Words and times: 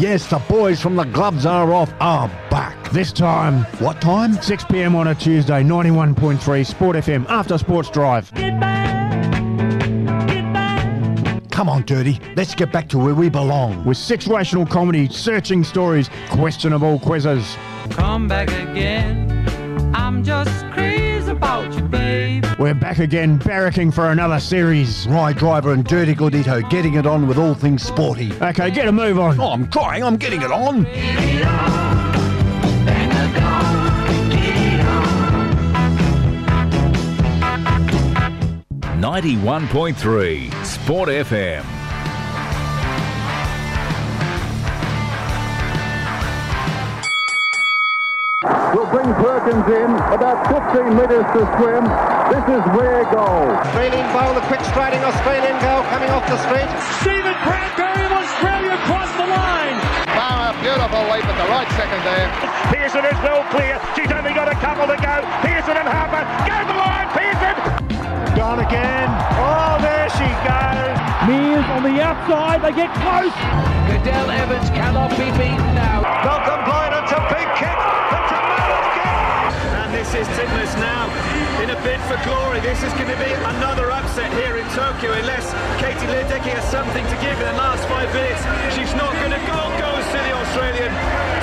Yes, 0.00 0.26
the 0.30 0.38
boys 0.48 0.80
from 0.80 0.96
the 0.96 1.04
Gloves 1.04 1.44
Are 1.44 1.74
Off 1.74 1.92
are 2.00 2.28
back. 2.48 2.90
This 2.90 3.12
time, 3.12 3.64
What 3.80 4.00
time? 4.00 4.32
6 4.32 4.64
p.m. 4.64 4.96
on 4.96 5.08
a 5.08 5.14
Tuesday, 5.14 5.62
91.3 5.62 6.66
Sport 6.66 6.96
FM 6.96 7.26
after 7.28 7.58
Sports 7.58 7.90
Drive. 7.90 8.32
Come 11.50 11.68
on, 11.68 11.82
Dirty. 11.82 12.18
Let's 12.34 12.54
get 12.54 12.72
back 12.72 12.88
to 12.88 12.98
where 12.98 13.14
we 13.14 13.28
belong. 13.28 13.84
With 13.84 13.98
situational 13.98 14.66
comedy, 14.66 15.06
searching 15.10 15.62
stories, 15.62 16.08
questionable 16.30 16.98
quizzes. 17.00 17.58
Come 17.90 18.26
back 18.26 18.48
again. 18.48 19.46
I'm 19.94 20.24
just 20.24 20.64
crazy 20.70 21.30
about 21.30 21.74
you, 21.74 21.82
babe. 21.82 22.19
We're 22.60 22.74
back 22.74 22.98
again, 22.98 23.38
barracking 23.38 23.94
for 23.94 24.10
another 24.10 24.38
series. 24.38 25.06
Ry 25.06 25.32
Driver 25.32 25.72
and 25.72 25.82
Dirty 25.82 26.14
Gordito 26.14 26.68
getting 26.68 26.92
it 26.92 27.06
on 27.06 27.26
with 27.26 27.38
all 27.38 27.54
things 27.54 27.82
sporty. 27.82 28.34
Okay, 28.34 28.70
get 28.70 28.86
a 28.86 28.92
move 28.92 29.18
on. 29.18 29.40
Oh, 29.40 29.52
I'm 29.52 29.66
crying, 29.66 30.04
I'm 30.04 30.18
getting 30.18 30.42
it 30.42 30.52
on. 30.52 30.82
Ninety-one 39.00 39.66
point 39.68 39.96
three 39.96 40.50
Sport 40.62 41.08
FM. 41.08 41.79
Will 48.90 49.02
bring 49.02 49.14
Perkins 49.22 49.66
in 49.70 49.90
about 50.10 50.50
15 50.50 50.98
metres 50.98 51.26
to 51.34 51.42
swim. 51.58 51.84
This 52.30 52.44
is 52.50 52.62
rare 52.74 53.06
goal. 53.14 53.46
Australian 53.62 54.06
bowl, 54.10 54.34
a 54.34 54.42
quick 54.50 54.62
striding 54.66 54.98
Australian 55.06 55.54
goal 55.62 55.82
coming 55.94 56.10
off 56.10 56.26
the 56.26 56.38
street. 56.42 56.66
Stephen 56.98 57.36
Bradbury 57.46 58.02
of 58.06 58.12
Australia 58.18 58.74
across 58.82 59.10
the 59.14 59.28
line. 59.30 59.78
Farmer, 60.10 60.52
beautiful 60.58 61.02
leap 61.06 61.22
at 61.22 61.38
the 61.38 61.48
right 61.54 61.70
second 61.78 62.02
there. 62.02 62.26
Pearson 62.74 63.04
is 63.06 63.18
well 63.22 63.46
clear. 63.54 63.78
She's 63.94 64.10
only 64.10 64.34
got 64.34 64.50
a 64.50 64.58
couple 64.58 64.86
to 64.90 64.98
go. 64.98 65.14
Pearson 65.46 65.76
and 65.78 65.86
Harper 65.86 66.26
go 66.50 66.58
the 66.66 66.74
line. 66.74 67.08
Pearson. 67.14 67.54
Gone 68.34 68.58
again. 68.58 69.06
Oh, 69.38 69.78
there 69.78 70.10
she 70.18 70.26
goes. 70.42 70.98
Mears 71.30 71.66
on 71.78 71.82
the 71.86 71.94
outside. 72.02 72.58
They 72.66 72.74
get 72.74 72.90
close. 72.98 73.34
Cadel 73.86 74.34
Evans 74.34 74.68
cannot 74.74 75.10
be 75.14 75.30
beaten 75.38 75.70
now. 75.78 76.02
Malcolm 76.26 76.64
Blight. 76.66 76.90
It's 76.98 77.12
a 77.14 77.22
big 77.30 77.46
kick. 77.54 77.89
This 80.00 80.14
is 80.14 80.28
Titmus 80.28 80.72
now 80.80 81.12
in 81.60 81.68
a 81.68 81.76
bid 81.84 82.00
for 82.08 82.16
glory. 82.24 82.58
This 82.60 82.82
is 82.82 82.90
going 82.94 83.12
to 83.12 83.20
be 83.20 83.32
another 83.52 83.90
upset 83.92 84.32
here 84.32 84.56
in 84.56 84.64
Tokyo 84.72 85.12
unless 85.12 85.52
Katie 85.76 86.08
Ledecky 86.08 86.56
has 86.56 86.64
something 86.70 87.04
to 87.04 87.16
give 87.20 87.36
in 87.36 87.44
the 87.44 87.60
last 87.60 87.86
five 87.86 88.08
minutes. 88.14 88.40
She's 88.74 88.94
not 88.96 89.12
going 89.20 89.36
to 89.36 89.42
go. 89.44 89.60
Goes 89.76 90.04
to 90.08 90.18
the 90.24 90.32
Australian. 90.32 91.39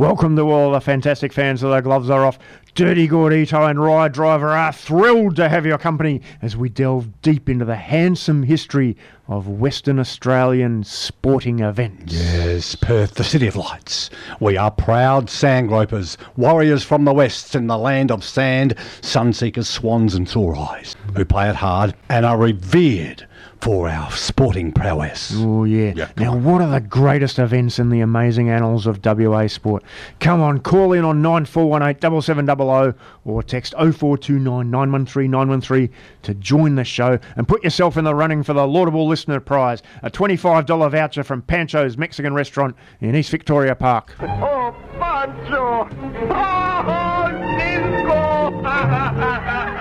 Welcome 0.00 0.34
to 0.36 0.50
all 0.50 0.72
the 0.72 0.80
fantastic 0.80 1.30
fans 1.30 1.62
of 1.62 1.72
the 1.72 1.80
Gloves 1.82 2.08
Are 2.08 2.24
Off. 2.24 2.38
Dirty 2.74 3.06
Gordito 3.06 3.68
and 3.68 3.78
Ry 3.78 4.08
Driver 4.08 4.48
are 4.48 4.72
thrilled 4.72 5.36
to 5.36 5.46
have 5.50 5.66
your 5.66 5.76
company 5.76 6.22
as 6.40 6.56
we 6.56 6.70
delve 6.70 7.20
deep 7.20 7.50
into 7.50 7.66
the 7.66 7.76
handsome 7.76 8.44
history 8.44 8.96
of 9.28 9.46
Western 9.46 9.98
Australian 9.98 10.84
sporting 10.84 11.58
events. 11.58 12.14
Yes, 12.14 12.74
Perth, 12.76 13.16
the 13.16 13.24
city 13.24 13.46
of 13.46 13.56
lights. 13.56 14.08
We 14.40 14.56
are 14.56 14.70
proud 14.70 15.28
sandgropers, 15.28 16.16
warriors 16.34 16.82
from 16.82 17.04
the 17.04 17.12
west 17.12 17.54
in 17.54 17.66
the 17.66 17.76
land 17.76 18.10
of 18.10 18.24
sand, 18.24 18.76
sunseekers, 19.02 19.66
swans, 19.66 20.14
and 20.14 20.26
sore 20.26 20.56
eyes, 20.56 20.96
who 21.14 21.26
play 21.26 21.50
it 21.50 21.56
hard 21.56 21.94
and 22.08 22.24
are 22.24 22.38
revered 22.38 23.26
for 23.60 23.88
our 23.88 24.10
sporting 24.12 24.72
prowess. 24.72 25.32
Oh, 25.36 25.64
yeah. 25.64 25.92
Yeah, 25.94 26.10
now, 26.16 26.32
on. 26.32 26.44
what 26.44 26.62
are 26.62 26.70
the 26.70 26.80
greatest 26.80 27.38
events 27.38 27.78
in 27.78 27.90
the 27.90 28.00
amazing 28.00 28.48
annals 28.48 28.86
of 28.86 29.04
WA 29.04 29.46
sport? 29.48 29.82
Come 30.18 30.40
on, 30.40 30.60
call 30.60 30.92
in 30.92 31.04
on 31.04 31.20
9418 31.22 32.00
7700 32.00 32.94
or 33.24 33.42
text 33.42 33.74
0429 33.74 34.70
913 34.70 35.30
913 35.30 35.90
to 36.22 36.34
join 36.34 36.74
the 36.74 36.84
show 36.84 37.18
and 37.36 37.46
put 37.46 37.62
yourself 37.62 37.96
in 37.96 38.04
the 38.04 38.14
running 38.14 38.42
for 38.42 38.54
the 38.54 38.66
laudable 38.66 39.06
listener 39.06 39.40
prize 39.40 39.82
a 40.02 40.10
$25 40.10 40.90
voucher 40.90 41.22
from 41.22 41.42
Pancho's 41.42 41.96
Mexican 41.98 42.32
restaurant 42.34 42.74
in 43.00 43.14
East 43.14 43.30
Victoria 43.30 43.74
Park. 43.74 44.14
Oh, 44.20 44.74
Pancho! 44.98 45.88
Oh, 46.30 47.56
Cisco! 47.58 49.76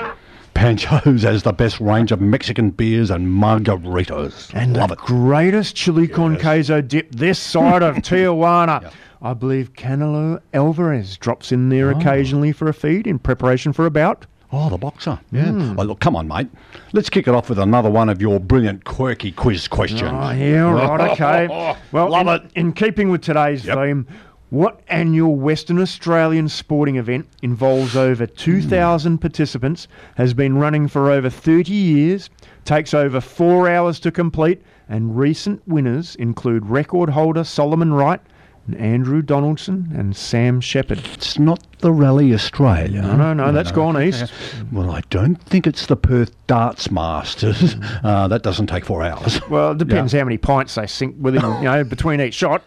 Pancho's 0.60 1.22
has 1.24 1.44
the 1.44 1.54
best 1.54 1.80
range 1.80 2.12
of 2.12 2.20
Mexican 2.20 2.70
beers 2.72 3.10
and 3.10 3.26
margaritas. 3.28 4.54
And 4.54 4.76
Love 4.76 4.90
the 4.90 4.96
it. 4.96 5.00
greatest 5.00 5.74
chili 5.78 6.06
con 6.06 6.38
queso 6.38 6.82
dip 6.82 7.10
this 7.16 7.40
side 7.40 7.82
of 7.82 7.96
Tijuana. 8.04 8.92
I 9.22 9.34
believe 9.34 9.72
Canelo 9.72 10.42
Alvarez 10.54 11.16
drops 11.16 11.54
in 11.54 11.70
there 11.70 11.90
occasionally 11.92 12.52
for 12.52 12.68
a 12.68 12.74
feed 12.74 13.08
in 13.08 13.20
preparation 13.20 13.72
for 13.72 13.86
a 13.86 13.90
bout. 13.90 14.26
Oh, 14.52 14.70
the 14.70 14.78
boxer. 14.78 15.18
Yeah. 15.32 15.46
Hmm. 15.46 15.76
Well, 15.76 15.88
look, 15.88 16.02
come 16.02 16.18
on, 16.18 16.28
mate. 16.28 16.50
Let's 16.92 17.10
kick 17.10 17.30
it 17.30 17.34
off 17.34 17.48
with 17.48 17.60
another 17.60 17.90
one 17.90 18.10
of 18.10 18.20
your 18.20 18.38
brilliant, 18.42 18.84
quirky 18.84 19.32
quiz 19.32 19.66
questions. 19.70 20.02
Oh, 20.14 20.32
yeah, 20.32 20.60
right, 20.72 21.12
okay. 21.12 21.78
Well, 21.94 22.10
Love 22.10 22.28
in, 22.28 22.34
it. 22.34 22.52
in 22.56 22.74
keeping 22.74 23.10
with 23.12 23.22
today's 23.22 23.64
Yep. 23.64 23.78
theme, 23.78 24.08
what 24.50 24.82
annual 24.88 25.36
Western 25.36 25.80
Australian 25.80 26.50
sporting 26.50 26.96
event 26.96 27.28
involves 27.42 27.96
over 27.96 28.26
2,000 28.26 29.14
hmm. 29.14 29.18
participants, 29.18 29.88
has 30.16 30.34
been 30.34 30.58
running 30.58 30.88
for 30.88 31.12
over 31.12 31.30
30 31.30 31.72
years, 31.72 32.30
takes 32.66 32.94
over 32.94 33.22
four 33.22 33.70
hours 33.70 34.00
to 34.00 34.12
complete, 34.12 34.62
and 34.88 35.18
recent 35.18 35.62
winners 35.68 36.16
include 36.16 36.66
record 36.66 37.10
holder 37.10 37.44
Solomon 37.44 37.94
Wright, 37.94 38.22
Andrew 38.76 39.22
Donaldson, 39.22 39.92
and 39.96 40.16
Sam 40.16 40.62
Shepard. 40.62 41.00
It's 41.14 41.40
not 41.40 41.64
the 41.80 41.92
Rally 41.92 42.34
Australia. 42.34 43.02
No, 43.02 43.16
no, 43.16 43.34
no, 43.34 43.52
that's 43.52 43.72
gone 43.72 44.02
east. 44.02 44.32
Well, 44.72 44.92
I 44.92 45.02
don't 45.10 45.42
think 45.42 45.66
it's 45.66 45.88
the 45.88 45.96
Perth 45.96 46.32
Darts 46.48 46.92
Masters. 46.92 47.76
Uh, 48.04 48.28
that 48.28 48.44
doesn't 48.44 48.68
take 48.68 48.86
four 48.86 49.04
hours. 49.04 49.40
Well, 49.50 49.72
it 49.72 49.78
depends 49.78 50.14
how 50.14 50.24
many 50.24 50.38
pints 50.38 50.76
they 50.76 50.86
sink 50.88 51.16
within, 51.20 51.42
you 51.42 51.64
know, 51.64 51.84
between 51.84 52.22
each 52.22 52.34
shot. 52.36 52.62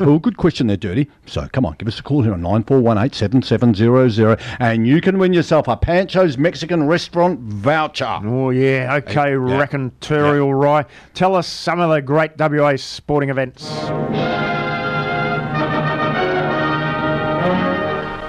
well, 0.00 0.18
good 0.18 0.36
question 0.36 0.66
there, 0.66 0.76
Dirty. 0.76 1.08
So 1.26 1.48
come 1.52 1.64
on, 1.64 1.74
give 1.78 1.88
us 1.88 1.98
a 1.98 2.02
call 2.02 2.22
here 2.22 2.32
on 2.32 2.42
9418 2.42 3.42
7700 3.42 4.40
and 4.60 4.86
you 4.86 5.00
can 5.00 5.18
win 5.18 5.32
yourself 5.32 5.66
a 5.68 5.76
Pancho's 5.76 6.36
Mexican 6.36 6.86
restaurant 6.86 7.40
voucher. 7.40 8.20
Oh 8.24 8.50
yeah, 8.50 8.94
okay, 8.96 9.32
racontorial 9.32 10.60
Rye. 10.60 10.84
Tell 11.14 11.34
us 11.34 11.46
some 11.46 11.80
of 11.80 11.90
the 11.90 12.02
great 12.02 12.38
WA 12.38 12.76
sporting 12.76 13.30
events. 13.30 13.66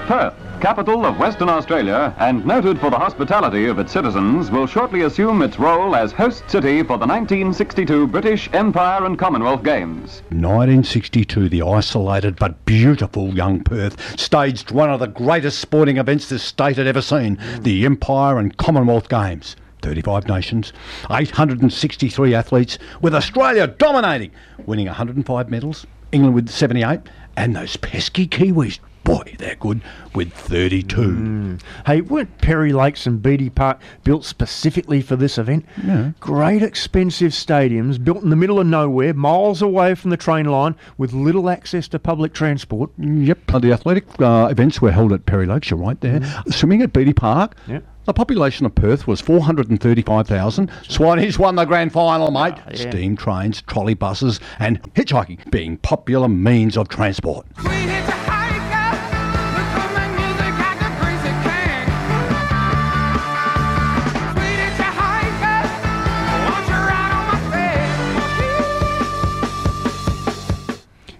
Perth, 0.08 0.34
capital 0.62 1.06
of 1.06 1.20
Western 1.20 1.50
Australia 1.50 2.16
and 2.18 2.46
noted 2.46 2.80
for 2.80 2.90
the 2.90 2.98
hospitality 2.98 3.66
of 3.66 3.78
its 3.78 3.92
citizens, 3.92 4.50
will 4.50 4.66
shortly 4.66 5.02
assume 5.02 5.42
its 5.42 5.60
role 5.60 5.98
as 5.98 6.14
host 6.14 6.50
city 6.50 6.82
for 6.82 6.98
the 6.98 7.06
1962 7.06 8.08
British 8.08 8.50
Empire 8.54 9.04
and 9.04 9.20
Commonwealth 9.20 9.64
Games. 9.64 10.22
1962, 10.30 11.50
the 11.50 11.62
isolated 11.62 12.38
but 12.38 12.64
beautiful 12.64 13.36
young 13.36 13.62
Perth 13.62 14.18
staged 14.18 14.72
one 14.72 14.90
of 14.90 15.02
the 15.02 15.08
greatest 15.08 15.60
sporting 15.60 15.98
events 15.98 16.30
this 16.30 16.42
state 16.42 16.78
had 16.78 16.88
ever 16.88 17.02
seen 17.02 17.38
the 17.60 17.86
Empire 17.86 18.38
and 18.38 18.56
Commonwealth 18.56 19.10
Games. 19.10 19.58
35 19.82 20.30
nations, 20.30 20.72
863 21.12 22.34
athletes, 22.34 22.80
with 23.02 23.14
Australia 23.14 23.68
dominating, 23.68 24.32
winning 24.66 24.88
105 24.88 25.50
medals, 25.50 25.86
England 26.14 26.34
with 26.34 26.50
78, 26.50 27.02
and 27.36 27.54
those 27.58 27.76
pesky 27.76 28.26
Kiwis, 28.26 28.80
boy, 29.08 29.36
they're 29.38 29.56
good, 29.56 29.82
with 30.14 30.34
32. 30.34 31.60
Hey, 31.86 32.02
weren't 32.02 32.38
Perry 32.40 32.74
Lakes 32.74 33.06
and 33.08 33.22
Beatty 33.22 33.50
Park 33.50 33.80
built 34.04 34.26
specifically 34.26 35.02
for 35.02 35.16
this 35.16 35.38
event? 35.38 35.66
Yeah. 35.82 36.12
Great 36.20 36.62
expensive 36.62 37.32
stadiums 37.32 38.04
built 38.04 38.22
in 38.22 38.30
the 38.30 38.36
middle 38.36 38.60
of 38.60 38.68
nowhere, 38.68 39.14
miles 39.14 39.62
away 39.62 39.96
from 39.96 40.10
the 40.10 40.18
train 40.18 40.48
line, 40.48 40.76
with 40.98 41.14
little 41.14 41.50
access 41.50 41.88
to 41.88 42.00
public 42.00 42.34
transport. 42.34 42.90
Yep. 42.98 43.40
Uh, 43.54 43.60
the 43.60 43.72
athletic 43.72 44.22
uh, 44.22 44.50
events 44.52 44.82
were 44.82 44.92
held 44.92 45.14
at 45.14 45.26
Perry 45.26 45.46
Lakes, 45.46 45.70
you're 45.70 45.80
right 45.80 46.00
there. 46.02 46.20
Swimming 46.50 46.82
at 46.82 46.92
Beatty 46.92 47.14
Park. 47.14 47.56
Yep. 47.68 47.86
The 48.04 48.14
population 48.14 48.66
of 48.66 48.76
Perth 48.76 49.08
was 49.08 49.22
435,000. 49.22 50.70
Swanee's 50.84 51.40
won 51.40 51.56
the 51.56 51.66
grand 51.66 51.94
final, 51.94 52.30
mate. 52.32 52.56
yeah. 52.72 52.90
Steam 52.90 53.16
trains, 53.16 53.62
trolley 53.62 53.94
buses, 53.94 54.42
and 54.60 54.82
hitchhiking 54.96 55.50
being 55.50 55.78
popular 55.78 56.28
means 56.28 56.76
of 56.78 56.90
transport. 56.90 57.46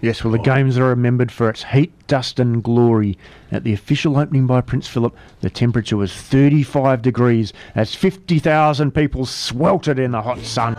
Yes, 0.00 0.22
well, 0.22 0.30
the 0.30 0.38
games 0.38 0.78
are 0.78 0.84
remembered 0.84 1.32
for 1.32 1.50
its 1.50 1.64
heat, 1.64 1.92
dust, 2.06 2.38
and 2.38 2.62
glory. 2.62 3.18
At 3.50 3.64
the 3.64 3.72
official 3.72 4.16
opening 4.16 4.46
by 4.46 4.60
Prince 4.60 4.86
Philip, 4.86 5.16
the 5.40 5.50
temperature 5.50 5.96
was 5.96 6.12
35 6.12 7.02
degrees 7.02 7.52
as 7.74 7.94
50,000 7.94 8.92
people 8.92 9.26
sweltered 9.26 9.98
in 9.98 10.12
the 10.12 10.22
hot 10.22 10.38
sun. 10.38 10.76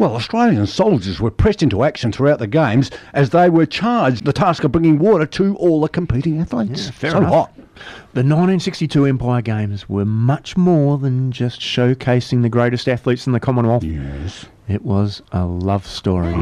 Well, 0.00 0.16
Australian 0.16 0.66
soldiers 0.66 1.20
were 1.20 1.30
pressed 1.30 1.62
into 1.62 1.84
action 1.84 2.10
throughout 2.10 2.38
the 2.38 2.46
games 2.46 2.90
as 3.12 3.28
they 3.30 3.50
were 3.50 3.66
charged 3.66 4.24
the 4.24 4.32
task 4.32 4.64
of 4.64 4.72
bringing 4.72 4.98
water 4.98 5.26
to 5.26 5.54
all 5.56 5.82
the 5.82 5.90
competing 5.90 6.40
athletes. 6.40 6.86
Yeah, 6.86 6.90
fair 6.92 7.10
so 7.10 7.18
enough. 7.18 7.30
hot. 7.30 7.52
The 8.14 8.22
1962 8.22 9.04
Empire 9.04 9.42
Games 9.42 9.90
were 9.90 10.06
much 10.06 10.56
more 10.56 10.96
than 10.96 11.30
just 11.32 11.60
showcasing 11.60 12.40
the 12.40 12.48
greatest 12.48 12.88
athletes 12.88 13.26
in 13.26 13.34
the 13.34 13.40
Commonwealth. 13.40 13.84
Yes. 13.84 14.46
It 14.68 14.86
was 14.86 15.20
a 15.32 15.44
love 15.44 15.86
story. 15.86 16.34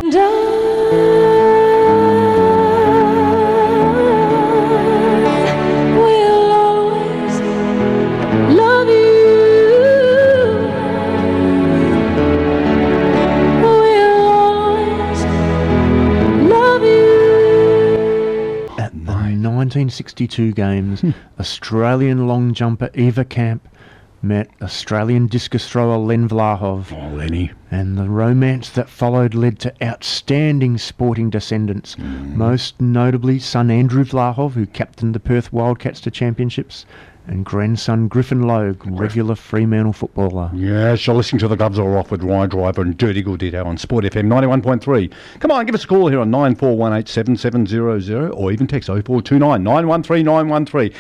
1962 19.68 20.52
Games, 20.52 21.02
hmm. 21.02 21.10
Australian 21.38 22.26
long 22.26 22.54
jumper 22.54 22.88
Eva 22.94 23.22
Camp 23.22 23.68
met 24.22 24.48
Australian 24.62 25.26
discus 25.26 25.68
thrower 25.68 25.98
Len 25.98 26.26
Vlahov. 26.26 26.90
Oh, 26.90 27.14
Lenny. 27.14 27.52
And 27.70 27.98
the 27.98 28.08
romance 28.08 28.70
that 28.70 28.88
followed 28.88 29.34
led 29.34 29.58
to 29.58 29.74
outstanding 29.84 30.78
sporting 30.78 31.28
descendants, 31.28 31.96
hmm. 31.96 32.38
most 32.38 32.80
notably 32.80 33.38
son 33.38 33.70
Andrew 33.70 34.04
Vlahov, 34.04 34.52
who 34.52 34.64
captained 34.64 35.14
the 35.14 35.20
Perth 35.20 35.52
Wildcats 35.52 36.00
to 36.00 36.10
championships, 36.10 36.86
and 37.28 37.44
grandson 37.44 38.08
Griffin 38.08 38.42
Logue, 38.42 38.82
regular 38.86 39.34
Fremantle 39.34 39.92
footballer. 39.92 40.50
Yes, 40.54 41.06
you're 41.06 41.16
listening 41.16 41.40
to 41.40 41.48
the 41.48 41.56
Gloves 41.56 41.78
Are 41.78 41.98
Off 41.98 42.10
with 42.10 42.22
Ryan 42.22 42.50
Driver 42.50 42.82
and 42.82 42.96
Dirty 42.96 43.22
Gordito 43.22 43.64
on 43.64 43.78
Sport 43.78 44.04
FM 44.04 44.26
91.3. 44.26 45.12
Come 45.40 45.50
on, 45.50 45.66
give 45.66 45.74
us 45.74 45.84
a 45.84 45.86
call 45.86 46.08
here 46.08 46.20
on 46.20 46.30
94187700 46.30 48.34
or 48.34 48.52
even 48.52 48.66
text 48.66 48.88
0429 48.88 49.62
913 49.62 50.24
913 50.24 50.92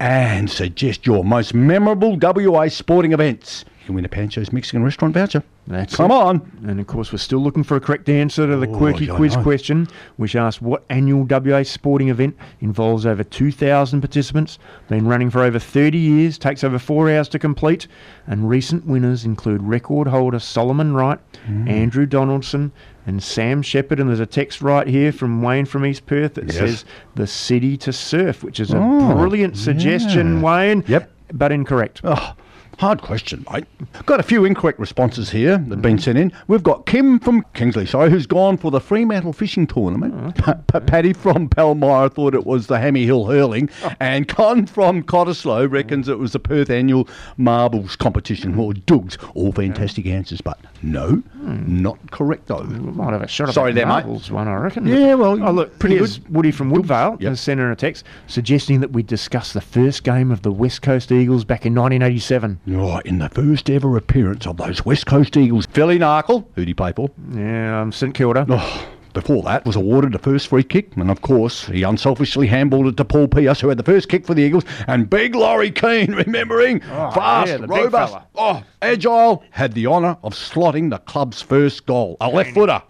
and 0.00 0.50
suggest 0.50 1.06
your 1.06 1.24
most 1.24 1.54
memorable 1.54 2.18
WA 2.20 2.68
sporting 2.68 3.12
events. 3.12 3.64
You 3.82 3.86
can 3.86 3.94
win 3.96 4.04
a 4.04 4.08
Pancho's 4.08 4.52
Mexican 4.52 4.84
restaurant 4.84 5.12
voucher. 5.12 5.42
That's 5.66 5.96
Come 5.96 6.12
it. 6.12 6.14
on. 6.14 6.52
And 6.68 6.78
of 6.78 6.86
course, 6.86 7.10
we're 7.10 7.18
still 7.18 7.40
looking 7.40 7.64
for 7.64 7.76
a 7.76 7.80
correct 7.80 8.08
answer 8.08 8.46
to 8.46 8.56
the 8.56 8.68
Oh, 8.68 8.76
quirky 8.76 9.08
quiz 9.08 9.34
question, 9.38 9.88
which 10.18 10.36
asked 10.36 10.62
what 10.62 10.84
annual 10.88 11.24
WA 11.24 11.64
sporting 11.64 12.08
event 12.08 12.36
involves 12.60 13.04
over 13.06 13.24
2,000 13.24 14.00
participants, 14.00 14.60
been 14.88 15.08
running 15.08 15.30
for 15.30 15.42
over 15.42 15.58
30 15.58 15.98
years, 15.98 16.38
takes 16.38 16.62
over 16.62 16.78
four 16.78 17.10
hours 17.10 17.28
to 17.30 17.40
complete, 17.40 17.88
and 18.28 18.48
recent 18.48 18.86
winners 18.86 19.24
include 19.24 19.60
record 19.64 20.06
holder 20.06 20.38
Solomon 20.38 20.94
Wright, 20.94 21.18
Mm. 21.50 21.68
Andrew 21.68 22.06
Donaldson, 22.06 22.70
and 23.04 23.20
Sam 23.20 23.62
Shepherd. 23.62 23.98
And 23.98 24.08
there's 24.08 24.20
a 24.20 24.26
text 24.26 24.62
right 24.62 24.86
here 24.86 25.10
from 25.10 25.42
Wayne 25.42 25.64
from 25.64 25.84
East 25.84 26.06
Perth 26.06 26.34
that 26.34 26.44
Yes. 26.44 26.54
says 26.56 26.84
the 27.16 27.26
city 27.26 27.76
to 27.78 27.92
surf, 27.92 28.44
which 28.44 28.60
is 28.60 28.72
a 28.72 28.78
Oh, 28.78 29.14
brilliant 29.16 29.56
suggestion, 29.56 30.36
yeah. 30.36 30.42
Wayne. 30.42 30.84
Yep. 30.86 31.10
But 31.34 31.50
incorrect. 31.50 32.00
Oh, 32.04 32.34
hard 32.82 33.00
question, 33.00 33.44
mate. 33.48 33.64
Got 34.06 34.18
a 34.18 34.24
few 34.24 34.44
incorrect 34.44 34.80
responses 34.80 35.30
here 35.30 35.56
that 35.56 35.70
have 35.70 35.82
been 35.82 36.00
sent 36.00 36.18
in. 36.18 36.32
We've 36.48 36.64
got 36.64 36.84
Kim 36.84 37.20
from 37.20 37.46
Kingsley, 37.54 37.86
sorry, 37.86 38.10
who's 38.10 38.26
gone 38.26 38.56
for 38.56 38.72
the 38.72 38.80
Fremantle 38.80 39.32
Fishing 39.32 39.68
Tournament. 39.68 40.12
Mm-hmm. 40.12 40.62
Pa- 40.66 40.80
Paddy 40.80 41.12
from 41.12 41.48
Palmyra 41.48 42.10
thought 42.10 42.34
it 42.34 42.44
was 42.44 42.66
the 42.66 42.80
Hammy 42.80 43.04
Hill 43.04 43.26
Hurling. 43.26 43.70
Oh. 43.84 43.92
And 44.00 44.26
Con 44.26 44.66
from 44.66 45.04
Cottesloe 45.04 45.70
reckons 45.70 46.08
it 46.08 46.18
was 46.18 46.32
the 46.32 46.40
Perth 46.40 46.70
Annual 46.70 47.08
Marbles 47.36 47.94
Competition, 47.94 48.50
mm-hmm. 48.50 48.60
or 48.60 48.72
Dougs. 48.72 49.16
All 49.36 49.52
fantastic 49.52 50.06
answers, 50.06 50.40
but 50.40 50.58
no, 50.82 51.10
hmm. 51.10 51.82
not 51.82 52.10
correct 52.10 52.48
though. 52.48 52.64
Might 52.64 53.12
have 53.12 53.22
a 53.22 53.28
shot 53.28 53.54
Sorry 53.54 53.70
that 53.72 53.76
there, 53.76 53.86
mate. 53.86 54.04
Marbles 54.04 54.32
one, 54.32 54.48
I 54.48 54.54
reckon. 54.56 54.86
Yeah, 54.88 55.14
well, 55.14 55.40
oh 55.40 55.52
look, 55.52 55.78
pretty 55.78 55.98
here's 55.98 56.18
Woody 56.22 56.50
from 56.50 56.70
Woodvale 56.70 57.16
Yep. 57.20 57.28
has 57.28 57.40
sent 57.40 57.60
in 57.60 57.66
a 57.66 57.76
text 57.76 58.04
suggesting 58.26 58.80
that 58.80 58.90
we 58.90 59.04
discuss 59.04 59.52
the 59.52 59.60
first 59.60 60.02
game 60.02 60.32
of 60.32 60.42
the 60.42 60.50
West 60.50 60.82
Coast 60.82 61.12
Eagles 61.12 61.44
back 61.44 61.64
in 61.64 61.74
1987. 61.74 62.58
Mm. 62.66 62.71
Right, 62.74 63.04
in 63.04 63.18
the 63.18 63.28
first 63.28 63.68
ever 63.68 63.98
appearance 63.98 64.46
of 64.46 64.56
those 64.56 64.84
West 64.84 65.04
Coast 65.04 65.36
Eagles, 65.36 65.66
Philly 65.66 65.98
Narkle, 65.98 66.46
who'd 66.54 66.68
he 66.68 66.72
play 66.72 66.92
for? 66.92 67.10
Yeah, 67.34 67.82
um, 67.82 67.92
St 67.92 68.14
Kilda. 68.14 68.46
Oh, 68.48 68.88
before 69.12 69.42
that, 69.42 69.66
was 69.66 69.76
awarded 69.76 70.12
the 70.12 70.18
first 70.18 70.48
free 70.48 70.62
kick, 70.62 70.96
and 70.96 71.10
of 71.10 71.20
course, 71.20 71.66
he 71.66 71.82
unselfishly 71.82 72.48
handballed 72.48 72.88
it 72.88 72.96
to 72.96 73.04
Paul 73.04 73.28
Pierce, 73.28 73.60
who 73.60 73.68
had 73.68 73.76
the 73.76 73.82
first 73.82 74.08
kick 74.08 74.24
for 74.24 74.32
the 74.32 74.42
Eagles, 74.42 74.64
and 74.86 75.10
Big 75.10 75.34
Laurie 75.34 75.70
Keene, 75.70 76.12
remembering, 76.14 76.80
fast, 76.80 77.50
yeah, 77.50 77.58
robust, 77.60 78.16
oh, 78.36 78.62
agile, 78.80 79.44
had 79.50 79.74
the 79.74 79.86
honour 79.86 80.16
of 80.22 80.32
slotting 80.32 80.88
the 80.88 80.98
club's 80.98 81.42
first 81.42 81.84
goal, 81.84 82.16
a 82.22 82.28
left 82.28 82.52
footer. 82.54 82.82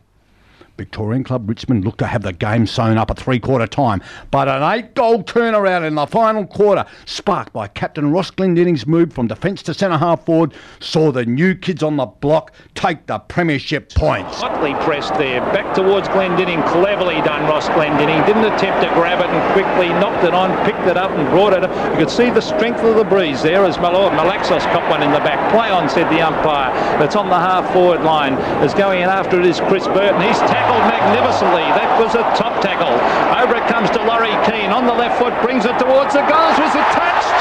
Victorian 0.77 1.25
club 1.25 1.49
Richmond 1.49 1.85
looked 1.85 1.99
to 1.99 2.07
have 2.07 2.23
the 2.23 2.33
game 2.33 2.67
sewn 2.67 2.99
up 2.99 3.11
at 3.11 3.19
three 3.19 3.39
quarter 3.39 3.67
time, 3.67 4.03
but 4.31 4.49
an 4.49 4.63
eight 4.63 4.95
goal 4.95 5.23
turnaround 5.23 5.87
in 5.87 5.95
the 5.95 6.07
final 6.07 6.47
quarter, 6.47 6.85
sparked 7.07 7.53
by 7.53 7.69
Captain 7.69 8.11
Ross 8.11 8.31
Glendinning's 8.31 8.87
move 8.87 9.13
from 9.13 9.27
defence 9.27 9.63
to 9.65 9.75
centre 9.75 9.99
half 9.99 10.25
forward, 10.25 10.55
saw 10.81 11.13
the 11.13 11.25
new 11.25 11.55
kids 11.55 11.83
on 11.83 11.97
the 11.97 12.07
block 12.07 12.53
take 12.75 13.07
the 13.07 13.19
premiership 13.19 13.93
points. 13.95 14.41
Hotly 14.41 14.75
pressed 14.85 15.15
there, 15.15 15.41
back 15.53 15.75
towards 15.75 16.09
Glendinning. 16.09 16.63
Cleverly 16.69 17.17
done, 17.23 17.43
Ross 17.43 17.69
Glendinning. 17.71 18.25
Didn't 18.27 18.45
attempt 18.45 18.83
to 18.83 18.95
grab 18.95 19.21
it 19.21 19.31
and 19.31 19.53
quickly 19.53 19.89
knocked 20.01 20.25
it 20.25 20.35
on, 20.35 20.51
picked 20.65 20.87
it 20.89 20.97
up 20.97 21.11
and 21.11 21.29
brought 21.31 21.53
it. 21.53 21.63
You 21.93 21.99
could 21.99 22.11
see 22.11 22.31
the 22.31 22.41
strength 22.41 22.81
of 22.81 22.97
the 22.97 23.05
breeze 23.05 23.43
there 23.43 23.65
as 23.65 23.77
Malord 23.77 24.13
oh, 24.13 24.17
Malaxos 24.17 24.63
caught 24.73 24.89
one 24.91 25.03
in 25.03 25.13
the 25.13 25.21
back. 25.21 25.53
Play 25.53 25.71
on, 25.71 25.89
said 25.89 26.11
the 26.11 26.21
umpire. 26.21 26.73
That's 26.99 27.17
on 27.17 27.29
the 27.29 27.39
half 27.39 27.73
forward 27.73 28.03
line. 28.03 28.35
Is 28.65 28.75
going 28.75 29.03
in 29.03 29.09
after 29.09 29.39
it 29.39 29.47
is 29.47 29.61
Chris 29.61 29.87
Burton. 29.87 30.21
He's 30.21 30.39
tackled 30.63 30.87
magnificently. 30.87 31.67
That 31.75 31.91
was 31.99 32.15
a 32.15 32.23
top 32.39 32.63
tackle. 32.63 32.95
Over 33.35 33.59
it 33.59 33.67
comes 33.67 33.91
to 33.91 34.01
Laurie 34.07 34.39
Keene 34.47 34.71
on 34.71 34.87
the 34.87 34.95
left 34.95 35.19
foot, 35.19 35.35
brings 35.43 35.65
it 35.65 35.75
towards 35.79 36.15
the 36.15 36.23
goals. 36.23 36.57
Was 36.59 36.75
it 36.75 36.87
touched? 36.95 37.35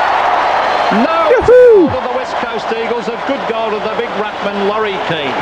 No. 1.05 1.29
Goal 1.45 1.87
to 1.87 1.99
the 2.01 2.15
West 2.17 2.33
Coast 2.41 2.65
Eagles. 2.73 3.07
A 3.07 3.17
good 3.29 3.41
goal 3.47 3.69
to 3.69 3.79
the 3.79 3.93
big 3.97 4.09
ruckman, 4.17 4.67
Laurie 4.67 4.97
Keene. 5.05 5.35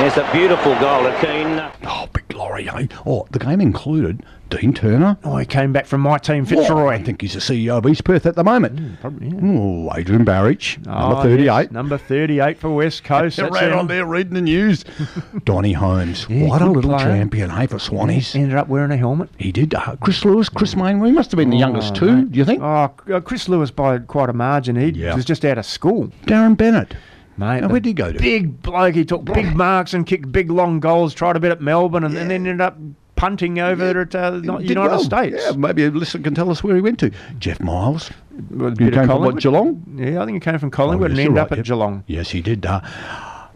Yes, 0.00 0.16
a 0.16 0.24
beautiful 0.32 0.72
goal 0.80 1.04
to 1.04 1.12
Keene. 1.20 1.60
Oh, 1.84 2.08
big 2.12 2.25
Laurie, 2.64 2.84
eh? 2.84 2.86
Oh, 3.04 3.26
the 3.30 3.38
game 3.38 3.60
included 3.60 4.22
Dean 4.50 4.72
Turner. 4.72 5.16
Oh, 5.24 5.36
he 5.36 5.44
came 5.46 5.72
back 5.72 5.86
from 5.86 6.00
my 6.00 6.18
team, 6.18 6.42
Oh, 6.44 6.46
Fitzroy. 6.46 6.88
I 6.88 7.02
think 7.02 7.20
he's 7.20 7.34
the 7.34 7.40
CEO 7.40 7.78
of 7.78 7.86
East 7.86 8.04
Perth 8.04 8.26
at 8.26 8.34
the 8.36 8.44
moment. 8.44 9.00
Probably, 9.00 9.28
yeah. 9.28 9.40
Oh, 9.42 9.90
Adrian 9.96 10.24
Barich, 10.24 10.78
number 10.86 11.16
Oh, 11.16 11.22
38. 11.22 11.44
yes, 11.44 11.70
number 11.72 11.98
38 11.98 12.58
for 12.58 12.70
West 12.70 13.04
Coast. 13.04 13.36
They're 13.36 13.48
right 13.48 13.72
on 13.72 13.86
there 13.88 14.06
reading 14.06 14.34
the 14.34 14.40
news. 14.40 14.84
Donny 15.44 15.72
Holmes. 15.72 16.26
Yeah, 16.28 16.46
what 16.48 16.62
a 16.62 16.66
little 16.70 16.92
player. 16.92 17.06
champion, 17.06 17.50
hey, 17.50 17.66
for 17.66 17.76
Swannies. 17.78 18.34
Ended 18.34 18.56
up 18.56 18.68
wearing 18.68 18.92
a 18.92 18.96
helmet. 18.96 19.30
He 19.38 19.52
did. 19.52 19.74
Uh, 19.74 19.96
Chris 20.00 20.24
Lewis, 20.24 20.48
Chris 20.48 20.76
Main, 20.76 21.04
he 21.04 21.12
must 21.12 21.30
have 21.32 21.38
been 21.38 21.50
the 21.50 21.56
youngest 21.58 21.92
Oh, 21.96 21.96
too, 22.00 22.16
mate. 22.16 22.32
do 22.32 22.38
you 22.38 22.44
think? 22.44 22.62
Oh, 22.62 22.88
Chris 23.24 23.48
Lewis 23.48 23.70
by 23.70 23.98
quite 23.98 24.28
a 24.30 24.32
margin. 24.32 24.76
He 24.76 24.90
Yeah. 24.90 25.14
was 25.14 25.24
just 25.24 25.44
out 25.44 25.58
of 25.58 25.66
school. 25.66 26.08
Darren 26.26 26.56
Bennett. 26.56 26.94
Mate, 27.38 27.60
Now, 27.60 27.68
where 27.68 27.80
did 27.80 27.86
he 27.86 27.92
go 27.92 28.12
to? 28.12 28.18
Big 28.18 28.62
bloke. 28.62 28.94
He 28.94 29.04
took 29.04 29.24
big 29.24 29.54
marks 29.54 29.92
and 29.94 30.06
kicked 30.06 30.32
big 30.32 30.50
long 30.50 30.80
goals. 30.80 31.12
Tried 31.14 31.36
a 31.36 31.40
bit 31.40 31.52
at 31.52 31.60
Melbourne 31.60 32.04
and, 32.04 32.16
and 32.16 32.30
then 32.30 32.46
ended 32.46 32.60
up 32.60 32.78
punting 33.16 33.58
over 33.58 34.00
at 34.02 34.14
uh, 34.14 34.40
United 34.42 34.74
well. 34.74 34.98
States. 35.02 35.36
Yeah, 35.38 35.52
maybe 35.52 35.84
a 35.84 35.90
listener 35.90 36.22
can 36.22 36.34
tell 36.34 36.50
us 36.50 36.62
where 36.64 36.74
he 36.76 36.80
went 36.82 36.98
to. 37.00 37.10
Jeff 37.38 37.60
Miles. 37.60 38.10
He 38.50 38.90
came 38.90 39.06
from 39.06 39.20
what, 39.22 39.36
Geelong? 39.40 39.82
Yeah, 39.98 40.22
I 40.22 40.26
think 40.26 40.36
he 40.36 40.40
came 40.40 40.58
from 40.58 40.70
Collingwood 40.70 41.10
Oh, 41.10 41.12
and 41.12 41.16
yes, 41.18 41.24
ended 41.26 41.34
you're 41.36 41.42
up 41.42 41.50
right, 41.50 41.58
at 41.58 41.66
yeah. 41.66 41.74
Geelong. 41.74 42.04
Yes, 42.06 42.30
he 42.30 42.40
did. 42.42 42.64
Uh, 42.66 42.80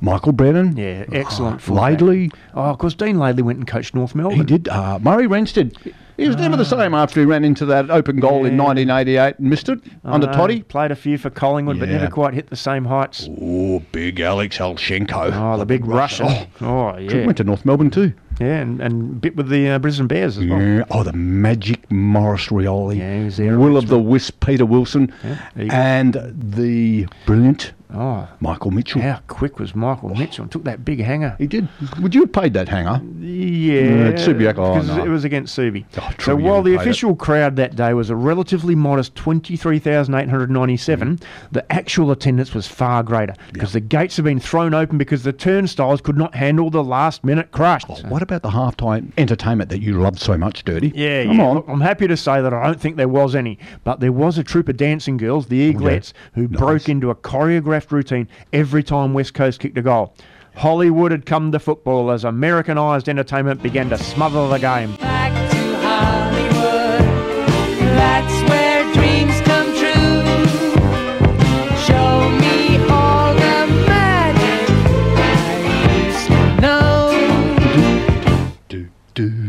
Michael 0.01 0.33
Brennan. 0.33 0.77
Yeah, 0.77 1.05
excellent. 1.13 1.61
Fullback. 1.61 1.99
Laidley. 1.99 2.33
Oh, 2.55 2.63
of 2.63 2.79
course, 2.79 2.95
Dean 2.95 3.17
Laidley 3.17 3.43
went 3.43 3.59
and 3.59 3.67
coached 3.67 3.95
North 3.95 4.15
Melbourne. 4.15 4.39
He 4.39 4.45
did. 4.45 4.69
Uh, 4.69 4.99
Murray 4.99 5.27
Wrensted. 5.27 5.77
He 6.21 6.29
was 6.29 6.37
never 6.37 6.55
the 6.55 6.65
ah. 6.65 6.79
same 6.79 6.93
after 6.93 7.19
he 7.21 7.25
ran 7.25 7.45
into 7.45 7.65
that 7.67 7.91
open 7.91 8.21
goal 8.21 8.45
in 8.45 8.59
1988 8.59 9.39
and 9.39 9.49
missed 9.49 9.71
it 9.71 9.81
I 10.05 10.13
under 10.13 10.27
know, 10.27 10.33
Toddy. 10.35 10.63
Played 10.63 10.91
a 10.91 10.97
few 10.97 11.17
for 11.17 11.31
Collingwood, 11.31 11.79
but 11.79 11.89
Yeah. 11.89 11.97
never 11.97 12.11
quite 12.11 12.35
hit 12.35 12.51
the 12.51 12.57
same 12.57 12.85
heights. 12.85 13.27
Oh, 13.41 13.83
big 13.91 14.21
Alex 14.21 14.59
Ishchenko. 14.59 15.33
Oh, 15.33 15.57
the 15.57 15.65
big 15.65 15.87
Russian. 15.87 16.27
Oh, 16.61 16.97
yeah. 16.99 17.25
Went 17.25 17.39
to 17.39 17.45
North 17.45 17.65
Melbourne 17.65 17.91
too. 17.91 18.13
Yeah, 18.41 18.61
and, 18.61 18.81
and 18.81 19.21
bit 19.21 19.37
with 19.37 19.49
the 19.49 19.69
uh, 19.69 19.79
Brisbane 19.79 20.07
Bears 20.07 20.39
as 20.39 20.47
well. 20.47 20.61
Yeah. 20.61 20.85
Oh, 20.91 21.03
the 21.03 21.13
magic 21.13 21.91
Maurice 21.91 22.49
Rioli. 22.49 22.99
Yeah, 22.99 23.19
he 23.19 23.25
was 23.27 23.37
there 23.37 23.59
Will 23.59 23.77
of 23.77 23.89
the 23.89 23.99
Wisp, 23.99 24.45
Peter 24.45 24.65
Wilson. 24.67 25.13
And 25.55 26.15
the 26.33 27.07
brilliant 27.27 27.73
Oh, 27.93 28.29
Michael 28.39 28.71
Mitchell. 28.71 29.03
how 29.03 29.19
quick 29.27 29.59
was 29.59 29.75
Michael 29.75 30.11
Mitchell? 30.15 30.47
Took 30.47 30.63
that 30.63 30.85
big 30.85 31.01
hanger. 31.01 31.35
He 31.39 31.49
did. 31.49 31.67
Would 32.01 32.15
you 32.15 32.21
have 32.21 32.31
paid 32.33 32.55
that 32.55 32.69
hanger? 32.69 33.03
Yeah, 33.19 33.81
Uh, 33.81 34.13
Subiac, 34.13 34.59
oh, 34.59 34.75
because 34.75 34.87
no. 34.87 35.05
it 35.05 35.09
was 35.09 35.25
against 35.25 35.59
Subi. 35.59 35.85
Oh, 36.01 36.09
so 36.21 36.37
while 36.37 36.63
the 36.63 36.77
paid 36.77 36.77
it. 36.77 36.81
official 36.83 37.17
crowd 37.17 37.57
that 37.57 37.75
day 37.75 37.93
was 37.93 38.09
a 38.09 38.15
relatively 38.15 38.77
modest 38.77 39.17
23,897, 39.17 41.17
Mm. 41.17 41.21
the 41.51 41.73
actual 41.73 42.13
attendance 42.13 42.55
was 42.55 42.69
far 42.69 43.03
greater 43.03 43.35
because 43.53 43.73
the 43.73 43.81
gates 43.81 44.15
had 44.15 44.25
been 44.25 44.39
thrown 44.39 44.73
open 44.73 44.97
because 44.97 45.25
the 45.25 45.33
turnstiles 45.33 46.01
could 46.01 46.17
not 46.17 46.37
handle 46.37 46.71
the 46.71 46.85
last 46.85 47.25
minute 47.25 47.51
crush. 47.51 47.83
Oh, 47.89 47.97
what 48.09 48.23
about 48.23 48.30
the 48.39 48.51
halftime 48.51 49.13
entertainment 49.19 49.71
that 49.71 49.81
you 49.83 50.01
loved 50.01 50.19
so 50.21 50.39
much, 50.39 50.65
Dirty? 50.65 50.93
Yeah, 50.95 51.25
Come 51.25 51.39
yeah. 51.39 51.45
on. 51.47 51.65
I'm 51.69 51.81
happy 51.81 52.07
to 52.07 52.17
say 52.17 52.41
that 52.41 52.55
I 52.55 52.67
don't 52.67 52.81
think 52.81 52.97
there 52.97 53.09
was 53.09 53.35
any, 53.35 53.59
but 53.85 54.01
there 54.01 54.13
was 54.13 54.39
a 54.39 54.45
troop 54.45 54.69
of 54.69 54.77
dancing 54.77 55.17
girls, 55.17 55.47
the 55.47 55.73
Eaglettes, 55.73 56.13
who 56.35 56.49
broke 56.49 56.89
into 56.89 57.11
a 57.11 57.15
choreographed 57.15 57.91
routine 57.91 58.29
every 58.53 58.83
time 58.83 59.13
West 59.13 59.35
Coast 59.35 59.61
kicked 59.61 59.77
a 59.79 59.83
goal. 59.83 60.15
Hollywood 60.57 61.13
had 61.13 61.27
come 61.27 61.53
to 61.53 61.59
football 61.59 62.11
as 62.11 62.25
Americanized 62.25 63.09
entertainment 63.09 63.63
began 63.63 63.89
to 63.91 63.99
smother 63.99 64.49
the 64.49 64.59
game. 64.59 64.97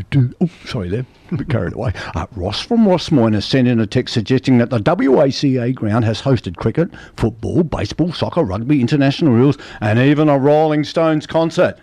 Do, 0.09 0.27
do. 0.29 0.33
Oh, 0.41 0.49
sorry 0.65 0.89
there. 0.89 1.05
A 1.31 1.35
bit 1.37 1.49
carried 1.49 1.73
away. 1.73 1.93
Uh, 2.15 2.25
Ross 2.35 2.61
from 2.61 2.85
Rossmoyne 2.85 3.33
has 3.33 3.45
sent 3.45 3.67
in 3.67 3.79
a 3.79 3.87
text 3.87 4.13
suggesting 4.13 4.57
that 4.57 4.69
the 4.69 4.79
WACA 4.79 5.73
ground 5.75 6.03
has 6.05 6.21
hosted 6.21 6.55
cricket, 6.57 6.89
football, 7.15 7.63
baseball, 7.63 8.11
soccer, 8.11 8.43
rugby, 8.43 8.81
international 8.81 9.31
rules, 9.31 9.57
and 9.79 9.99
even 9.99 10.27
a 10.29 10.37
Rolling 10.37 10.83
Stones 10.83 11.25
concert. 11.27 11.77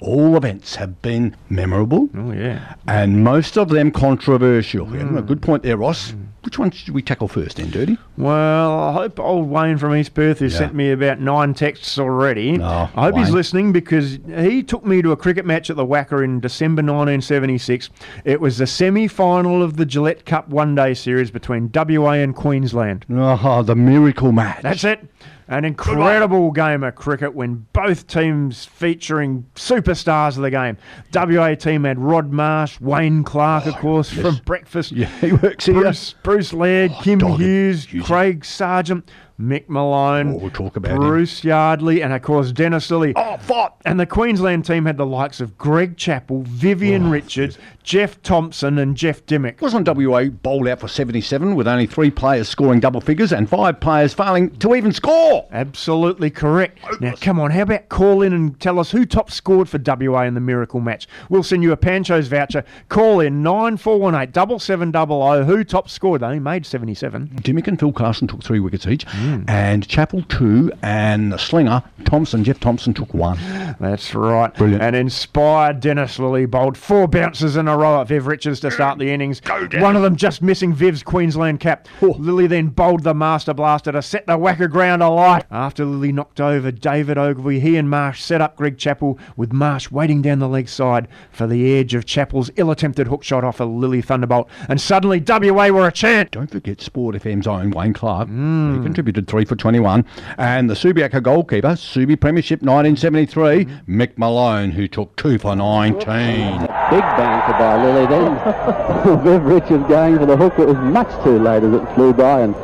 All 0.00 0.36
events 0.36 0.76
have 0.76 1.02
been 1.02 1.36
memorable 1.50 2.08
Oh, 2.16 2.32
yeah. 2.32 2.74
and 2.88 3.22
most 3.22 3.58
of 3.58 3.68
them 3.68 3.90
controversial. 3.90 4.86
Yeah, 4.96 5.02
Hmm. 5.04 5.18
a 5.18 5.22
good 5.22 5.42
point 5.42 5.62
there, 5.62 5.76
Ross. 5.76 6.14
Which 6.42 6.58
one 6.58 6.70
should 6.70 6.94
we 6.94 7.02
tackle 7.02 7.28
first 7.28 7.58
then, 7.58 7.70
Dirty? 7.70 7.98
Well, 8.16 8.80
I 8.80 8.92
hope 8.92 9.20
old 9.20 9.50
Wayne 9.50 9.76
from 9.76 9.94
East 9.94 10.14
Perth, 10.14 10.38
who 10.38 10.46
Yeah. 10.46 10.56
sent 10.58 10.74
me 10.74 10.90
about 10.90 11.20
nine 11.20 11.52
texts 11.52 11.98
already, 11.98 12.56
No, 12.56 12.88
I 12.96 13.02
hope 13.02 13.16
he's 13.18 13.30
listening 13.30 13.72
because 13.72 14.18
he 14.38 14.62
took 14.62 14.86
me 14.86 15.02
to 15.02 15.12
a 15.12 15.16
cricket 15.16 15.44
match 15.44 15.68
at 15.68 15.76
the 15.76 15.84
WACA 15.84 16.24
in 16.24 16.40
December 16.40 16.80
1976. 16.82 17.90
It 18.24 18.40
was 18.40 18.56
the 18.58 18.66
semi 18.66 19.06
final 19.06 19.62
of 19.62 19.76
the 19.76 19.84
Gillette 19.84 20.24
Cup 20.24 20.48
one 20.48 20.74
day 20.74 20.94
series 20.94 21.30
between 21.30 21.68
WA 21.68 22.12
and 22.12 22.34
Queensland. 22.34 23.04
Oh, 23.12 23.62
the 23.62 23.76
miracle 23.76 24.32
match. 24.32 24.62
That's 24.62 24.84
it. 24.84 25.04
An 25.50 25.64
incredible 25.64 26.52
game 26.52 26.84
of 26.84 26.94
cricket 26.94 27.34
when 27.34 27.66
both 27.72 28.06
teams 28.06 28.66
featuring 28.66 29.44
superstars 29.56 30.36
of 30.36 30.42
the 30.42 30.50
game. 30.50 30.76
WA 31.12 31.56
team 31.56 31.82
had 31.82 31.98
Rod 31.98 32.30
Marsh, 32.30 32.80
Wayne 32.80 33.24
Clark, 33.24 33.66
of 33.66 33.74
oh, 33.74 33.78
course, 33.78 34.12
yes. 34.12 34.24
from 34.24 34.36
Breakfast. 34.44 34.92
Yeah, 34.92 35.08
he 35.20 35.32
works 35.32 35.66
here. 35.66 35.74
Bruce, 35.74 36.14
Bruce 36.22 36.52
Laird, 36.52 36.92
oh, 36.94 37.00
Kim. 37.02 37.18
Hughes, 37.18 37.86
Hughes. 37.86 38.06
Craig 38.06 38.44
Serjeant, 38.44 39.10
Mick 39.40 39.68
Malone, 39.68 40.34
Oh, 40.34 40.38
we'll 40.38 40.50
talk 40.50 40.76
about 40.76 40.92
him. 40.92 40.98
Bruce 40.98 41.42
Yardley, 41.42 42.02
and 42.02 42.12
of 42.12 42.22
course 42.22 42.52
Dennis 42.52 42.88
Lillee. 42.90 43.12
Oh, 43.16 43.36
fight! 43.38 43.70
And 43.84 43.98
the 43.98 44.06
Queensland 44.06 44.64
team 44.66 44.84
had 44.86 44.96
the 44.96 45.06
likes 45.06 45.40
of 45.40 45.56
Greg 45.56 45.96
Chappell, 45.96 46.42
Vivian 46.42 47.06
Oh, 47.06 47.10
Richards, 47.10 47.58
Jeff 47.82 48.20
Thomson, 48.22 48.78
and 48.78 48.96
Jeff 48.96 49.24
Dymock. 49.26 49.60
Wasn't 49.62 49.88
WA 49.88 50.24
bowled 50.24 50.68
out 50.68 50.80
for 50.80 50.88
77 50.88 51.54
with 51.54 51.66
only 51.66 51.86
three 51.86 52.10
players 52.10 52.48
scoring 52.48 52.80
double 52.80 53.00
figures 53.00 53.32
and 53.32 53.48
five 53.48 53.80
players 53.80 54.12
failing 54.12 54.50
to 54.58 54.74
even 54.74 54.92
score? 54.92 55.46
Absolutely 55.50 56.30
correct. 56.30 56.78
Oh, 56.84 56.96
now, 57.00 57.14
come 57.20 57.40
on, 57.40 57.50
how 57.50 57.62
about 57.62 57.88
call 57.88 58.22
in 58.22 58.32
and 58.32 58.58
tell 58.60 58.78
us 58.78 58.90
who 58.90 59.06
top 59.06 59.30
scored 59.30 59.68
for 59.68 59.78
WA 59.84 60.22
in 60.22 60.34
the 60.34 60.40
Miracle 60.40 60.80
match? 60.80 61.08
We'll 61.28 61.42
send 61.42 61.62
you 61.62 61.72
a 61.72 61.76
Pancho's 61.76 62.28
voucher. 62.28 62.64
Call 62.88 63.20
in 63.20 63.42
9418 63.42 64.32
7700 64.60 65.44
who 65.44 65.64
top 65.64 65.88
scored. 65.88 66.20
They 66.20 66.26
only 66.26 66.38
made 66.40 66.66
77. 66.66 67.28
Dymock 67.42 67.66
and 67.68 67.78
Phil 67.78 67.92
Carlson 67.92 68.28
took 68.28 68.42
three 68.42 68.60
wickets 68.60 68.86
each, 68.86 69.06
mm. 69.06 69.29
Hmm. 69.30 69.44
and 69.48 69.86
Chappell 69.86 70.22
two, 70.24 70.72
and 70.82 71.32
the 71.32 71.38
slinger 71.38 71.82
Thomson, 72.04 72.42
Jeff 72.42 72.58
Thomson 72.58 72.94
took 72.94 73.14
one. 73.14 73.38
That's 73.78 74.14
right. 74.14 74.52
Brilliant. 74.54 74.82
And 74.82 74.96
inspired 74.96 75.80
Dennis 75.80 76.18
Lillee 76.18 76.50
bowled 76.50 76.76
four 76.76 77.06
bounces 77.06 77.56
in 77.56 77.68
a 77.68 77.76
row 77.76 78.00
at 78.00 78.08
Viv 78.08 78.26
Richards 78.26 78.60
to 78.60 78.70
start 78.70 78.98
the 78.98 79.10
innings. 79.10 79.40
One 79.74 79.94
of 79.96 80.02
them 80.02 80.16
just 80.16 80.42
missing 80.42 80.72
Viv's 80.74 81.02
Queensland 81.02 81.60
cap. 81.60 81.86
Oh. 82.02 82.14
Lillee 82.14 82.48
then 82.48 82.68
bowled 82.68 83.04
the 83.04 83.14
master 83.14 83.54
blaster 83.54 83.92
to 83.92 84.02
set 84.02 84.26
the 84.26 84.36
WACA 84.36 84.70
ground 84.70 85.02
alight. 85.02 85.44
After 85.50 85.84
Lillee 85.84 86.12
knocked 86.12 86.40
over 86.40 86.72
David 86.72 87.16
Ogilvie, 87.18 87.60
he 87.60 87.76
and 87.76 87.88
Marsh 87.88 88.22
set 88.22 88.40
up 88.40 88.56
Greg 88.56 88.78
Chappell 88.78 89.18
with 89.36 89.52
Marsh 89.52 89.90
waiting 89.90 90.22
down 90.22 90.38
the 90.40 90.48
leg 90.48 90.68
side 90.68 91.06
for 91.30 91.46
the 91.46 91.78
edge 91.78 91.94
of 91.94 92.06
Chappell's 92.06 92.50
ill-attempted 92.56 93.06
hook 93.06 93.22
shot 93.22 93.44
off 93.44 93.60
a 93.60 93.64
Lillee 93.64 94.04
thunderbolt. 94.04 94.48
And 94.68 94.80
suddenly 94.80 95.22
WA 95.26 95.68
were 95.68 95.86
a 95.86 95.92
chant. 95.92 96.32
Don't 96.32 96.50
forget 96.50 96.80
Sport 96.80 97.14
FM's 97.16 97.46
own 97.46 97.70
Wayne 97.70 97.92
Clark. 97.92 98.28
Hmm. 98.28 98.76
He 98.76 98.82
contributed 98.82 99.19
three 99.26 99.44
for 99.44 99.56
21. 99.56 100.04
And 100.38 100.68
the 100.70 100.74
Subiaco 100.74 101.22
goalkeeper, 101.22 101.70
Subi 101.70 102.18
Premiership 102.20 102.60
1973, 102.62 103.64
Hmm. 103.64 104.00
Mick 104.00 104.16
Malone, 104.16 104.70
who 104.70 104.86
took 104.88 105.14
two 105.16 105.38
for 105.38 105.54
19. 105.56 105.98
Big 106.00 106.08
banter 106.10 107.52
by 107.58 107.76
Lillee 107.84 108.08
then. 108.08 109.24
Viv 109.24 109.44
Richards 109.44 109.88
going 109.88 110.18
for 110.18 110.26
the 110.26 110.36
hook. 110.36 110.58
It 110.58 110.66
was 110.66 110.76
much 110.76 111.10
too 111.24 111.38
late 111.38 111.62
as 111.62 111.72
it 111.74 111.94
flew 111.94 112.12
by 112.12 112.40
and 112.42 112.54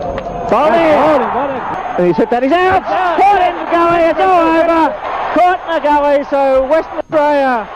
and 1.99 2.07
he's 2.07 2.17
hit 2.17 2.31
that. 2.31 2.43
He's 2.43 2.53
out. 2.53 2.83
Caught 2.85 3.43
in 3.43 3.57
the 3.57 3.67
gully, 3.73 4.03
it's 4.05 4.21
all 4.21 4.47
over. 4.47 4.95
Caught 5.35 5.61
in 5.67 5.75
the 5.75 5.81
gully, 5.81 6.25
so 6.31 6.67
Western 6.69 6.99
Australia 6.99 7.69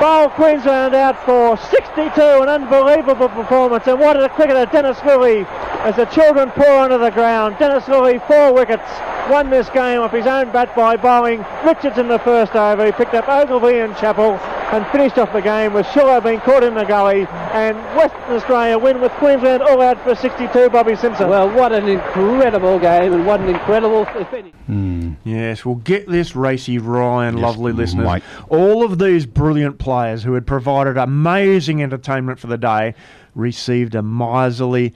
bowl 0.00 0.30
Queensland 0.30 0.94
out 0.94 1.22
for 1.26 1.56
62. 1.58 2.20
An 2.42 2.48
unbelievable 2.48 3.28
performance. 3.28 3.86
And 3.86 4.00
what 4.00 4.16
a 4.22 4.28
cricketer, 4.30 4.64
Dennis 4.66 4.96
Lillee, 5.00 5.44
as 5.84 5.96
the 5.96 6.04
children 6.06 6.50
pour 6.50 6.70
onto 6.70 6.98
the 6.98 7.10
ground. 7.10 7.56
Dennis 7.58 7.84
Lillee, 7.84 8.24
four 8.26 8.52
wickets, 8.52 8.82
won 9.30 9.48
this 9.50 9.68
game 9.70 10.00
off 10.00 10.12
his 10.12 10.26
own 10.26 10.50
bat 10.52 10.74
by 10.76 10.96
bowling 10.96 11.44
Richards 11.64 11.98
in 11.98 12.08
the 12.08 12.18
first 12.18 12.54
over. 12.54 12.84
He 12.84 12.92
picked 12.92 13.14
up 13.14 13.28
Ogilvie 13.28 13.78
and 13.78 13.96
Chappell 13.96 14.34
and 14.72 14.86
finished 14.88 15.18
off 15.18 15.32
the 15.32 15.40
game 15.40 15.72
with 15.72 15.86
Shiller 15.90 16.20
being 16.20 16.40
caught 16.40 16.62
in 16.62 16.74
the 16.74 16.84
gully. 16.84 17.26
And 17.52 17.76
Western 17.96 18.34
Australia 18.34 18.78
win 18.78 19.00
with 19.00 19.10
Queensland 19.12 19.62
all 19.62 19.80
out 19.80 20.02
for 20.04 20.14
62. 20.14 20.70
Bobby 20.70 20.94
Simpson. 20.96 21.28
well, 21.28 21.50
what 21.50 21.72
an 21.72 21.88
incredible 21.88 22.78
game 22.78 23.12
and 23.12 23.26
what 23.26 23.40
an 23.40 23.48
incredible 23.48 24.04
finish. 24.30 24.52
Hmm. 24.66 25.12
Yes, 25.24 25.64
well, 25.64 25.76
get 25.76 26.06
this, 26.08 26.36
Racy 26.36 26.78
Ryan, 26.78 27.36
lovely 27.36 27.72
listeners. 27.72 28.06
mate. 28.06 28.22
All 28.48 28.84
of 28.84 28.98
these 28.98 29.26
brilliant 29.26 29.78
players 29.78 30.22
who 30.22 30.34
had 30.34 30.46
provided 30.46 30.96
amazing 30.96 31.82
entertainment 31.82 32.38
for 32.38 32.46
the 32.46 32.58
day 32.58 32.94
received 33.34 33.94
a 33.94 34.02
miserly 34.02 34.94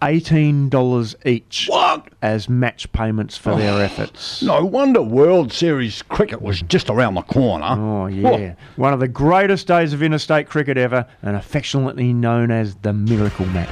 $18 0.00 1.26
each 1.26 1.66
What? 1.68 2.08
as 2.22 2.48
match 2.48 2.90
payments 2.92 3.36
for 3.36 3.56
their 3.56 3.74
oh, 3.74 3.78
efforts. 3.78 4.42
No 4.42 4.64
wonder 4.64 5.02
World 5.02 5.52
Series 5.52 6.02
cricket 6.02 6.40
was 6.42 6.62
just 6.62 6.90
around 6.90 7.14
the 7.14 7.22
corner. 7.22 7.66
Oh, 7.78 8.06
yeah. 8.06 8.54
One 8.76 8.92
of 8.92 9.00
the 9.00 9.08
greatest 9.08 9.66
days 9.66 9.92
of 9.92 10.02
interstate 10.02 10.48
cricket 10.48 10.76
ever 10.76 11.06
and 11.22 11.36
affectionately 11.36 12.12
known 12.12 12.50
as 12.50 12.76
the 12.76 12.92
Miracle 12.92 13.46
Match. 13.46 13.68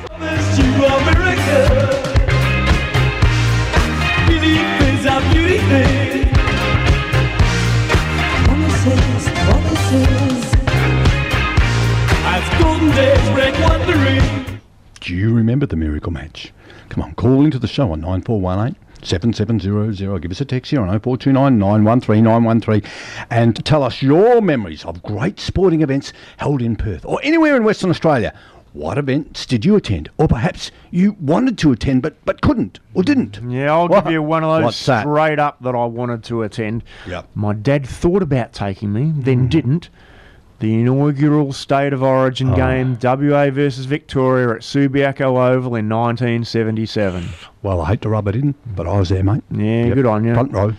Do 15.06 15.14
you 15.14 15.32
remember 15.32 15.66
the 15.66 15.76
miracle 15.76 16.12
match? 16.12 16.52
Come 16.88 17.00
on, 17.04 17.14
call 17.14 17.44
into 17.44 17.60
the 17.60 17.68
show 17.68 17.92
on 17.92 18.00
9418 18.00 18.74
7700. 19.04 20.20
Give 20.20 20.32
us 20.32 20.40
a 20.40 20.44
text 20.44 20.72
here 20.72 20.80
on 20.80 20.88
0429 20.88 21.56
913 21.60 22.24
913 22.24 22.82
and 23.30 23.64
tell 23.64 23.84
us 23.84 24.02
your 24.02 24.40
memories 24.40 24.84
of 24.84 25.04
great 25.04 25.38
sporting 25.38 25.82
events 25.82 26.12
held 26.38 26.60
in 26.60 26.74
Perth 26.74 27.04
or 27.06 27.20
anywhere 27.22 27.54
in 27.56 27.62
Western 27.62 27.88
Australia. 27.90 28.34
What 28.72 28.98
events 28.98 29.46
did 29.46 29.64
you 29.64 29.76
attend? 29.76 30.10
Or 30.18 30.26
perhaps 30.26 30.72
you 30.90 31.12
wanted 31.20 31.56
to 31.58 31.70
attend 31.70 32.02
but, 32.02 32.16
but 32.24 32.40
couldn't 32.42 32.80
or 32.92 33.04
didn't? 33.04 33.38
Yeah, 33.48 33.72
I'll 33.72 33.86
What? 33.86 34.04
give 34.06 34.12
you 34.12 34.22
one 34.24 34.42
of 34.42 34.50
those 34.56 34.64
What's 34.64 34.86
that? 34.86 35.02
straight 35.02 35.38
up 35.38 35.62
that 35.62 35.76
I 35.76 35.84
wanted 35.84 36.24
to 36.24 36.42
attend. 36.42 36.82
Yep. 37.06 37.28
My 37.36 37.52
dad 37.54 37.86
thought 37.86 38.22
about 38.22 38.52
taking 38.52 38.92
me, 38.92 39.12
then 39.14 39.38
Mm-hmm. 39.42 39.46
didn't. 39.48 39.88
The 40.58 40.72
inaugural 40.80 41.52
State 41.52 41.92
of 41.92 42.02
Origin 42.02 42.50
Oh. 42.52 42.56
game, 42.56 42.96
WA 43.00 43.50
versus 43.50 43.84
Victoria 43.84 44.50
at 44.54 44.62
Subiaco 44.62 45.36
Oval 45.50 45.74
in 45.74 45.86
1977. 45.88 47.24
Well, 47.62 47.82
I 47.82 47.88
hate 47.88 48.00
to 48.02 48.08
rub 48.08 48.26
it 48.28 48.36
in, 48.36 48.54
but 48.74 48.86
I 48.86 48.98
was 48.98 49.10
there, 49.10 49.22
mate. 49.22 49.42
Yeah, 49.50 49.86
Yep. 49.86 49.94
good 49.94 50.06
on 50.06 50.24
you. 50.24 50.32
Front 50.34 50.52
row. 50.52 50.72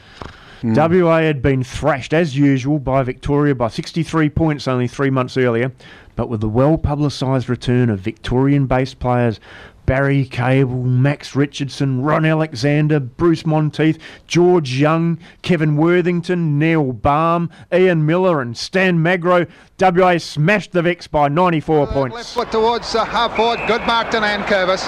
Hmm. 0.61 0.73
WA 0.73 1.19
had 1.21 1.43
been 1.43 1.63
thrashed 1.63 2.11
as 2.13 2.35
usual 2.35 2.79
by 2.79 3.03
Victoria 3.03 3.53
by 3.53 3.67
63 3.67 4.29
points 4.29 4.67
only 4.67 4.87
three 4.87 5.11
months 5.11 5.37
earlier, 5.37 5.71
but 6.15 6.27
with 6.29 6.41
the 6.41 6.49
well 6.49 6.79
publicised 6.79 7.47
return 7.47 7.91
of 7.91 7.99
Victorian 7.99 8.65
based 8.65 8.97
players 8.97 9.39
Barry 9.87 10.25
Cable, 10.25 10.83
Max 10.83 11.33
Richardson, 11.33 12.01
Ron 12.01 12.25
Alexander, 12.25 12.99
Bruce 12.99 13.45
Monteith, 13.45 13.97
George 14.27 14.73
Young, 14.73 15.17
Kevin 15.41 15.77
Worthington, 15.77 16.59
Neil 16.59 16.91
Balme, 16.91 17.49
Ian 17.73 18.05
Miller, 18.05 18.41
and 18.41 18.55
Stan 18.57 19.01
Magro, 19.01 19.47
WA 19.79 20.17
smashed 20.17 20.73
the 20.73 20.81
Vicks 20.81 21.09
by 21.09 21.29
94 21.29 21.75
uh, 21.75 21.79
Left 21.79 21.93
points. 21.93 22.33
foot 22.33 22.51
towards 22.51 22.91
the 22.91 23.05
half 23.05 23.37
forward. 23.37 23.61
Good 23.65 23.81
mark 23.87 24.11
to 24.11 24.17
Nankervis. 24.17 24.83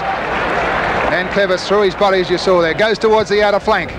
Nankervis 1.10 1.65
through 1.65 1.84
his 1.84 1.96
body 1.96 2.20
as 2.20 2.29
you 2.29 2.38
saw 2.38 2.62
there. 2.62 2.74
Goes 2.74 3.00
towards 3.00 3.29
the 3.29 3.41
outer 3.41 3.62
flank. 3.62 3.91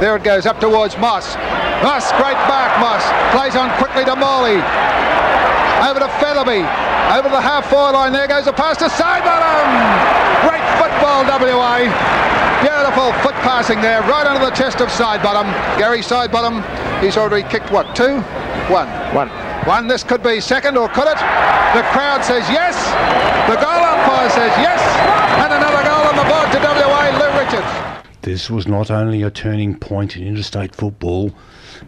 There 0.00 0.16
it 0.16 0.24
goes 0.24 0.46
up 0.46 0.60
towards 0.60 0.96
Moss. 0.96 1.36
Moss, 1.84 2.10
great 2.12 2.38
mark 2.48 2.80
Moss. 2.80 3.04
Plays 3.36 3.54
on 3.54 3.68
quickly 3.76 4.06
to 4.06 4.16
Morley. 4.16 4.62
Over 5.84 6.00
to 6.00 6.10
Featherby. 6.18 6.66
Over 7.14 7.28
the 7.28 7.40
half 7.40 7.70
forward 7.70 7.92
line. 7.92 8.12
There 8.12 8.26
goes 8.26 8.46
a 8.46 8.52
pass 8.52 8.76
to 8.78 8.86
Sidebottom. 8.86 9.68
Great 10.48 10.64
football, 10.80 11.22
WA. 11.24 11.86
Beautiful 12.60 13.12
foot 13.22 13.38
passing 13.46 13.80
there, 13.80 14.02
right 14.02 14.26
under 14.26 14.44
the 14.44 14.50
chest 14.50 14.80
of 14.80 14.88
Sidebottom. 14.88 15.46
Gary 15.78 16.00
Sidebottom 16.00 16.64
He's 17.00 17.16
already 17.16 17.48
kicked 17.48 17.70
what? 17.70 17.94
Two? 17.94 18.18
One. 18.66 18.88
One. 19.14 19.28
One. 19.66 19.86
This 19.86 20.02
could 20.02 20.22
be 20.22 20.40
second, 20.40 20.76
or 20.76 20.88
could 20.88 21.06
it? 21.06 21.18
The 21.78 21.86
crowd 21.94 22.24
says 22.24 22.42
yes. 22.50 22.74
The 23.46 23.54
goal 23.54 23.82
umpire 23.86 24.28
says 24.30 24.50
yes. 24.58 24.82
And 25.38 25.52
another 25.54 25.82
goal 25.86 26.02
on 26.10 26.16
the 26.18 26.26
board 26.26 26.50
to 26.50 26.58
WA, 26.58 27.14
Lou 27.22 27.38
Richards. 27.38 27.87
This 28.22 28.50
was 28.50 28.66
not 28.66 28.90
only 28.90 29.22
a 29.22 29.30
turning 29.30 29.78
point 29.78 30.16
in 30.16 30.26
interstate 30.26 30.74
football, 30.74 31.32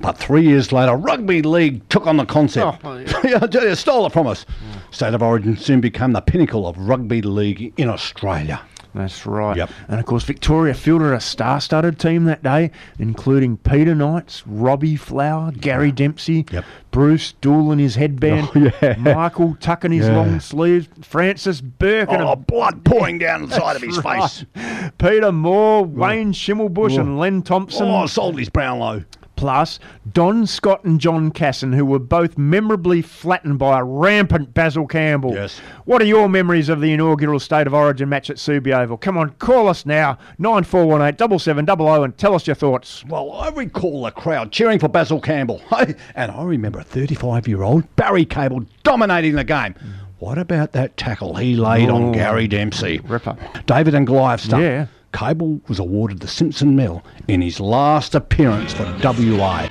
but 0.00 0.16
three 0.16 0.42
years 0.46 0.72
later, 0.72 0.96
rugby 0.96 1.42
league 1.42 1.86
took 1.88 2.06
on 2.06 2.16
the 2.16 2.24
concept. 2.24 2.80
Oh, 2.84 2.96
yeah, 3.24 3.38
I 3.42 3.46
tell 3.46 3.64
you, 3.64 3.74
stole 3.74 4.06
it 4.06 4.12
from 4.12 4.26
us. 4.26 4.46
State 4.90 5.14
of 5.14 5.22
Origin 5.22 5.56
soon 5.56 5.80
became 5.80 6.12
the 6.12 6.20
pinnacle 6.20 6.66
of 6.66 6.78
rugby 6.78 7.20
league 7.22 7.72
in 7.76 7.88
Australia. 7.88 8.62
That's 8.94 9.24
right. 9.26 9.56
Yep. 9.56 9.70
And 9.88 10.00
of 10.00 10.06
course, 10.06 10.24
Victoria 10.24 10.74
fielded 10.74 11.12
a 11.12 11.20
star 11.20 11.60
studded 11.60 11.98
team 11.98 12.24
that 12.24 12.42
day, 12.42 12.70
including 12.98 13.56
Peter 13.56 13.94
Knights, 13.94 14.42
Robbie 14.46 14.96
Flower, 14.96 15.52
Gary 15.52 15.92
Dempsey, 15.92 16.44
Yep. 16.50 16.64
Bruce 16.90 17.32
Doull 17.40 17.70
in 17.70 17.78
his 17.78 17.94
headband, 17.94 18.48
Oh, 18.56 18.70
yeah. 18.82 18.96
Michael 18.98 19.56
tucking 19.60 19.92
his 19.92 20.06
Yeah. 20.06 20.16
long 20.16 20.40
sleeves, 20.40 20.88
Francis 21.02 21.60
Bourke, 21.60 22.10
and 22.10 22.22
Oh, 22.22 22.32
a 22.32 22.36
blood 22.36 22.84
pouring 22.84 23.18
down 23.18 23.46
the 23.46 23.54
side 23.54 23.76
of 23.76 23.82
his 23.82 24.00
That's 24.02 24.44
face. 24.54 24.90
Peter 24.98 25.30
Moore, 25.30 25.80
oh. 25.80 25.82
Wayne 25.82 26.32
Schimmelbusch, 26.32 26.96
oh. 26.96 27.00
and 27.00 27.18
Len 27.18 27.42
Thompson. 27.42 27.86
Oh, 27.88 28.06
sold 28.06 28.38
his 28.38 28.48
Brownlow. 28.48 29.04
Plus, 29.40 29.78
Don 30.12 30.46
Scott 30.46 30.84
and 30.84 31.00
John 31.00 31.30
Casson, 31.30 31.72
who 31.72 31.86
were 31.86 31.98
both 31.98 32.36
memorably 32.36 33.00
flattened 33.00 33.58
by 33.58 33.80
a 33.80 33.82
rampant 33.84 34.52
Basil 34.52 34.86
Campbell. 34.86 35.32
Yes. 35.32 35.58
What 35.86 36.02
are 36.02 36.04
your 36.04 36.28
memories 36.28 36.68
of 36.68 36.82
the 36.82 36.92
inaugural 36.92 37.40
State 37.40 37.66
of 37.66 37.72
Origin 37.72 38.10
match 38.10 38.28
at 38.28 38.36
Subi 38.36 38.70
Oval? 38.76 38.98
Come 38.98 39.16
on, 39.16 39.30
call 39.38 39.66
us 39.68 39.86
now, 39.86 40.18
9418 40.38 41.38
7700 41.38 42.04
and 42.04 42.18
tell 42.18 42.34
us 42.34 42.46
your 42.46 42.54
thoughts. 42.54 43.02
Well, 43.06 43.32
I 43.32 43.48
recall 43.48 44.02
the 44.02 44.10
crowd 44.10 44.52
cheering 44.52 44.78
for 44.78 44.88
Basil 44.88 45.22
Campbell. 45.22 45.62
And 46.14 46.30
I 46.30 46.42
remember 46.44 46.80
a 46.80 46.84
35 46.84 47.48
year 47.48 47.62
old 47.62 47.96
Barry 47.96 48.26
Cable 48.26 48.66
dominating 48.82 49.36
the 49.36 49.44
game. 49.44 49.74
What 50.18 50.36
about 50.36 50.72
that 50.72 50.98
tackle 50.98 51.36
he 51.36 51.56
laid 51.56 51.88
Oh. 51.88 51.96
on 51.96 52.12
Gary 52.12 52.46
Dempsey? 52.46 52.98
Ripper. 53.04 53.36
David 53.64 53.94
and 53.94 54.06
Goliath 54.06 54.42
stuff. 54.42 54.60
Yeah. 54.60 54.86
Cable 55.12 55.60
was 55.68 55.78
awarded 55.78 56.20
the 56.20 56.28
Simpson 56.28 56.76
Medal 56.76 57.04
in 57.28 57.40
his 57.42 57.60
last 57.60 58.14
appearance 58.14 58.72
for 58.72 58.84
WI. 59.00 59.68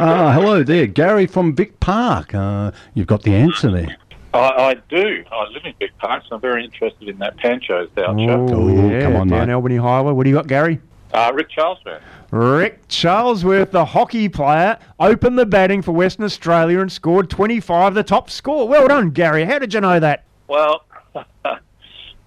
Ah, 0.00 0.32
hello 0.32 0.62
there, 0.62 0.86
Gary 0.86 1.26
from 1.26 1.56
Vic 1.56 1.80
Park. 1.80 2.32
Uh, 2.32 2.70
you've 2.94 3.08
got 3.08 3.22
the 3.24 3.34
answer 3.34 3.68
there. 3.70 3.96
I, 4.32 4.38
I 4.38 4.74
do. 4.88 5.24
I 5.32 5.48
live 5.50 5.64
in 5.64 5.74
Vic 5.80 5.90
Park, 5.98 6.22
so 6.28 6.36
I'm 6.36 6.40
very 6.40 6.64
interested 6.64 7.08
in 7.08 7.18
that 7.18 7.36
Pancho's 7.38 7.88
voucher. 7.96 8.12
Oh, 8.30 8.88
yeah, 8.88 9.02
come 9.02 9.16
on, 9.16 9.28
down 9.28 9.48
mate. 9.48 9.54
Albany 9.54 9.76
Highway. 9.76 10.12
What 10.12 10.22
do 10.22 10.30
you 10.30 10.36
got, 10.36 10.46
Gary? 10.46 10.80
Uh, 11.12 11.32
Rick 11.34 11.50
Charlesworth. 11.50 12.00
Rick 12.30 12.86
Charlesworth, 12.88 13.70
the 13.70 13.86
hockey 13.86 14.28
player, 14.28 14.78
opened 15.00 15.38
the 15.38 15.46
batting 15.46 15.80
for 15.80 15.92
Western 15.92 16.24
Australia 16.24 16.80
and 16.80 16.92
scored 16.92 17.30
25, 17.30 17.94
the 17.94 18.02
top 18.02 18.28
score. 18.28 18.68
Well 18.68 18.88
done, 18.88 19.10
Gary. 19.10 19.44
How 19.44 19.58
did 19.58 19.72
you 19.72 19.80
know 19.80 19.98
that? 19.98 20.24
Well, 20.46 20.84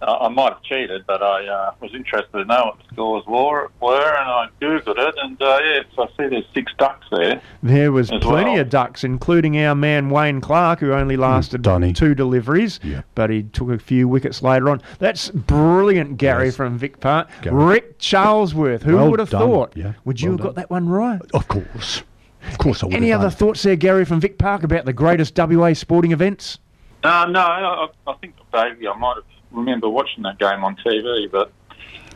I 0.02 0.26
I 0.26 0.28
might 0.30 0.54
have 0.54 0.64
cheated, 0.64 1.06
but 1.08 1.22
I 1.22 1.46
uh, 1.48 1.74
was 1.82 1.94
interested 1.94 2.32
to 2.34 2.46
know 2.46 2.66
what 2.66 2.78
the 2.80 2.94
scores 2.94 3.26
were, 3.28 3.70
were 3.82 4.16
and 4.18 4.30
I 4.30 4.48
googled 4.62 4.98
it, 4.98 5.16
and 5.22 5.42
uh, 5.42 5.60
yes, 5.64 5.86
I 5.98 6.06
see 6.08 6.28
there's 6.30 6.46
six 6.54 6.72
ducks 6.78 7.06
there. 7.12 7.42
There 7.64 7.92
was 7.92 8.10
plenty 8.10 8.52
well. 8.52 8.62
of 8.62 8.70
ducks, 8.70 9.04
including 9.04 9.58
our 9.64 9.76
man 9.76 10.10
Wayne 10.10 10.42
Clark, 10.42 10.80
who 10.80 10.94
only 10.94 11.18
lasted 11.18 11.62
Donny. 11.62 11.94
two 11.94 12.16
deliveries, 12.16 12.80
but 13.16 13.30
he 13.30 13.44
took 13.44 13.70
a 13.70 13.78
few 13.80 14.08
wickets 14.08 14.42
later 14.42 14.70
on. 14.70 14.82
That's 15.00 15.30
brilliant, 15.30 16.18
Gary 16.18 16.52
from 16.52 16.78
Vic 16.78 17.00
Park. 17.00 17.30
Gary. 17.42 17.56
Rick 17.64 18.00
Charlesworth, 18.00 18.84
who 18.84 18.96
Well 18.96 19.12
would 19.12 19.20
have 19.20 19.30
done. 19.30 19.42
thought? 19.42 19.74
Yeah, 19.76 19.94
Would 20.06 20.22
you 20.22 20.30
well 20.32 20.38
have 20.38 20.46
got 20.48 20.56
that 20.56 20.70
one 20.70 20.90
right? 20.90 21.22
Of 21.34 21.48
course. 21.48 22.04
Of 22.50 22.58
course 22.58 22.82
I 22.82 22.88
would 22.88 22.96
Any 22.96 23.10
have 23.10 23.20
other 23.22 23.30
done. 23.30 23.38
thoughts 23.38 23.62
there, 23.64 23.76
Gary 23.76 24.04
from 24.06 24.20
Vic 24.20 24.38
Park, 24.40 24.64
about 24.64 24.86
the 24.86 24.94
greatest 24.94 25.38
WA 25.38 25.74
sporting 25.74 26.12
events? 26.12 26.58
Uh, 27.04 27.28
no, 27.30 27.40
I, 27.40 27.88
I 28.08 28.14
think 28.14 28.34
maybe 28.54 28.88
I 28.88 28.96
might 28.98 29.16
have 29.16 29.24
remember 29.52 29.90
watching 29.90 30.24
that 30.24 30.38
game 30.40 30.64
on 30.64 30.76
TV, 30.78 31.30
but 31.32 31.52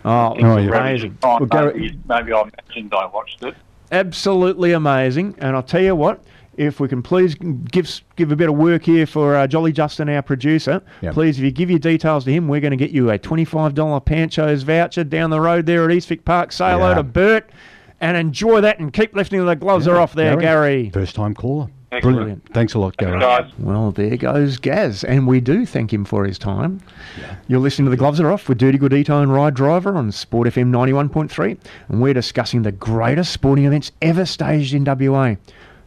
Oh, 0.08 0.36
Oh, 0.40 0.58
yeah. 0.58 0.70
amazing. 0.78 1.18
oh, 1.24 1.38
Well, 1.40 1.46
Gary- 1.48 1.74
maybe, 1.74 2.00
maybe 2.08 2.32
I 2.34 2.42
imagined 2.42 2.94
I 2.94 3.06
watched 3.08 3.44
it. 3.44 3.56
absolutely 3.92 4.72
amazing. 4.74 5.36
And 5.40 5.56
I'll 5.56 5.64
tell 5.64 5.82
you 5.82 5.96
what, 5.96 6.22
if 6.58 6.80
we 6.80 6.88
can 6.88 7.02
please 7.02 7.36
give 7.36 8.02
give 8.16 8.32
a 8.32 8.36
bit 8.36 8.48
of 8.48 8.56
work 8.56 8.84
here 8.84 9.06
for 9.08 9.36
uh, 9.36 9.48
Jolly 9.48 9.72
Justin, 9.72 10.08
our 10.10 10.22
producer, 10.22 10.82
Yep. 11.02 11.14
please, 11.14 11.38
if 11.40 11.44
you 11.44 11.52
give 11.52 11.70
your 11.70 11.80
details 11.80 12.24
to 12.26 12.32
him, 12.32 12.48
we're 12.48 12.62
going 12.62 12.72
to 12.72 12.78
get 12.78 12.92
you 12.92 13.10
a 13.12 13.18
$25 13.20 14.00
Pancho's 14.06 14.64
voucher 14.64 15.04
down 15.04 15.32
the 15.32 15.42
road 15.42 15.66
there 15.66 15.84
at 15.84 15.92
East 15.92 16.08
Vic 16.08 16.24
Park. 16.24 16.52
Say 16.52 16.70
hello 16.72 16.90
Yeah. 16.90 16.96
to 16.96 17.04
Bert 17.04 17.50
and 18.00 18.16
enjoy 18.16 18.62
that 18.62 18.80
and 18.80 18.94
keep 18.94 19.16
lifting 19.16 19.44
the 19.46 19.56
gloves 19.56 19.88
are 19.88 19.98
off 19.98 20.14
there, 20.14 20.38
Gary. 20.38 20.92
First 20.94 21.16
time 21.16 21.34
caller. 21.34 21.68
Excellent. 21.92 22.18
Brilliant. 22.18 22.54
Thanks 22.54 22.74
a 22.74 22.80
lot, 22.80 22.98
Gary. 22.98 23.20
Guys, 23.20 23.52
Well, 23.60 23.92
there 23.92 24.18
goes 24.18 24.58
Gaz, 24.58 25.04
and 25.04 25.28
we 25.28 25.40
do 25.40 25.66
thank 25.66 25.94
him 25.94 26.04
for 26.04 26.26
his 26.26 26.38
time. 26.38 26.82
You're 27.48 27.60
listening 27.60 27.86
to 27.86 27.92
The 27.92 27.98
Gloves 27.98 28.20
Are 28.20 28.32
Off 28.32 28.50
with 28.50 28.58
Dirty 28.58 28.78
Gordito 28.78 29.22
and 29.22 29.32
Ry 29.32 29.50
Driver 29.52 29.96
on 29.96 30.12
Sport 30.12 30.48
FM 30.50 30.72
91.3, 30.72 31.58
and 31.90 32.02
we're 32.02 32.14
discussing 32.14 32.64
the 32.64 32.72
greatest 32.72 33.32
sporting 33.32 33.66
events 33.66 33.92
ever 34.02 34.26
staged 34.26 34.74
in 34.74 34.84
WA. 34.84 35.36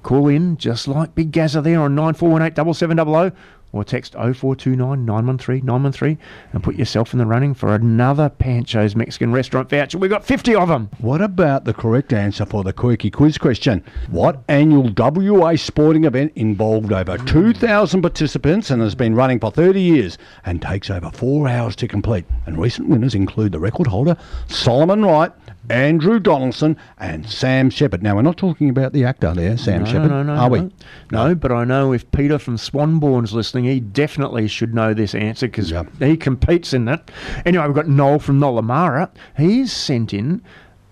Call 0.05 0.29
in, 0.29 0.57
just 0.57 0.87
like 0.87 1.15
Big 1.15 1.33
Gazza 1.33 1.61
there, 1.61 1.81
on 1.81 1.95
9418 1.95 2.75
7700 2.75 3.33
or 3.73 3.85
text 3.85 4.15
0429 4.15 5.05
913 5.05 5.65
913 5.65 6.19
and 6.53 6.63
put 6.63 6.77
yourself 6.77 7.13
in 7.13 7.19
the 7.19 7.27
running 7.27 7.55
for 7.55 7.75
another 7.75 8.29
Pancho's 8.29 8.97
Mexican 8.97 9.33
restaurant 9.33 9.69
voucher. 9.69 9.99
We've 9.99 10.11
got 10.11 10.25
50 10.25 10.55
of 10.55 10.69
them. 10.69 10.91
What 10.99 11.21
about 11.21 11.65
the 11.65 11.75
correct 11.75 12.13
answer 12.13 12.47
for 12.47 12.65
the 12.65 12.73
quirky 12.73 13.11
quiz 13.11 13.39
question? 13.39 13.85
What 14.11 14.43
annual 14.49 14.91
WA 14.97 15.57
sporting 15.57 16.05
event 16.05 16.33
involved 16.35 16.93
over 16.93 17.19
2,000 17.19 18.03
participants 18.03 18.71
and 18.71 18.81
has 18.83 18.95
been 18.95 19.15
running 19.15 19.41
for 19.41 19.51
30 19.51 19.81
years 19.81 20.19
and 20.45 20.63
takes 20.63 20.91
over 20.91 21.11
four 21.11 21.49
hours 21.49 21.77
to 21.77 21.89
complete? 21.89 22.25
And 22.47 22.59
recent 22.59 22.89
winners 22.89 23.15
include 23.15 23.53
the 23.53 23.61
record 23.61 23.87
holder 23.87 24.17
Solomon 24.49 25.05
Wright, 25.05 25.33
Andrew 25.71 26.19
Donaldson, 26.19 26.77
and 26.99 27.29
Sam 27.29 27.71
Shepard. 27.71 28.03
Now, 28.03 28.17
we're 28.17 28.23
not 28.23 28.37
talking 28.37 28.69
about 28.71 28.93
the 28.93 29.05
actor 29.05 29.33
there, 29.35 29.57
Sam 29.57 29.85
no, 29.85 29.91
Shepard, 29.91 30.11
no, 30.11 30.23
no, 30.23 30.35
are 30.35 30.49
we? 30.51 30.61
no. 30.61 30.71
No, 31.11 31.35
but 31.35 31.53
I 31.53 31.65
know 31.65 31.93
if 31.93 32.11
Peter 32.11 32.39
from 32.39 32.57
Swanbourne's 32.57 33.33
listening, 33.33 33.65
he 33.65 33.81
definitely 33.81 34.49
should 34.49 34.75
know 34.75 34.95
this 34.95 35.15
answer 35.15 35.47
because 35.47 35.71
Yep. 35.71 35.89
he 35.99 36.17
competes 36.17 36.73
in 36.73 36.85
that. 36.87 37.11
Anyway, 37.45 37.67
we've 37.67 37.75
got 37.75 37.89
Noel 37.89 38.19
from 38.19 38.39
Nollamara. 38.41 39.11
He's 39.37 39.73
sent 39.73 40.15
in 40.15 40.43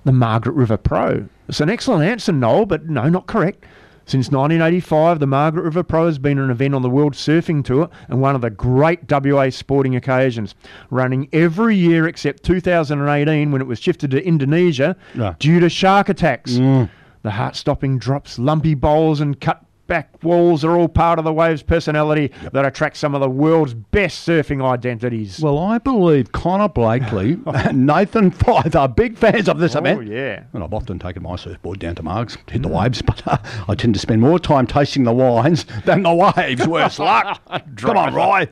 the 0.05 0.13
Margaret 0.13 0.53
River 0.55 0.77
Pro. 0.77 1.29
It's 1.49 1.61
an 1.61 1.71
excellent 1.71 2.05
answer, 2.05 2.33
Noel, 2.33 2.67
but 2.67 2.89
no, 2.89 3.09
not 3.09 3.27
correct. 3.27 3.65
Since 4.09 4.31
1985, 4.31 5.19
the 5.19 5.27
Margaret 5.27 5.63
River 5.65 5.83
Pro 5.83 6.07
has 6.07 6.19
been 6.19 6.39
an 6.39 6.49
event 6.49 6.77
on 6.77 6.83
the 6.83 6.89
World 6.89 7.15
Surfing 7.15 7.65
Tour 7.65 7.91
and 8.09 8.21
one 8.21 8.37
of 8.37 8.41
the 8.41 8.51
great 8.51 9.01
WA 9.11 9.51
sporting 9.51 9.97
occasions, 9.97 10.55
running 10.91 11.29
every 11.33 11.75
year 11.75 12.07
except 12.07 12.45
2018 12.45 13.51
when 13.51 13.61
it 13.61 13.67
was 13.67 13.81
shifted 13.81 14.13
to 14.13 14.25
Indonesia 14.25 14.97
Yeah. 15.17 15.35
due 15.41 15.59
to 15.59 15.69
shark 15.69 16.09
attacks. 16.09 16.53
Mm. 16.53 16.89
The 17.23 17.33
heart 17.33 17.57
stopping 17.57 17.99
drops, 17.99 18.39
lumpy 18.39 18.75
bowls, 18.75 19.21
and 19.21 19.41
cut 19.41 19.65
back 19.87 20.23
walls 20.23 20.65
are 20.65 20.77
all 20.77 20.89
part 20.89 21.19
of 21.19 21.25
the 21.25 21.33
wave's 21.33 21.63
personality 21.63 22.33
that 22.53 22.65
attracts 22.65 22.99
some 22.99 23.15
of 23.15 23.21
the 23.21 23.29
world's 23.31 23.75
best 23.75 24.27
surfing 24.27 24.65
identities. 24.65 25.41
Well, 25.41 25.59
I 25.59 25.79
believe 25.79 26.33
Connor 26.33 26.69
Blakely 26.69 27.39
and 27.47 27.87
Nathan 27.87 28.31
Fyfe 28.31 28.75
are 28.75 28.89
big 28.89 29.17
fans 29.17 29.49
of 29.49 29.59
this 29.59 29.75
Oh, 29.77 29.81
event. 29.81 30.07
yeah. 30.09 30.45
And 30.53 30.65
I've 30.65 30.75
often 30.75 30.99
taken 30.99 31.23
my 31.23 31.37
surfboard 31.37 31.79
down 31.79 31.95
to 31.97 32.03
Margs, 32.03 32.37
hit 32.51 32.63
the 32.63 32.69
waves, 32.69 33.03
but 33.03 33.27
uh, 33.27 33.39
I 33.69 33.75
tend 33.75 33.95
to 33.95 34.01
spend 34.01 34.21
more 34.21 34.39
time 34.39 34.67
tasting 34.67 35.05
the 35.05 35.13
wines 35.13 35.67
than 35.85 36.03
the 36.03 36.15
waves. 36.15 36.67
Worse 36.69 36.99
luck. 36.99 37.41
Come 37.77 37.97
on, 37.97 38.15
Rye. 38.15 38.49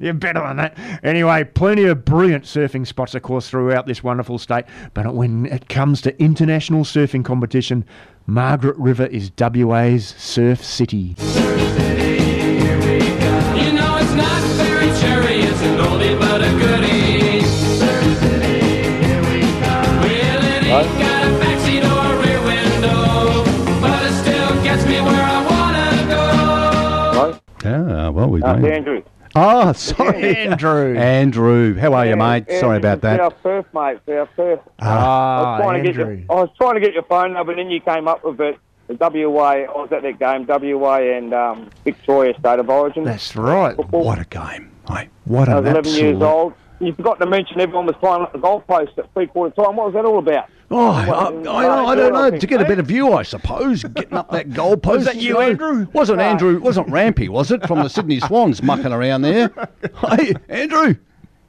You're 0.00 0.14
better 0.14 0.40
than 0.40 0.56
that. 0.58 0.78
Anyway, 1.02 1.44
plenty 1.44 1.84
of 1.84 2.04
brilliant 2.04 2.44
surfing 2.44 2.86
spots, 2.86 3.14
of 3.14 3.22
course, 3.22 3.48
throughout 3.48 3.86
this 3.86 4.02
wonderful 4.02 4.38
state. 4.38 4.64
But 4.94 5.14
when 5.14 5.46
it 5.46 5.68
comes 5.68 6.00
to 6.02 6.22
international 6.22 6.84
surfing 6.84 7.24
competition, 7.24 7.84
Margaret 8.32 8.76
River 8.76 9.06
is 9.06 9.30
WA's 9.38 10.08
surf 10.18 10.62
city. 10.62 11.14
You 11.16 11.24
know 13.72 13.96
it's 13.96 14.12
not 14.12 14.42
very 14.60 14.90
cherry, 15.00 15.40
it's 15.40 15.62
an 15.62 15.78
oldie 15.78 16.18
but 16.20 16.42
a 16.42 16.50
goodie. 16.60 17.40
Well, 20.04 20.44
it 20.44 20.64
ain't 20.66 20.98
got 20.98 21.24
a 21.24 21.30
backseat 21.40 21.84
or 21.88 22.04
a 22.04 22.16
rear 22.20 22.40
window, 22.44 23.44
but 23.80 24.02
it 24.04 24.12
still 24.12 24.62
gets 24.62 24.84
me 24.84 25.00
where 25.00 25.24
I 25.24 25.40
wanna 25.48 25.88
go. 26.12 27.40
Yeah, 27.64 28.08
well, 28.10 28.28
we 28.28 28.42
Uh, 28.42 28.52
don't. 28.56 28.64
Andrew. 28.66 29.02
Oh, 29.36 29.72
sorry. 29.72 30.36
Andrew. 30.36 30.96
Andrew. 30.96 31.74
How 31.76 31.92
are 31.94 32.06
you, 32.06 32.16
mate? 32.16 32.46
Sorry 32.60 32.78
about 32.78 33.04
Our 33.04 33.18
that. 33.30 33.42
first 33.42 33.68
mate, 33.74 33.98
our 34.08 34.28
first. 34.34 34.62
I 34.78 34.86
Ah, 34.88 35.50
was 35.58 35.60
trying 35.62 35.82
to 35.84 35.92
get 35.92 36.00
Andrew. 36.00 36.16
your, 36.16 36.24
I 36.38 36.40
was 36.42 36.50
trying 36.56 36.74
to 36.74 36.80
get 36.80 36.94
your 36.94 37.02
phone 37.04 37.32
number, 37.34 37.52
and 37.52 37.58
then 37.60 37.70
you 37.70 37.80
came 37.80 38.08
up 38.08 38.24
with 38.24 38.40
it. 38.40 38.58
the 38.88 38.94
WA. 38.94 39.42
I 39.50 39.66
was 39.66 39.90
at 39.92 40.02
that 40.02 40.18
game, 40.18 40.46
WA 40.46 40.96
and 40.96 41.34
um, 41.34 41.68
Victoria 41.84 42.32
State 42.40 42.58
of 42.58 42.68
Origin. 42.70 43.04
That's 43.04 43.36
right. 43.36 43.76
What 43.90 44.18
a 44.18 44.24
game, 44.24 44.70
hey! 44.88 45.08
What 45.24 45.48
I 45.48 45.58
an 45.58 45.64
was 45.64 45.72
11 45.72 45.92
years 45.92 46.22
old. 46.22 46.54
You 46.80 46.94
forgot 46.94 47.18
to 47.20 47.26
mention 47.26 47.60
everyone 47.60 47.86
was 47.86 47.96
climbing 48.00 48.26
up 48.26 48.32
the 48.32 48.38
goalpost 48.38 48.96
at 48.98 49.12
three 49.12 49.26
quarter 49.26 49.54
time. 49.54 49.76
What 49.76 49.86
was 49.86 49.94
that 49.94 50.04
all 50.04 50.18
about? 50.20 50.48
Oh, 50.70 50.90
I, 50.90 51.04
I, 51.50 51.86
I 51.86 51.94
don't 51.94 52.12
know. 52.12 52.38
To 52.38 52.46
get 52.46 52.60
a 52.60 52.64
better 52.64 52.82
view, 52.82 53.14
I 53.14 53.22
suppose, 53.22 53.84
getting 53.84 54.12
up 54.14 54.30
that 54.32 54.50
goalpost. 54.50 54.96
Was 54.96 55.04
that 55.06 55.16
you, 55.16 55.32
know. 55.34 55.40
Andrew? 55.40 55.86
Wasn't 55.94 56.20
Andrew? 56.20 56.60
Wasn't 56.60 56.88
Rampy? 56.90 57.28
Was 57.30 57.50
it 57.50 57.66
from 57.66 57.78
the 57.78 57.88
Sydney 57.88 58.20
Swans 58.26 58.62
mucking 58.62 58.92
around 58.92 59.22
there? 59.22 59.50
Hey, 60.10 60.34
Andrew. 60.48 60.94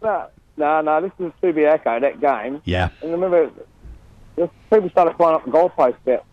No, 0.01 0.27
no, 0.57 0.81
no. 0.81 1.01
This 1.01 1.11
is 1.19 1.31
Subiaco, 1.43 1.99
that 2.01 2.21
game. 2.21 2.61
Yeah. 2.63 2.89
And 3.01 3.11
remember, 3.11 3.51
the 4.37 4.49
people 4.71 4.89
started 4.89 5.15
climbing 5.17 5.35
up 5.35 5.45
the 5.45 5.51
goalpost 5.51 5.95
about 6.05 6.23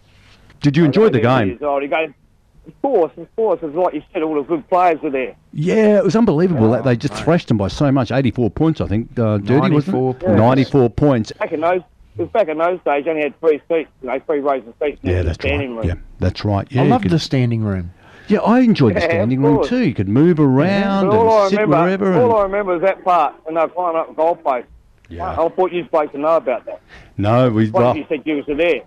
Did 0.61 0.77
you 0.77 0.85
enjoy 0.85 1.09
the 1.09 1.20
game? 1.20 1.49
years 1.49 1.62
old. 1.62 1.83
He 1.83 1.88
goes, 1.88 2.11
of 2.68 2.83
course, 2.83 3.12
of 3.16 3.35
course. 3.37 3.59
It's 3.62 3.75
like 3.75 3.94
you 3.94 4.03
said, 4.12 4.22
all 4.22 4.35
the 4.37 4.42
good 4.42 4.68
players 4.68 5.01
were 5.03 5.11
there. 5.11 5.35
Yeah, 5.53 5.99
it 5.99 6.05
was 6.05 6.14
unbelievable. 6.16 6.70
that 6.70 6.85
they 6.85 6.96
just 6.96 7.14
thrashed 7.14 7.49
them 7.49 7.57
by 7.59 7.68
so 7.68 7.90
much. 7.90 8.12
84 8.12 8.51
points, 8.51 8.81
I 8.81 8.87
think. 8.87 9.18
Uh, 9.18 9.38
Dirty, 9.38 9.70
wasn't 9.70 9.88
94 9.94 10.11
it? 10.11 10.18
points. 10.20 10.38
94 10.38 10.90
points. 10.90 11.33
Back 11.33 11.53
in 11.53 11.61
those, 11.61 11.83
it 12.18 12.22
was 12.22 12.31
back 12.31 12.48
in 12.48 12.59
those 12.59 12.79
days. 12.85 13.05
You 13.05 13.11
only 13.12 13.22
had 13.24 13.38
three 13.40 13.61
seats, 13.68 13.90
you 14.02 14.09
know, 14.09 14.18
three 14.26 14.40
rows 14.40 14.62
of 14.66 14.74
seats. 14.83 14.98
in 15.02 15.11
Yeah, 15.11 15.18
the 15.18 15.24
that's 15.24 15.44
right. 15.44 15.59
room. 15.68 15.83
Yeah, 15.85 15.94
that's 16.18 16.44
right. 16.44 16.66
Yeah, 16.70 16.81
I 16.81 16.85
you 16.85 16.90
loved 16.90 17.02
could- 17.05 17.12
the 17.12 17.18
standing 17.18 17.62
room. 17.62 17.92
Yeah, 18.29 18.40
I 18.40 18.59
enjoyed 18.61 18.96
the 18.96 19.00
Yeah, 19.00 19.05
of 19.07 19.11
standing 19.12 19.40
room 19.42 19.64
too. 19.64 19.85
You 19.87 19.94
could 19.94 20.09
move 20.09 20.40
around 20.40 21.07
But 21.11 21.16
all 21.16 21.33
I 21.33 21.40
and 21.42 21.50
sit 21.50 21.61
remember, 21.61 22.07
wherever. 22.11 22.22
all 22.22 22.38
I 22.38 22.42
remember 22.42 22.74
is 22.74 22.83
that 22.83 23.05
part 23.05 23.35
when 23.44 23.55
they 23.55 23.61
were 23.61 23.68
climbing 23.68 24.00
up 24.00 24.09
the 24.09 24.20
goalpost. 24.20 24.64
Yeah. 25.09 25.24
I, 25.31 25.44
I 25.46 25.48
thought 25.48 25.70
you'd 25.72 25.85
supposed 25.87 26.11
to 26.12 26.18
know 26.18 26.37
about 26.37 26.66
that. 26.66 26.81
no, 27.16 27.50
we. 27.50 27.70
Why 27.70 27.81
Well, 27.83 27.96
you 27.96 28.05
said 28.09 28.22
you 28.24 28.35
was 28.44 28.44
there? 28.48 28.81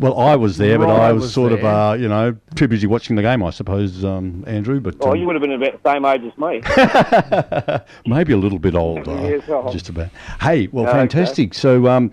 well, 0.00 0.18
I 0.18 0.36
was 0.36 0.56
there, 0.56 0.78
but 0.78 0.86
Right, 0.86 1.00
I 1.00 1.08
I 1.08 1.12
was, 1.12 1.24
was 1.24 1.34
sort 1.34 1.50
there. 1.50 1.58
of, 1.58 1.64
uh, 1.66 1.96
you 2.00 2.08
know, 2.08 2.34
too 2.54 2.66
busy 2.68 2.86
watching 2.86 3.16
the 3.16 3.20
game, 3.22 3.42
I 3.42 3.50
suppose, 3.50 4.02
um, 4.06 4.42
Andrew. 4.46 4.80
But 4.80 4.94
Oh, 5.00 5.10
um, 5.10 5.16
you 5.18 5.26
would 5.26 5.34
have 5.34 5.42
been 5.42 5.52
about 5.52 5.82
the 5.82 5.92
same 5.92 6.04
age 6.06 6.22
as 6.22 6.38
me. 6.38 7.82
maybe 8.06 8.32
a 8.32 8.36
little 8.38 8.58
bit 8.58 8.74
older, 8.74 9.10
Years 9.20 9.42
just 9.70 9.90
about. 9.90 10.08
Hey, 10.40 10.68
well, 10.68 10.86
Okay. 10.88 10.96
fantastic. 10.96 11.52
So, 11.52 11.88
um, 11.88 12.10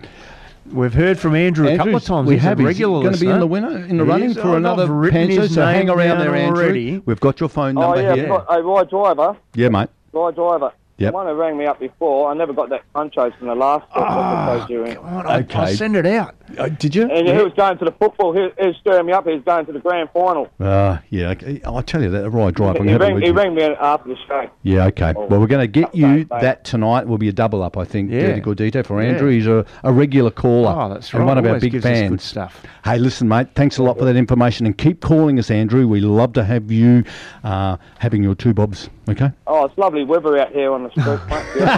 We've 0.72 0.92
heard 0.92 1.18
from 1.18 1.34
Andrew 1.34 1.68
a 1.68 1.76
couple 1.76 1.96
of 1.96 2.04
times. 2.04 2.28
We 2.28 2.34
He's 2.34 2.42
have. 2.42 2.58
a 2.58 2.62
He's 2.62 2.66
regular 2.68 3.02
going 3.02 3.14
to 3.14 3.20
be 3.20 3.28
in 3.28 3.40
the 3.40 3.46
winner 3.46 3.76
in 3.86 3.96
the 3.96 4.04
He 4.04 4.10
running 4.10 4.30
is. 4.30 4.36
for 4.36 4.50
I've 4.50 4.56
another 4.56 4.92
written 4.92 5.28
Panzer. 5.28 5.42
his 5.42 5.54
So 5.54 5.64
hang 5.64 5.88
around 5.88 6.18
there, 6.18 6.34
Andrew. 6.34 6.62
already. 6.64 6.98
We've 7.06 7.20
got 7.20 7.40
your 7.40 7.48
phone 7.48 7.74
number 7.74 7.86
oh 7.98 8.02
number 8.02 8.16
yeah, 8.16 8.26
here. 8.26 8.32
I've 8.32 8.44
oh, 8.48 8.62
Roy 8.62 8.84
Driver. 8.84 9.36
Yeah, 9.54 9.68
mate. 9.68 9.88
Roy 10.12 10.30
Driver. 10.32 10.72
Yep. 10.98 11.12
The 11.12 11.14
one 11.14 11.26
who 11.26 11.34
rang 11.34 11.58
me 11.58 11.66
up 11.66 11.78
before, 11.78 12.30
I 12.30 12.34
never 12.34 12.54
got 12.54 12.70
that 12.70 12.82
punchos 12.94 13.34
from 13.38 13.48
the 13.48 13.54
last 13.54 13.84
episode 13.94 14.70
you 14.72 14.78
were 14.78 14.86
in. 14.86 14.94
God, 14.94 15.26
I- 15.26 15.36
Okay. 15.40 15.58
I'll 15.58 15.66
send 15.68 15.94
it 15.96 16.06
out. 16.06 16.34
Uh, 16.56 16.68
did 16.70 16.94
you? 16.94 17.02
And 17.10 17.26
he 17.28 17.34
was 17.34 17.52
going 17.54 17.76
to 17.78 17.84
the 17.84 17.90
football. 17.92 18.32
He, 18.32 18.40
he 18.58 18.68
was 18.68 18.76
stirring 18.80 19.04
me 19.06 19.12
up. 19.12 19.26
He 19.26 19.34
was 19.34 19.42
going 19.44 19.66
to 19.66 19.72
the 19.72 19.80
grand 19.80 20.08
final. 20.14 20.48
Uh, 20.58 20.98
yeah, 21.10 21.30
okay. 21.30 21.60
I'll 21.66 21.82
tell 21.82 22.02
you 22.02 22.08
that. 22.10 22.30
Right, 22.30 22.54
drive. 22.54 22.76
I'm 22.76 22.86
He 22.86 22.92
gonna 22.92 23.04
have 23.04 23.12
a 23.12 23.14
rang, 23.14 23.22
he 23.22 23.30
rang 23.30 23.54
me 23.54 23.62
after 23.64 24.08
the 24.08 24.16
show. 24.26 24.48
Yeah, 24.62 24.86
okay. 24.86 25.12
Oh. 25.14 25.26
Well, 25.26 25.40
we're 25.40 25.46
going 25.48 25.60
to 25.70 25.80
get 25.80 25.94
you 25.94 26.06
Update, 26.06 26.30
mate. 26.30 26.40
that 26.40 26.64
tonight. 26.64 27.00
It 27.02 27.08
will 27.08 27.18
be 27.18 27.28
a 27.28 27.32
double 27.32 27.62
up, 27.62 27.76
I 27.76 27.84
think. 27.84 28.10
Yeah. 28.10 28.28
Dirty 28.28 28.40
Gordito 28.40 28.86
for 28.86 29.02
Yeah. 29.02 29.10
Andrew. 29.10 29.30
He's 29.30 29.46
a, 29.46 29.66
a 29.84 29.92
regular 29.92 30.30
caller. 30.30 30.74
Oh, 30.74 30.88
that's 30.94 31.12
and 31.12 31.26
one 31.26 31.36
of 31.36 31.44
our 31.44 31.58
big 31.60 31.72
gives 31.72 31.84
fans. 31.84 32.10
good 32.10 32.20
stuff. 32.22 32.62
Hey, 32.84 32.98
listen, 32.98 33.28
mate. 33.28 33.48
Thanks 33.54 33.76
a 33.78 33.82
lot 33.82 33.98
for 33.98 34.04
that 34.06 34.16
information, 34.16 34.64
and 34.64 34.78
keep 34.78 35.00
calling 35.02 35.38
us, 35.38 35.50
Andrew. 35.50 35.86
We 35.88 36.00
love 36.00 36.32
to 36.34 36.44
have 36.44 36.70
you 36.72 37.04
uh, 37.44 37.76
having 37.98 38.22
your 38.22 38.34
two 38.34 38.54
bobs. 38.54 38.88
Okay. 39.08 39.30
Oh, 39.46 39.64
it's 39.66 39.78
lovely 39.78 40.04
weather 40.04 40.36
out 40.38 40.50
here 40.52 40.72
on 40.72 40.82
the 40.84 40.90
street, 40.90 41.06
mate. 41.28 41.46
Yeah. 41.56 41.76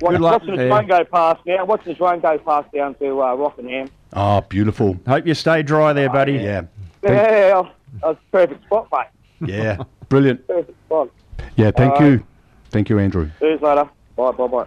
Good 0.12 0.20
luck 0.20 0.32
watching 0.42 0.50
the 0.52 0.56
there. 0.56 0.70
train 0.70 0.88
go 0.88 1.04
past 1.04 1.40
now. 1.46 1.64
Watching 1.64 1.92
the 1.94 1.98
train 1.98 2.20
go 2.20 2.38
past 2.38 2.70
down 2.72 2.94
to 2.96 3.22
uh, 3.22 3.34
Rockingham. 3.34 3.90
Oh, 4.12 4.40
beautiful. 4.42 4.96
Hope 5.06 5.26
you 5.26 5.34
stay 5.34 5.62
dry 5.62 5.92
there, 5.92 6.08
buddy. 6.10 6.34
Yeah. 6.34 6.62
Thank- 7.02 7.14
Yeah, 7.28 7.62
that's 8.02 8.18
a 8.18 8.30
perfect 8.30 8.64
spot, 8.66 8.88
mate. 8.92 9.50
yeah. 9.52 9.82
Brilliant. 10.08 10.46
Perfect 10.46 10.78
spot. 10.86 11.08
Yeah. 11.56 11.70
Thank 11.70 11.94
All 11.94 12.00
right. 12.00 12.06
you. 12.12 12.24
Thank 12.70 12.88
you, 12.90 12.98
Andrew. 12.98 13.30
See 13.40 13.46
you 13.46 13.58
later. 13.58 13.88
Bye, 14.16 14.30
bye, 14.32 14.46
bye. 14.46 14.66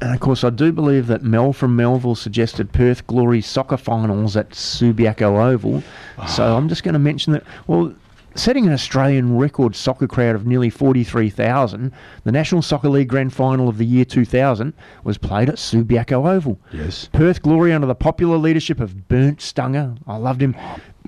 And 0.00 0.14
of 0.14 0.20
course, 0.20 0.42
I 0.44 0.50
do 0.50 0.72
believe 0.72 1.06
that 1.08 1.22
Mel 1.22 1.52
from 1.52 1.76
Melville 1.76 2.14
suggested 2.14 2.72
Perth 2.72 3.06
Glory 3.06 3.42
soccer 3.42 3.76
finals 3.76 4.34
at 4.34 4.50
Subiaco 4.50 5.38
Oval. 5.52 5.82
So 6.26 6.56
I'm 6.56 6.70
just 6.70 6.82
going 6.84 6.94
to 6.94 6.98
mention 6.98 7.34
that, 7.34 7.44
well, 7.66 7.94
setting 8.34 8.66
an 8.66 8.72
Australian 8.72 9.36
record 9.36 9.74
soccer 9.74 10.06
crowd 10.06 10.34
of 10.34 10.46
nearly 10.46 10.70
43,000, 10.70 11.92
the 12.24 12.32
National 12.32 12.62
Soccer 12.62 12.88
League 12.88 13.08
Grand 13.08 13.32
Final 13.32 13.68
of 13.68 13.78
the 13.78 13.86
year 13.86 14.04
2000 14.04 14.72
was 15.04 15.18
played 15.18 15.48
at 15.48 15.56
Subiaco 15.56 16.28
Oval. 16.28 16.58
Yes. 16.72 17.08
Perth 17.12 17.42
Glory, 17.42 17.72
under 17.72 17.86
the 17.86 17.94
popular 17.94 18.36
leadership 18.36 18.80
of 18.80 19.08
Bernd 19.08 19.38
Stange, 19.38 19.98
I 20.06 20.16
loved 20.16 20.42
him, 20.42 20.54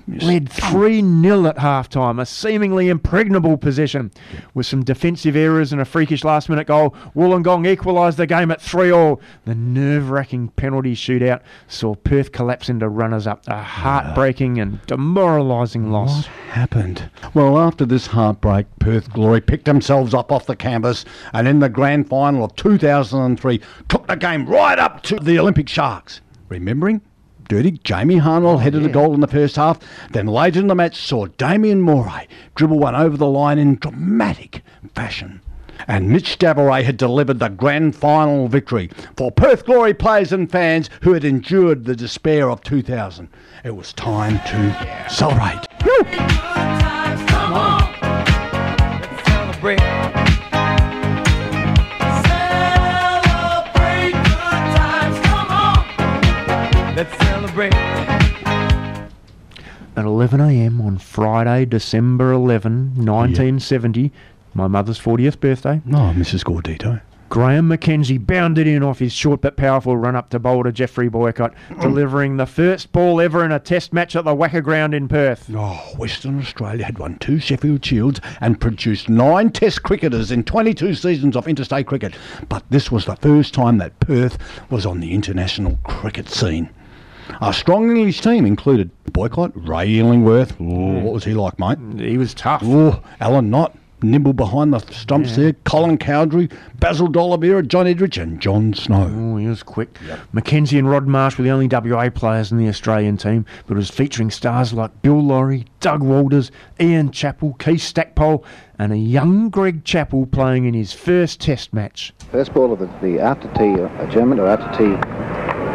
led 0.07 0.49
3 0.49 1.01
0 1.01 1.45
at 1.45 1.57
half 1.57 1.89
time, 1.89 2.19
a 2.19 2.25
seemingly 2.25 2.89
impregnable 2.89 3.57
position. 3.57 4.11
With 4.53 4.65
some 4.65 4.83
defensive 4.83 5.35
errors 5.35 5.71
and 5.71 5.81
a 5.81 5.85
freakish 5.85 6.23
last 6.23 6.49
minute 6.49 6.67
goal, 6.67 6.95
Wollongong 7.15 7.67
equalised 7.67 8.17
the 8.17 8.27
game 8.27 8.51
at 8.51 8.61
3 8.61 8.91
all. 8.91 9.21
The 9.45 9.55
nerve 9.55 10.09
wracking 10.09 10.49
penalty 10.49 10.95
shootout 10.95 11.41
saw 11.67 11.95
Perth 11.95 12.31
collapse 12.31 12.69
into 12.69 12.89
runners 12.89 13.27
up, 13.27 13.43
a 13.47 13.61
heartbreaking 13.61 14.59
and 14.59 14.85
demoralising 14.85 15.91
loss. 15.91 16.17
What 16.17 16.25
happened? 16.53 17.09
Well, 17.33 17.57
after 17.57 17.85
this 17.85 18.07
heartbreak, 18.07 18.67
Perth 18.79 19.11
Glory 19.13 19.41
picked 19.41 19.65
themselves 19.65 20.13
up 20.13 20.31
off 20.31 20.45
the 20.45 20.55
canvas 20.55 21.05
and 21.33 21.47
in 21.47 21.59
the 21.59 21.69
grand 21.69 22.07
final 22.09 22.43
of 22.43 22.55
2003 22.55 23.61
took 23.87 24.07
the 24.07 24.15
game 24.15 24.45
right 24.45 24.79
up 24.79 25.01
to 25.03 25.15
the 25.17 25.39
Olympic 25.39 25.69
Sharks. 25.69 26.21
Remembering? 26.49 27.01
Dirty 27.47 27.71
Jamie 27.83 28.17
Harnwell 28.17 28.55
oh, 28.55 28.57
headed 28.57 28.85
a 28.85 28.89
goal 28.89 29.13
in 29.13 29.19
the 29.19 29.27
first 29.27 29.55
half. 29.55 29.79
Then 30.11 30.27
later 30.27 30.59
in 30.59 30.67
the 30.67 30.75
match 30.75 30.95
saw 30.95 31.27
Damian 31.27 31.81
Mori 31.81 32.27
dribble 32.55 32.79
one 32.79 32.95
over 32.95 33.17
the 33.17 33.27
line 33.27 33.57
in 33.57 33.75
dramatic 33.75 34.63
fashion. 34.93 35.41
And 35.87 36.09
Mitch 36.09 36.37
Davaray 36.39 36.83
had 36.83 36.97
delivered 36.97 37.39
the 37.39 37.49
grand 37.49 37.95
final 37.95 38.47
victory 38.47 38.89
for 39.17 39.31
Perth 39.31 39.65
Glory 39.65 39.93
players 39.93 40.31
and 40.31 40.49
fans 40.49 40.89
who 41.01 41.13
had 41.13 41.25
endured 41.25 41.85
the 41.85 41.95
despair 41.95 42.49
of 42.49 42.61
2000. 42.61 43.27
It 43.63 43.75
was 43.75 43.91
time 43.93 44.39
to 44.47 45.07
celebrate. 45.09 45.67
Come 45.79 47.53
on. 47.53 47.91
Let's 48.01 49.25
celebrate. 49.25 49.79
Celebrate 49.79 49.92
At 60.03 60.09
11am 60.09 60.83
on 60.83 60.97
Friday, 60.97 61.63
December 61.63 62.33
11, 62.33 62.87
1970, 62.95 64.11
my 64.53 64.67
mother's 64.67 64.99
40th 64.99 65.39
birthday. 65.39 65.81
Oh, 65.87 66.13
Mrs. 66.13 66.43
Gordito. 66.43 66.99
Graham 67.29 67.69
McKenzie 67.69 68.19
bounded 68.19 68.67
in 68.67 68.83
off 68.83 68.99
his 68.99 69.13
short 69.13 69.39
but 69.39 69.55
powerful 69.55 69.95
run 69.95 70.17
up 70.17 70.29
to 70.31 70.39
bowler 70.39 70.73
Geoffrey 70.73 71.07
Boycott, 71.07 71.53
mm. 71.69 71.81
delivering 71.81 72.35
the 72.35 72.45
first 72.45 72.91
ball 72.91 73.21
ever 73.21 73.45
in 73.45 73.53
a 73.53 73.61
test 73.61 73.93
match 73.93 74.13
at 74.17 74.25
the 74.25 74.35
WACA 74.35 74.61
Ground 74.61 74.93
in 74.93 75.07
Perth. 75.07 75.49
Oh, 75.55 75.93
Western 75.97 76.37
Australia 76.37 76.83
had 76.83 76.99
won 76.99 77.17
two 77.19 77.39
Sheffield 77.39 77.85
Shields 77.85 78.19
and 78.41 78.59
produced 78.59 79.07
nine 79.07 79.51
Test 79.51 79.83
cricketers 79.83 80.33
in 80.33 80.43
22 80.43 80.95
seasons 80.95 81.37
of 81.37 81.47
interstate 81.47 81.87
cricket. 81.87 82.13
But 82.49 82.65
this 82.69 82.91
was 82.91 83.05
the 83.05 83.15
first 83.15 83.53
time 83.53 83.77
that 83.77 84.01
Perth 84.01 84.37
was 84.69 84.85
on 84.85 84.99
the 84.99 85.13
international 85.13 85.79
cricket 85.85 86.27
scene. 86.27 86.69
Our 87.41 87.53
strong 87.53 87.89
English 87.95 88.21
team 88.21 88.45
included 88.45 88.91
Boycott, 89.11 89.51
Ray 89.55 89.99
Illingworth. 89.99 90.59
Ooh, 90.59 90.99
what 90.99 91.13
was 91.13 91.23
he 91.23 91.33
like, 91.33 91.59
mate? 91.59 91.77
He 91.99 92.17
was 92.17 92.33
tough. 92.33 92.63
Ooh, 92.63 92.93
Alan 93.19 93.49
Knott, 93.49 93.75
nimble 94.03 94.33
behind 94.33 94.73
the 94.73 94.79
stumps 94.93 95.35
there. 95.35 95.53
Colin 95.63 95.97
Cowdrey, 95.97 96.49
Basil 96.79 97.07
D'Oliveira, 97.07 97.63
John 97.63 97.85
Edrich, 97.85 98.21
and 98.21 98.39
John 98.39 98.73
Snow. 98.73 99.09
Oh, 99.13 99.37
he 99.37 99.47
was 99.47 99.63
quick. 99.63 99.93
McKenzie 100.33 100.77
and 100.77 100.89
Rod 100.89 101.07
Marsh 101.07 101.37
were 101.37 101.43
the 101.43 101.51
only 101.51 101.67
WA 101.67 102.09
players 102.09 102.51
in 102.51 102.57
the 102.57 102.67
Australian 102.67 103.17
team, 103.17 103.45
but 103.65 103.75
it 103.75 103.77
was 103.77 103.89
featuring 103.89 104.29
stars 104.29 104.73
like 104.73 105.01
Bill 105.01 105.21
Lawry, 105.21 105.65
Doug 105.79 106.03
Walters, 106.03 106.51
Ian 106.79 107.11
Chappell, 107.11 107.53
Keith 107.53 107.81
Stackpole, 107.81 108.45
and 108.77 108.91
a 108.91 108.97
young 108.97 109.49
Greg 109.49 109.83
Chappell 109.83 110.25
playing 110.25 110.65
in 110.65 110.73
his 110.73 110.93
first 110.93 111.39
test 111.39 111.73
match. 111.73 112.13
First 112.31 112.53
ball 112.53 112.73
of 112.73 112.79
the, 112.79 112.89
the 113.01 113.19
after 113.19 113.47
tea 113.53 113.81
uh, 113.81 114.11
German 114.11 114.39
or 114.39 114.47
after 114.47 114.77
tee, 114.77 114.95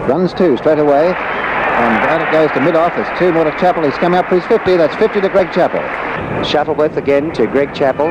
runs 0.09 0.33
two 0.33 0.57
straight 0.57 0.79
away. 0.79 1.13
And 1.13 2.03
down 2.03 2.23
it 2.23 2.33
goes 2.33 2.51
to 2.53 2.61
mid-off. 2.61 2.97
There's 2.97 3.19
two 3.19 3.31
more 3.33 3.45
to 3.45 3.53
Chappell. 3.53 3.85
He's 3.85 3.95
coming 3.99 4.19
up 4.19 4.29
for 4.29 4.41
his 4.41 4.47
50. 4.47 4.77
That's 4.77 4.97
50 4.97 5.21
to 5.21 5.29
Greg 5.29 5.53
Chappell. 5.53 5.85
Shuttleworth 6.45 6.97
again 6.97 7.33
to 7.35 7.47
Greg 7.47 7.73
Chappell. 7.75 8.09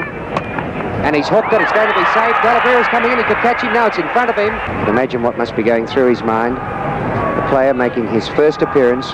And 1.03 1.15
he's 1.15 1.27
hooked 1.27 1.51
it. 1.51 1.61
It's 1.61 1.71
going 1.73 1.87
to 1.89 1.93
be 1.93 2.05
saved. 2.13 2.37
D'Oliveira's 2.43 2.87
coming 2.87 3.11
in. 3.11 3.17
He 3.17 3.23
could 3.25 3.37
catch 3.37 3.61
him 3.61 3.73
now. 3.73 3.87
It's 3.87 3.97
in 3.97 4.07
front 4.09 4.29
of 4.29 4.37
him. 4.37 4.53
Imagine 4.87 5.21
what 5.21 5.37
must 5.37 5.55
be 5.55 5.63
going 5.63 5.87
through 5.87 6.09
his 6.09 6.23
mind. 6.23 6.55
The 6.55 7.47
player 7.49 7.73
making 7.73 8.07
his 8.07 8.27
first 8.29 8.61
appearance 8.61 9.11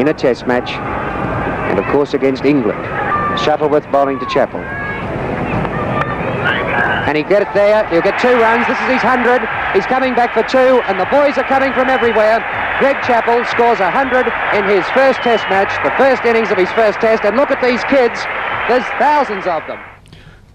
in 0.00 0.08
a 0.08 0.14
test 0.14 0.46
match. 0.46 0.70
And 0.70 1.78
of 1.78 1.84
course 1.86 2.14
against 2.14 2.44
England. 2.44 2.82
Shuttleworth 3.40 3.90
bowling 3.90 4.18
to 4.20 4.26
Chappell. 4.26 4.85
And 7.06 7.16
he 7.16 7.22
get 7.22 7.42
it 7.42 7.48
there. 7.54 7.86
He'll 7.88 8.02
get 8.02 8.18
two 8.18 8.34
runs. 8.34 8.66
This 8.66 8.78
is 8.82 8.98
his 8.98 9.04
100. 9.04 9.46
He's 9.72 9.86
coming 9.86 10.14
back 10.14 10.34
for 10.34 10.42
two. 10.42 10.82
And 10.90 10.98
the 10.98 11.06
boys 11.06 11.38
are 11.38 11.46
coming 11.46 11.72
from 11.72 11.88
everywhere. 11.88 12.42
Greg 12.78 13.00
Chappell 13.02 13.44
scores 13.46 13.78
100 13.78 14.26
in 14.52 14.68
his 14.68 14.84
first 14.90 15.22
test 15.22 15.48
match, 15.48 15.72
the 15.82 15.94
first 15.96 16.24
innings 16.24 16.50
of 16.50 16.58
his 16.58 16.70
first 16.72 17.00
test, 17.00 17.24
and 17.24 17.36
look 17.36 17.50
at 17.50 17.62
these 17.62 17.82
kids. 17.84 18.20
There's 18.68 18.84
thousands 18.98 19.46
of 19.46 19.66
them. 19.66 19.80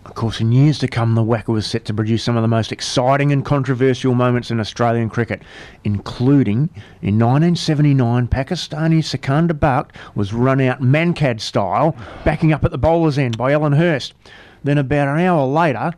Of 0.05 0.15
course, 0.15 0.41
in 0.41 0.51
years 0.51 0.77
to 0.79 0.87
come, 0.87 1.15
the 1.15 1.23
WACA 1.23 1.47
was 1.47 1.65
set 1.65 1.85
to 1.85 1.93
produce 1.93 2.23
some 2.23 2.35
of 2.35 2.41
the 2.41 2.47
most 2.47 2.71
exciting 2.71 3.31
and 3.31 3.45
controversial 3.45 4.13
moments 4.13 4.51
in 4.51 4.59
Australian 4.59 5.09
cricket, 5.09 5.41
including 5.83 6.69
in 7.01 7.17
1979, 7.17 8.27
Pakistani 8.27 8.99
Sikander 8.99 9.57
Bakht 9.57 9.91
was 10.13 10.33
run 10.33 10.59
out 10.59 10.81
Mankad 10.81 11.39
style, 11.39 11.95
backing 12.25 12.51
up 12.51 12.65
at 12.65 12.71
the 12.71 12.77
bowler's 12.77 13.17
end 13.17 13.37
by 13.37 13.51
Alan 13.51 13.73
Hurst. 13.73 14.13
Then, 14.63 14.77
about 14.77 15.07
an 15.07 15.19
hour 15.19 15.45
later, 15.47 15.91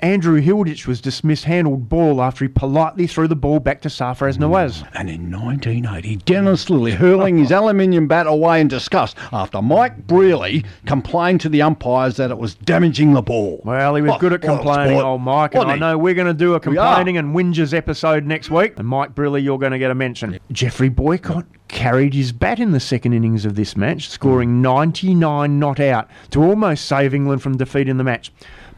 Andrew 0.00 0.40
Hilditch 0.40 0.86
was 0.86 1.00
dismissed 1.00 1.44
handled 1.44 1.88
ball 1.88 2.20
after 2.22 2.44
he 2.44 2.48
politely 2.48 3.06
threw 3.06 3.28
the 3.28 3.36
ball 3.36 3.60
back 3.60 3.80
to 3.82 3.88
Sarfraz 3.88 4.36
Nawaz. 4.38 4.86
And 4.94 5.08
in 5.08 5.30
1980, 5.30 6.16
Dennis 6.16 6.66
Lillee 6.66 6.92
hurling 6.94 7.38
his 7.38 7.50
aluminium 7.50 8.06
bat 8.06 8.26
away 8.26 8.60
in 8.60 8.68
disgust 8.68 9.16
after 9.32 9.60
Mike 9.62 10.06
Brearley 10.06 10.64
complained 10.86 11.40
to 11.42 11.48
the 11.48 11.62
umpires 11.62 12.16
that 12.16 12.30
it 12.30 12.38
was 12.38 12.54
damaging 12.54 13.14
the 13.14 13.22
ball. 13.22 13.60
Well, 13.64 13.94
he 13.94 14.02
was 14.02 14.12
Oh, 14.12 14.18
good 14.18 14.32
at 14.32 14.42
complaining, 14.42 15.00
old 15.00 15.22
Mike, 15.22 15.54
and 15.54 15.70
I 15.70 15.76
know 15.76 15.98
we're 15.98 16.14
going 16.14 16.26
to 16.26 16.34
do 16.34 16.54
a 16.54 16.60
complaining 16.60 17.16
and 17.16 17.34
whinges 17.34 17.74
episode 17.74 18.24
next 18.24 18.50
week. 18.50 18.74
And 18.78 18.86
Mike 18.86 19.14
Brearley, 19.14 19.42
you're 19.42 19.58
going 19.58 19.72
to 19.72 19.78
get 19.78 19.90
a 19.90 19.94
mention. 19.94 20.38
Geoffrey 20.52 20.88
Boycott 20.88 21.44
carried 21.68 22.14
his 22.14 22.32
bat 22.32 22.58
in 22.60 22.72
the 22.72 22.80
second 22.80 23.12
innings 23.12 23.44
of 23.44 23.54
this 23.54 23.76
match, 23.76 24.08
scoring 24.08 24.62
99 24.62 25.58
not 25.58 25.80
out 25.80 26.08
to 26.30 26.42
almost 26.42 26.86
save 26.86 27.14
England 27.14 27.42
from 27.42 27.56
defeat 27.56 27.88
in 27.88 27.96
the 27.96 28.04
match. 28.04 28.32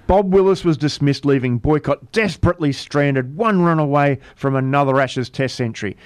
Bob 0.06 0.32
Willis 0.32 0.64
was 0.64 0.78
dismissed, 0.78 1.26
leaving 1.26 1.58
Boycott 1.58 2.12
desperately 2.12 2.72
stranded, 2.72 3.36
one 3.36 3.60
run 3.60 3.78
away 3.78 4.18
from 4.36 4.56
another 4.56 5.00
Ashes 5.00 5.28
Test 5.28 5.54
century. 5.54 5.96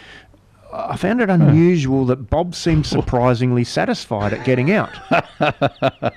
I 0.72 0.96
found 0.96 1.20
it 1.20 1.28
unusual 1.28 2.06
that 2.06 2.30
Bob 2.30 2.54
seemed 2.54 2.86
surprisingly 2.86 3.62
satisfied 3.64 4.32
at 4.32 4.44
getting 4.44 4.72
out. 4.72 4.90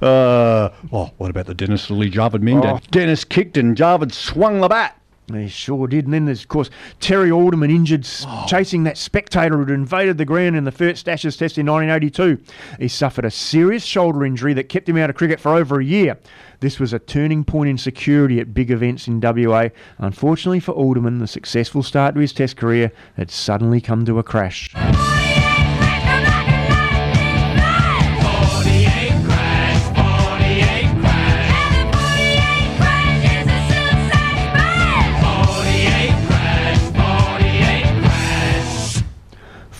Uh, 0.00 0.70
oh, 0.90 1.10
what 1.18 1.28
about 1.28 1.44
the 1.44 1.54
Dennis 1.54 1.88
Lillee 1.90 2.10
Javed 2.10 2.40
Miandad? 2.40 2.76
Oh. 2.76 2.80
Dennis 2.90 3.24
kicked 3.24 3.58
and 3.58 3.76
Jarvid 3.76 4.12
swung 4.12 4.60
the 4.60 4.68
bat. 4.68 4.98
He 5.32 5.48
sure 5.48 5.86
did. 5.86 6.04
And 6.04 6.12
then 6.12 6.26
there's, 6.26 6.42
of 6.42 6.48
course, 6.48 6.68
Terry 7.00 7.30
Alderman 7.30 7.70
injured 7.70 8.04
s- 8.04 8.26
oh. 8.28 8.44
chasing 8.46 8.84
that 8.84 8.98
spectator 8.98 9.56
who'd 9.56 9.70
invaded 9.70 10.18
the 10.18 10.26
ground 10.26 10.54
in 10.54 10.64
the 10.64 10.70
first 10.72 11.08
Ashes 11.08 11.36
Test 11.36 11.56
in 11.56 11.66
1982. 11.66 12.38
He 12.78 12.88
suffered 12.88 13.24
a 13.24 13.30
serious 13.30 13.84
shoulder 13.84 14.24
injury 14.26 14.52
that 14.54 14.68
kept 14.68 14.88
him 14.88 14.98
out 14.98 15.08
of 15.08 15.16
cricket 15.16 15.40
for 15.40 15.54
over 15.54 15.80
a 15.80 15.84
year. 15.84 16.18
This 16.60 16.78
was 16.78 16.92
a 16.92 16.98
turning 16.98 17.42
point 17.44 17.70
in 17.70 17.78
security 17.78 18.38
at 18.38 18.52
big 18.54 18.70
events 18.70 19.08
in 19.08 19.20
WA. 19.20 19.68
Unfortunately 19.98 20.60
for 20.60 20.72
Alderman, 20.72 21.18
the 21.18 21.26
successful 21.26 21.82
start 21.82 22.14
to 22.14 22.20
his 22.20 22.32
Test 22.34 22.56
career 22.56 22.92
had 23.16 23.30
suddenly 23.30 23.80
come 23.80 24.04
to 24.04 24.18
a 24.18 24.22
crash. 24.22 24.70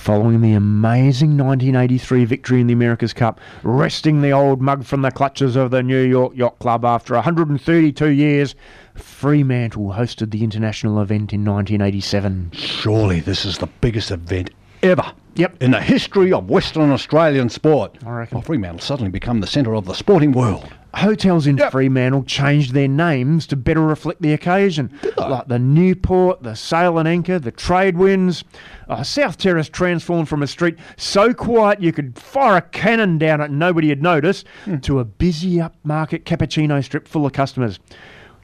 Following 0.04 0.42
the 0.42 0.52
amazing 0.52 1.30
1983 1.30 2.26
victory 2.26 2.60
in 2.60 2.66
the 2.66 2.74
America's 2.74 3.14
Cup, 3.14 3.40
wresting 3.62 4.20
the 4.20 4.32
old 4.32 4.60
mug 4.60 4.84
from 4.84 5.00
the 5.00 5.10
clutches 5.10 5.56
of 5.56 5.70
the 5.70 5.82
New 5.82 6.02
York 6.02 6.36
Yacht 6.36 6.58
Club 6.58 6.84
after 6.84 7.14
132 7.14 8.08
years. 8.08 8.54
Fremantle 8.94 9.94
hosted 9.94 10.30
the 10.30 10.44
international 10.44 11.00
event 11.00 11.32
in 11.32 11.42
1987. 11.42 12.50
Surely 12.52 13.20
this 13.20 13.46
is 13.46 13.56
the 13.56 13.66
biggest 13.80 14.10
event 14.10 14.50
ever. 14.82 15.10
Yep. 15.36 15.62
In 15.62 15.70
the 15.70 15.80
history 15.80 16.34
of 16.34 16.50
Western 16.50 16.90
Australian 16.90 17.48
sport. 17.48 17.96
I 18.04 18.10
reckon. 18.10 18.36
Well, 18.36 18.42
Fremantle 18.42 18.80
suddenly 18.80 19.10
become 19.10 19.40
the 19.40 19.46
centre 19.46 19.74
of 19.74 19.86
the 19.86 19.94
sporting 19.94 20.32
world. 20.32 20.68
Hotels 20.96 21.46
in 21.46 21.58
Fremantle 21.58 22.22
changed 22.24 22.72
their 22.72 22.88
names 22.88 23.46
to 23.48 23.56
better 23.56 23.80
reflect 23.80 24.22
the 24.22 24.32
occasion, 24.32 24.98
like 25.16 25.48
the 25.48 25.58
Newport, 25.58 26.42
the 26.42 26.54
Sail 26.54 26.98
and 26.98 27.08
Anchor, 27.08 27.38
the 27.38 27.50
Trade 27.50 27.96
Winds. 27.96 28.44
Uh, 28.88 29.02
South 29.02 29.36
Terrace 29.38 29.68
transformed 29.68 30.28
from 30.28 30.42
a 30.42 30.46
street 30.46 30.76
so 30.96 31.34
quiet 31.34 31.80
you 31.80 31.92
could 31.92 32.18
fire 32.18 32.56
a 32.56 32.62
cannon 32.62 33.18
down 33.18 33.40
it 33.40 33.46
and 33.46 33.58
nobody 33.58 33.88
would 33.88 34.02
notice, 34.02 34.44
to 34.82 34.98
a 35.00 35.04
busy 35.04 35.56
upmarket 35.56 36.24
cappuccino 36.24 36.82
strip 36.82 37.08
full 37.08 37.26
of 37.26 37.32
customers. 37.32 37.78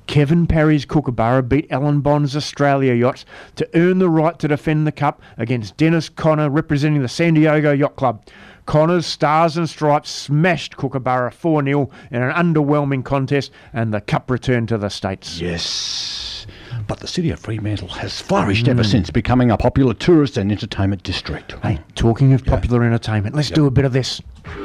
Kevin 0.07 0.49
Parry's 0.49 0.85
Kookaburra 0.85 1.49
beat 1.49 1.71
Alan 1.71 2.01
Bond's 2.01 2.35
Australia 2.35 2.95
yachts 2.95 3.25
to 3.55 3.69
earn 3.75 4.01
the 4.01 4.09
right 4.09 4.37
to 4.41 4.49
defend 4.49 4.85
the 4.85 4.91
cup 4.91 5.23
against 5.39 5.77
Dennis 5.77 6.09
Conner 6.09 6.51
representing 6.51 7.01
the 7.01 7.09
San 7.09 7.35
Diego 7.35 7.73
Yacht 7.73 7.95
Club. 7.95 8.25
Conner's 8.71 9.05
Stars 9.05 9.57
and 9.57 9.69
Stripes 9.69 10.09
smashed 10.13 10.77
Kookaburra 10.77 11.33
4 11.33 11.65
0 11.65 11.91
in 12.13 12.23
an 12.23 12.33
underwhelming 12.33 13.05
contest, 13.05 13.51
and 13.73 13.93
the 13.93 14.01
cup 14.01 14.31
returned 14.31 14.69
to 14.69 14.79
the 14.79 14.89
States. 14.89 15.41
Yes. 15.41 16.47
But 16.87 17.01
the 17.01 17.09
city 17.09 17.31
of 17.31 17.41
Fremantle 17.41 17.89
has 17.89 18.21
flourished 18.21 18.69
ever 18.69 18.85
hmm. 18.85 18.89
since, 18.89 19.11
becoming 19.11 19.51
a 19.51 19.57
popular 19.57 19.93
tourist 19.93 20.37
and 20.37 20.53
entertainment 20.53 21.03
district. 21.03 21.57
Hey, 21.65 21.81
talking 21.97 22.33
of 22.33 22.45
popular 22.45 22.85
entertainment, 22.85 23.35
let's 23.35 23.51
do 23.51 23.67
a 23.67 23.73
bit 23.73 23.85
of 23.85 23.93
this. 23.93 24.23
The 24.45 24.63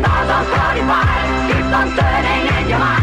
stars 0.00 0.28
on 0.28 0.44
45 0.44 1.52
keeps 1.52 1.72
on 1.72 1.96
turning 1.96 2.64
in 2.64 2.68
your 2.68 2.78
mind. 2.80 2.99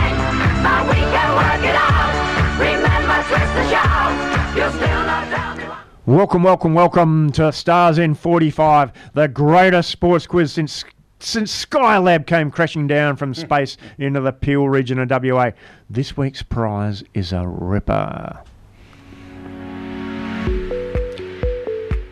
Welcome, 6.07 6.41
welcome, 6.41 6.73
welcome 6.73 7.33
to 7.33 7.51
Stars 7.51 7.97
N45, 7.97 8.93
the 9.13 9.27
greatest 9.27 9.89
sports 9.89 10.25
quiz 10.25 10.53
since 10.53 10.85
since 11.19 11.65
Skylab 11.65 12.25
came 12.25 12.49
crashing 12.49 12.87
down 12.87 13.17
from 13.17 13.33
hmm. 13.33 13.41
space 13.41 13.75
into 13.97 14.21
the 14.21 14.31
Peel 14.31 14.69
region 14.69 14.99
of 14.99 15.09
WA. 15.09 15.51
This 15.89 16.15
week's 16.15 16.41
prize 16.41 17.03
is 17.13 17.33
a 17.33 17.45
ripper. 17.45 18.41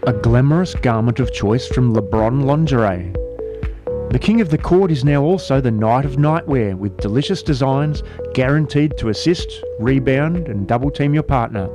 A 0.06 0.14
glamorous 0.22 0.76
garment 0.76 1.22
of 1.22 1.34
choice 1.34 1.70
from 1.70 1.94
LeBron 1.94 2.44
Lingerie. 2.44 3.14
The 4.12 4.20
King 4.20 4.42
of 4.42 4.50
the 4.50 4.58
Court 4.58 4.92
is 4.92 5.06
now 5.06 5.24
also 5.24 5.62
the 5.62 5.72
Knight 5.72 6.04
of 6.04 6.18
Nightwear 6.18 6.76
with 6.76 6.98
delicious 6.98 7.42
designs 7.42 8.04
guaranteed 8.34 8.98
to 8.98 9.08
assist, 9.08 9.64
rebound, 9.80 10.50
and 10.50 10.68
double 10.68 10.92
team 10.92 11.14
your 11.14 11.24
partner. 11.24 11.70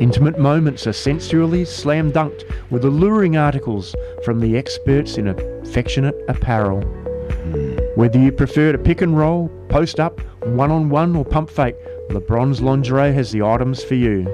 Intimate 0.00 0.38
moments 0.38 0.86
are 0.86 0.94
sensually 0.94 1.66
slam 1.66 2.10
dunked 2.10 2.44
with 2.70 2.86
alluring 2.86 3.36
articles 3.36 3.94
from 4.24 4.40
the 4.40 4.56
experts 4.56 5.18
in 5.18 5.28
affectionate 5.28 6.16
apparel. 6.26 6.80
Whether 7.96 8.18
you 8.18 8.32
prefer 8.32 8.72
to 8.72 8.78
pick 8.78 9.02
and 9.02 9.18
roll, 9.18 9.50
post 9.68 10.00
up, 10.00 10.18
one 10.42 10.70
on 10.70 10.88
one, 10.88 11.14
or 11.14 11.24
pump 11.24 11.50
fake, 11.50 11.76
LeBron's 12.08 12.62
Lingerie 12.62 13.12
has 13.12 13.30
the 13.30 13.42
items 13.42 13.84
for 13.84 13.94
you. 13.94 14.24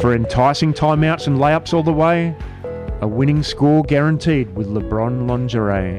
For 0.00 0.14
enticing 0.14 0.72
timeouts 0.72 1.26
and 1.26 1.38
layups 1.38 1.74
all 1.74 1.82
the 1.82 1.92
way, 1.92 2.36
a 3.00 3.08
winning 3.08 3.42
score 3.42 3.82
guaranteed 3.82 4.54
with 4.54 4.68
LeBron 4.68 5.26
Lingerie. 5.28 5.98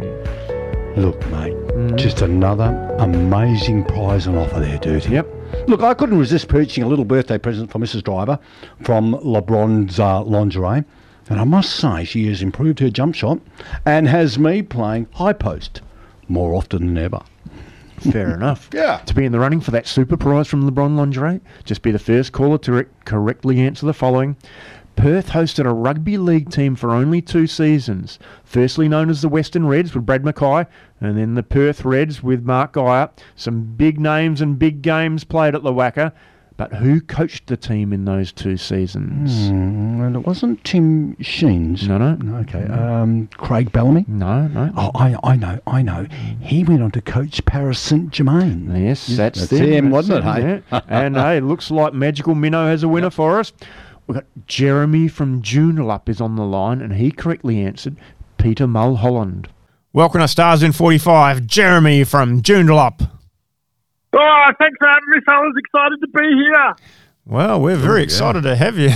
Look, 0.96 1.20
mate, 1.30 1.54
mm. 1.54 1.98
just 1.98 2.22
another 2.22 2.72
amazing 3.00 3.84
prize 3.84 4.28
on 4.28 4.38
offer 4.38 4.62
there, 4.62 4.78
dude. 4.78 5.06
Yep. 5.06 5.35
Look, 5.68 5.82
I 5.82 5.94
couldn't 5.94 6.20
resist 6.20 6.48
purchasing 6.48 6.84
a 6.84 6.88
little 6.88 7.06
birthday 7.06 7.38
present 7.38 7.72
for 7.72 7.80
Mrs. 7.80 8.04
Driver 8.04 8.40
from 8.84 9.14
LeBron's 9.16 10.00
uh, 10.00 10.22
lingerie. 10.24 10.84
And 11.28 11.40
I 11.40 11.44
must 11.44 11.76
say, 11.76 12.04
she 12.04 12.28
has 12.28 12.42
improved 12.44 12.80
her 12.80 12.90
jump 12.90 13.16
shot 13.16 13.40
and 13.86 14.08
has 14.08 14.38
me 14.38 14.62
playing 14.62 15.08
high 15.14 15.34
post 15.34 15.82
more 16.28 16.54
often 16.54 16.86
than 16.86 16.98
ever. 16.98 17.22
Fair 18.12 18.34
enough. 18.36 18.70
Yeah. 18.74 18.98
To 19.06 19.14
be 19.16 19.26
in 19.26 19.32
the 19.32 19.40
running 19.40 19.60
for 19.62 19.72
that 19.72 19.88
super 19.88 20.18
prize 20.18 20.48
from 20.48 20.70
LeBron 20.70 20.96
Lingerie, 20.96 21.42
just 21.64 21.82
be 21.82 21.92
the 21.92 22.00
first 22.00 22.32
caller 22.32 22.60
to 22.60 22.72
rec- 22.72 23.06
correctly 23.06 23.60
answer 23.60 23.88
the 23.88 23.94
following. 23.94 24.36
Perth 24.96 25.30
hosted 25.32 25.66
a 25.66 25.74
rugby 25.74 26.18
league 26.18 26.50
team 26.52 26.76
for 26.76 26.92
only 26.92 27.22
two 27.22 27.48
seasons. 27.48 28.18
Firstly 28.44 28.88
known 28.88 29.10
as 29.10 29.22
the 29.22 29.28
Western 29.28 29.66
Reds 29.66 29.94
with 29.94 30.06
Brad 30.06 30.24
Mackay, 30.24 30.66
and 31.02 31.18
then 31.18 31.36
the 31.36 31.44
Perth 31.44 31.84
Reds 31.86 32.24
with 32.24 32.44
Mark 32.44 32.74
Geyer. 32.74 33.10
Some 33.36 33.64
big 33.76 34.00
names 34.00 34.42
and 34.42 34.58
big 34.58 34.82
games 34.82 35.24
played 35.24 35.56
at 35.56 35.64
the 35.64 35.74
WACA. 35.74 36.12
But 36.58 36.74
who 36.76 37.02
coached 37.02 37.48
the 37.48 37.58
team 37.58 37.92
in 37.92 38.06
those 38.06 38.32
two 38.32 38.56
seasons? 38.56 39.50
Mm, 39.52 40.08
and 40.08 40.16
it 40.16 40.20
wasn't 40.26 40.64
Tim 40.64 41.18
Sheens. 41.22 41.86
No, 41.86 41.98
no. 41.98 42.38
Okay. 42.38 42.64
Um, 42.64 43.28
Craig 43.36 43.74
Bellamy. 43.74 44.06
No, 44.08 44.48
no. 44.48 44.72
Oh, 44.78 44.92
I, 44.96 45.18
I 45.22 45.36
know, 45.36 45.60
I 45.68 45.82
know. 45.82 46.08
He 46.40 46.64
went 46.64 46.82
on 46.82 46.92
to 46.92 47.02
coach 47.02 47.44
Paris 47.44 47.78
Saint 47.80 48.12
Germain. 48.12 48.74
Yes, 48.74 49.06
that's, 49.06 49.38
that's 49.40 49.50
them, 49.52 49.66
him, 49.68 49.86
that's 49.86 49.94
wasn't 49.94 50.20
it? 50.20 50.22
them, 50.24 50.34
Hey? 50.34 50.64
yeah. 50.72 50.82
and 50.88 51.18
hey, 51.18 51.38
it 51.38 51.44
looks 51.44 51.70
like 51.72 51.94
Magical 51.94 52.36
Minnow 52.36 52.68
has 52.68 52.84
a 52.84 52.88
winner 52.88 53.10
for 53.10 53.38
us. 53.38 53.52
We've 54.08 54.16
got 54.16 54.26
Jeremy 54.48 55.10
from 55.10 55.42
Joondalup 55.42 56.08
is 56.08 56.22
on 56.22 56.38
the 56.38 56.46
line, 56.46 56.80
and 56.80 56.94
he 56.94 57.12
correctly 57.12 57.60
answered 57.60 57.98
Peter 58.38 58.66
Mulholland. 58.66 59.50
Welcome 59.96 60.20
to 60.20 60.28
Stars 60.28 60.62
in 60.62 60.74
45, 60.74 61.48
Jeremy 61.48 62.04
from 62.04 62.42
Joondalup. 62.42 63.10
Oh, 64.12 64.52
thanks 64.60 64.76
for 64.78 64.90
having 64.90 65.08
me, 65.08 65.20
fellas. 65.26 65.54
Excited 65.58 66.02
to 66.02 66.08
be 66.10 66.28
here. 66.36 66.76
Well, 67.26 67.62
we're 67.62 67.78
very 67.78 68.02
yeah. 68.02 68.04
excited 68.04 68.42
to 68.44 68.58
have 68.58 68.78
you. 68.78 68.90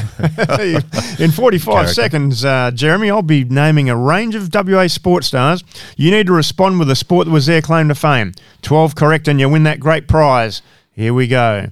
In 1.23 1.31
45 1.31 1.73
Character. 1.73 1.93
seconds, 1.93 2.43
uh, 2.43 2.71
Jeremy, 2.71 3.09
I'll 3.09 3.21
be 3.21 3.45
naming 3.45 3.89
a 3.89 3.95
range 3.95 4.35
of 4.35 4.53
WA 4.53 4.87
sports 4.87 5.27
stars. 5.27 5.63
You 5.95 6.11
need 6.11 6.27
to 6.27 6.33
respond 6.33 6.79
with 6.79 6.91
a 6.91 6.97
sport 6.97 7.27
that 7.27 7.31
was 7.31 7.45
their 7.45 7.61
claim 7.61 7.87
to 7.87 7.95
fame. 7.95 8.33
12 8.63 8.93
correct, 8.95 9.29
and 9.29 9.39
you 9.39 9.47
win 9.47 9.63
that 9.63 9.79
great 9.79 10.09
prize. 10.09 10.61
Here 10.91 11.13
we 11.13 11.27
go. 11.29 11.67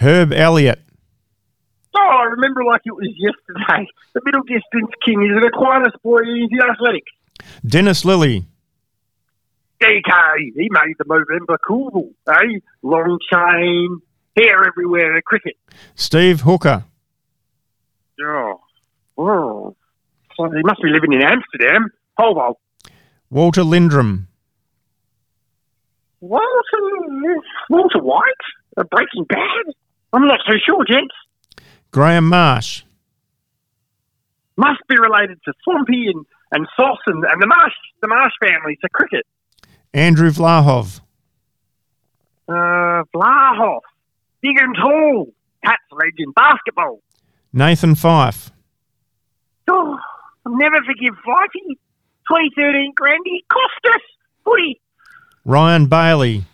Herb 0.00 0.32
Elliott, 0.32 0.80
Oh, 1.94 2.00
I 2.00 2.24
remember 2.30 2.64
like 2.64 2.80
it 2.86 2.96
was 2.96 3.12
yesterday. 3.18 3.86
The 4.14 4.22
middle 4.24 4.42
distance 4.44 4.90
king 5.04 5.22
is 5.22 5.36
an 5.36 5.44
Aquinas 5.44 5.92
boy. 6.02 6.20
He's 6.24 6.48
in 6.50 6.60
athletics. 6.62 7.12
Dennis 7.66 8.04
Lillee, 8.04 8.46
DK, 9.82 10.36
he 10.54 10.68
made 10.70 10.94
the 10.98 11.04
Movember 11.04 11.56
cool, 11.66 12.10
eh? 12.28 12.58
Long 12.82 13.18
chain, 13.32 14.00
hair 14.36 14.64
everywhere, 14.66 15.20
cricket. 15.22 15.54
Steve 15.94 16.40
Hooker, 16.42 16.84
Oh, 18.22 18.60
oh. 19.18 19.76
So 20.36 20.50
he 20.50 20.62
must 20.64 20.80
be 20.82 20.88
living 20.90 21.12
in 21.12 21.22
Amsterdam. 21.22 21.88
Hold 22.16 22.38
on. 22.38 22.54
Walter 23.30 23.62
Lindrum, 23.62 24.26
Walter, 26.20 27.42
Walter 27.68 27.98
White? 27.98 28.22
Uh, 28.76 28.84
Breaking 28.84 29.24
Bad? 29.24 29.74
I'm 30.12 30.26
not 30.26 30.40
so 30.46 30.54
sure, 30.64 30.84
gents. 30.84 31.14
Graham 31.90 32.28
Marsh, 32.28 32.82
Must 34.56 34.80
be 34.88 34.96
related 34.98 35.38
to 35.44 35.52
Swampy 35.62 36.06
and, 36.08 36.24
and 36.52 36.66
Sauce 36.76 36.98
and, 37.06 37.24
and 37.24 37.42
the 37.42 37.46
Marsh 37.46 37.72
the 38.00 38.08
Marsh 38.08 38.32
family 38.40 38.76
to 38.82 38.88
cricket. 38.90 39.26
Andrew 39.94 40.30
Vlahov, 40.30 41.00
Uh, 42.48 43.04
Vlahoff, 43.14 43.80
big 44.42 44.60
and 44.60 44.74
tall, 44.76 45.28
Cats 45.64 45.82
legend, 45.92 46.34
basketball. 46.34 47.00
Nathan 47.52 47.94
Fyfe, 47.94 48.50
Oh, 49.68 49.96
I'll 50.44 50.56
never 50.56 50.76
forgive 50.84 51.14
Fifey. 51.26 51.78
2013 52.28 52.92
Grandy 52.96 53.44
cost 53.50 53.94
us 53.94 54.00
footy. 54.44 54.80
Ryan 55.44 55.86
Bailey, 55.86 56.44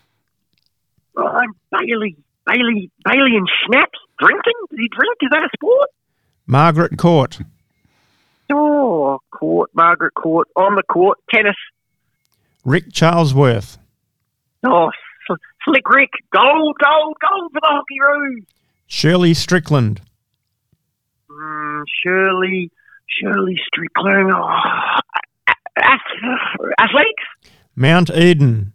Ryan 1.15 1.53
Bailey, 1.73 2.17
Bailey, 2.47 2.91
Bailey 3.05 3.37
and 3.37 3.49
Schnaps 3.65 3.99
drinking. 4.19 4.53
Does 4.71 4.79
he 4.79 4.89
drink? 4.89 5.17
Is 5.23 5.29
that 5.31 5.43
a 5.45 5.49
sport? 5.57 5.89
Margaret 6.47 6.99
Court, 6.99 7.39
Oh, 8.53 9.21
court, 9.31 9.71
Margaret 9.75 10.15
Court 10.15 10.49
on 10.57 10.75
the 10.75 10.83
court, 10.83 11.19
tennis. 11.33 11.57
Rick 12.65 12.91
Charlesworth, 12.93 13.79
Oh, 14.65 14.91
sl- 15.27 15.35
slick 15.65 15.89
Rick, 15.89 16.11
gold, 16.33 16.77
gold, 16.83 17.17
gold 17.21 17.53
for 17.53 17.61
the 17.61 17.67
hockey 17.67 18.01
roos. 18.01 18.45
Shirley 18.87 19.35
Strickland, 19.35 20.01
Mm, 21.31 21.85
Shirley, 22.03 22.71
Shirley 23.07 23.59
Strickland. 23.67 24.33
Oh, 24.35 24.99
athletics, 25.79 27.25
Mount 27.77 28.11
Eden, 28.11 28.73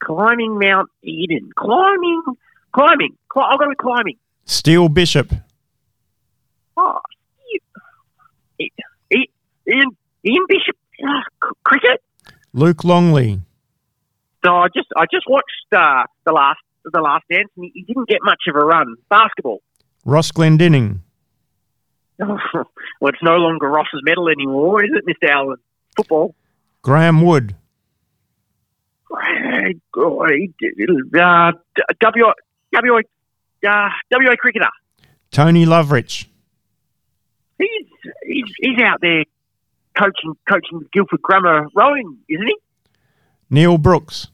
climbing 0.00 0.58
Mount 0.58 0.90
Eden, 1.02 1.50
climbing, 1.56 2.22
climbing. 2.72 3.16
Cli- 3.28 3.44
I've 3.50 3.58
got 3.58 3.64
to 3.64 3.70
be 3.70 3.76
climbing. 3.76 4.16
Steele 4.44 4.88
Bishop, 4.88 5.32
Oh, 6.76 6.98
Ian, 8.60 9.90
Ian, 10.24 10.44
Bishop, 10.48 10.76
uh, 11.02 11.22
cricket. 11.64 12.02
Luke 12.56 12.84
Longley, 12.84 13.38
So 14.42 14.50
I 14.56 14.68
just, 14.74 14.88
I 14.96 15.04
just 15.12 15.26
watched 15.28 15.66
uh, 15.76 16.04
the 16.24 16.32
last, 16.32 16.58
the 16.90 17.00
last 17.02 17.24
dance, 17.30 17.50
and 17.54 17.70
he, 17.74 17.82
didn't 17.82 18.08
get 18.08 18.20
much 18.22 18.44
of 18.48 18.56
a 18.56 18.64
run. 18.64 18.96
Basketball. 19.10 19.60
Ross 20.06 20.32
Glendinning, 20.32 21.00
well, 22.18 22.64
it's 23.02 23.22
no 23.22 23.36
longer 23.36 23.68
Ross's 23.68 24.00
medal 24.04 24.30
anymore, 24.30 24.82
is 24.82 24.90
it, 24.94 25.04
Mr. 25.06 25.28
Allen? 25.30 25.58
Football. 25.96 26.34
Graeme 26.80 27.20
Wood, 27.20 27.54
Uh, 29.12 29.18
uh, 31.18 31.52
W, 32.00 32.24
W, 32.72 32.94
uh, 32.96 33.88
WA 34.10 34.36
cricketer. 34.38 34.70
Tony 35.30 35.66
Lovrich, 35.66 36.26
He's, 37.58 37.86
he's, 38.26 38.44
he's 38.60 38.80
out 38.82 39.00
there 39.02 39.24
coaching, 39.98 40.34
coaching 40.48 40.78
the 40.80 40.86
Guildford 40.92 41.22
Grammar 41.22 41.66
rowing, 41.74 42.18
isn't 42.28 42.46
he? 42.46 42.56
Neil 43.50 43.78
Brooks, 43.78 44.28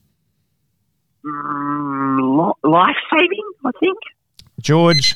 Mm, 1.24 2.52
life 2.64 2.96
saving, 3.12 3.52
I 3.64 3.70
think. 3.78 3.98
George. 4.60 5.14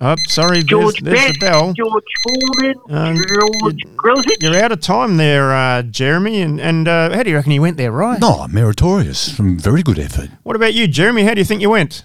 Oh, 0.00 0.14
sorry, 0.28 0.62
George 0.62 1.00
there's, 1.00 1.16
there's 1.16 1.26
Best, 1.28 1.40
the 1.40 1.46
bell. 1.46 1.72
George 1.72 2.04
Foreman, 2.22 2.74
Um, 2.90 3.16
George 3.16 3.82
Grillsett. 3.96 4.40
You're 4.42 4.62
out 4.62 4.70
of 4.72 4.80
time 4.80 5.16
there, 5.16 5.52
uh, 5.52 5.82
Jeremy. 5.82 6.40
And, 6.42 6.60
and 6.60 6.86
uh, 6.86 7.14
how 7.16 7.22
do 7.24 7.30
you 7.30 7.36
reckon 7.36 7.50
you 7.52 7.62
went 7.62 7.78
there, 7.78 7.90
right? 7.90 8.20
No, 8.20 8.46
meritorious. 8.48 9.36
Some 9.36 9.58
very 9.58 9.82
good 9.82 9.98
effort. 9.98 10.30
What 10.44 10.54
about 10.54 10.74
you, 10.74 10.86
Jeremy? 10.86 11.24
How 11.24 11.34
do 11.34 11.40
you 11.40 11.44
think 11.44 11.62
you 11.62 11.70
went? 11.70 12.04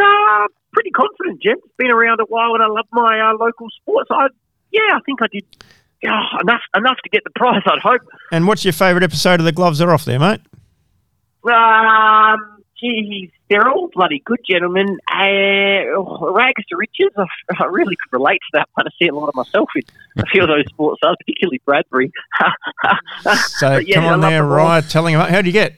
Uh, 0.00 0.46
pretty 0.72 0.90
confident, 0.90 1.42
Jim. 1.42 1.58
Been 1.76 1.90
around 1.90 2.20
a 2.20 2.24
while 2.24 2.54
and 2.54 2.62
I 2.62 2.66
love 2.68 2.86
my 2.92 3.20
uh, 3.20 3.32
local 3.38 3.66
sports. 3.82 4.08
I, 4.10 4.28
yeah, 4.70 4.80
I 4.94 5.00
think 5.04 5.20
I 5.20 5.26
did 5.30 5.44
uh, 6.04 6.38
enough 6.42 6.62
enough 6.76 6.98
to 7.02 7.08
get 7.10 7.24
the 7.24 7.30
prize, 7.34 7.62
I'd 7.66 7.80
hope. 7.82 8.02
And 8.32 8.46
what's 8.46 8.64
your 8.64 8.72
favourite 8.72 9.04
episode 9.04 9.40
of 9.40 9.46
The 9.46 9.52
Gloves 9.52 9.80
Are 9.80 9.92
Off 9.92 10.04
there, 10.04 10.18
mate? 10.18 10.40
Um, 11.44 12.62
geez, 12.80 13.30
they're 13.48 13.68
all 13.68 13.88
bloody 13.94 14.20
good 14.24 14.40
gentlemen. 14.48 14.98
Uh, 15.10 15.94
oh, 15.96 16.32
rags 16.34 16.64
to 16.66 16.76
riches. 16.76 17.12
I, 17.16 17.24
I 17.58 17.66
really 17.66 17.96
could 17.96 18.18
relate 18.18 18.38
to 18.38 18.58
that 18.58 18.68
one. 18.74 18.86
I 18.86 18.90
see 19.00 19.08
a 19.08 19.14
lot 19.14 19.28
of 19.28 19.34
myself 19.34 19.68
in 19.76 19.82
a 20.18 20.26
few 20.26 20.42
of 20.42 20.48
those 20.48 20.64
sports 20.68 20.98
stars, 21.00 21.16
particularly 21.20 21.60
Bradbury. 21.64 22.12
So 23.58 23.78
yeah, 23.78 23.96
come 23.96 24.04
on 24.04 24.20
there, 24.20 24.42
them 24.42 24.50
all. 24.50 24.56
Ryan. 24.56 24.84
Telling 24.84 25.14
him, 25.14 25.20
how 25.20 25.40
do 25.40 25.48
you 25.48 25.52
get? 25.52 25.74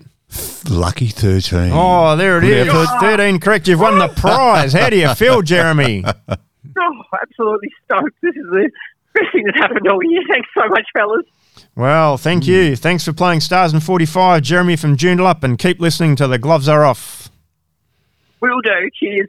Lucky 0.68 1.08
13. 1.08 1.70
Oh, 1.72 2.16
there 2.16 2.38
it 2.38 2.44
is. 2.44 2.66
Good 2.66 2.82
is. 2.82 2.88
effort. 2.88 3.00
13 3.00 3.40
correct. 3.40 3.68
You've 3.68 3.80
won 3.80 3.98
the 3.98 4.08
prize. 4.08 4.72
How 4.74 4.90
do 4.90 4.96
you 4.98 5.14
feel, 5.14 5.42
Jeremy? 5.42 6.04
Oh, 6.80 7.02
absolutely 7.20 7.70
stoked. 7.84 8.14
This 8.22 8.36
is 8.36 8.44
the 8.50 8.70
best 9.14 9.32
thing 9.32 9.44
that's 9.46 9.58
happened 9.58 9.86
all 9.88 10.02
year. 10.04 10.22
Thanks 10.28 10.48
so 10.56 10.68
much, 10.68 10.86
fellas. 10.96 11.24
Well, 11.74 12.16
thank 12.16 12.46
you. 12.46 12.76
Thanks 12.76 13.04
for 13.04 13.12
playing 13.12 13.40
Stars 13.40 13.72
and 13.72 13.82
45, 13.82 14.42
Jeremy 14.42 14.76
from 14.76 14.96
Joondalup, 14.96 15.42
and 15.42 15.58
keep 15.58 15.80
listening 15.80 16.14
to 16.16 16.28
The 16.28 16.38
Gloves 16.38 16.68
Are 16.68 16.84
Off. 16.84 17.30
Will 18.40 18.60
do. 18.60 18.90
Cheers. 18.94 19.28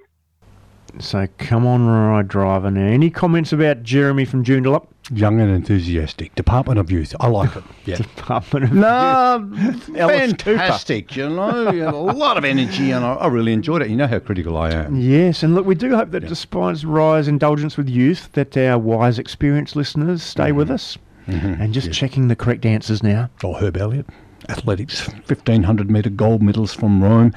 So 0.99 1.27
come 1.37 1.65
on, 1.65 1.85
Ry 1.87 2.21
Driver. 2.23 2.71
Now, 2.71 2.85
any 2.85 3.09
comments 3.09 3.53
about 3.53 3.83
Jeremy 3.83 4.25
from 4.25 4.43
Joondalup? 4.43 4.87
Young 5.11 5.41
and 5.41 5.49
enthusiastic. 5.49 6.35
Department 6.35 6.79
of 6.79 6.91
Youth. 6.91 7.15
I 7.19 7.27
like 7.27 7.55
it. 7.55 7.63
Yeah. 7.85 7.95
Department 8.15 8.65
of 8.65 8.71
Youth 8.71 9.89
No, 9.89 9.99
Alice 9.99 10.31
fantastic. 10.31 11.15
You 11.15 11.29
know, 11.29 11.71
you 11.71 11.81
had 11.83 11.93
a 11.93 11.97
lot 11.97 12.37
of 12.37 12.45
energy, 12.45 12.91
and 12.91 13.03
I, 13.03 13.13
I 13.13 13.27
really 13.27 13.53
enjoyed 13.53 13.81
it. 13.81 13.89
You 13.89 13.95
know 13.95 14.07
how 14.07 14.19
critical 14.19 14.57
I 14.57 14.71
am. 14.71 14.95
Yes, 14.95 15.43
and 15.43 15.55
look, 15.55 15.65
we 15.65 15.75
do 15.75 15.95
hope 15.95 16.11
that 16.11 16.27
despite 16.27 16.83
Ry's 16.83 17.27
Indulgence 17.27 17.77
with 17.77 17.89
Youth, 17.89 18.31
that 18.33 18.55
our 18.57 18.77
wise, 18.77 19.17
experienced 19.17 19.75
listeners 19.75 20.21
stay 20.21 20.51
with 20.51 20.67
mm-hmm. 20.67 20.75
us. 20.75 20.97
Mm-hmm. 21.27 21.61
And 21.61 21.73
just 21.73 21.91
checking 21.91 22.27
the 22.27 22.35
correct 22.35 22.65
answers 22.65 23.03
now. 23.03 23.29
Or 23.43 23.59
Herb 23.59 23.77
Elliott, 23.77 24.07
athletics, 24.49 25.07
1500 25.07 25.89
metre 25.89 26.09
gold 26.09 26.41
medals 26.41 26.73
from 26.73 27.03
Rome. 27.03 27.33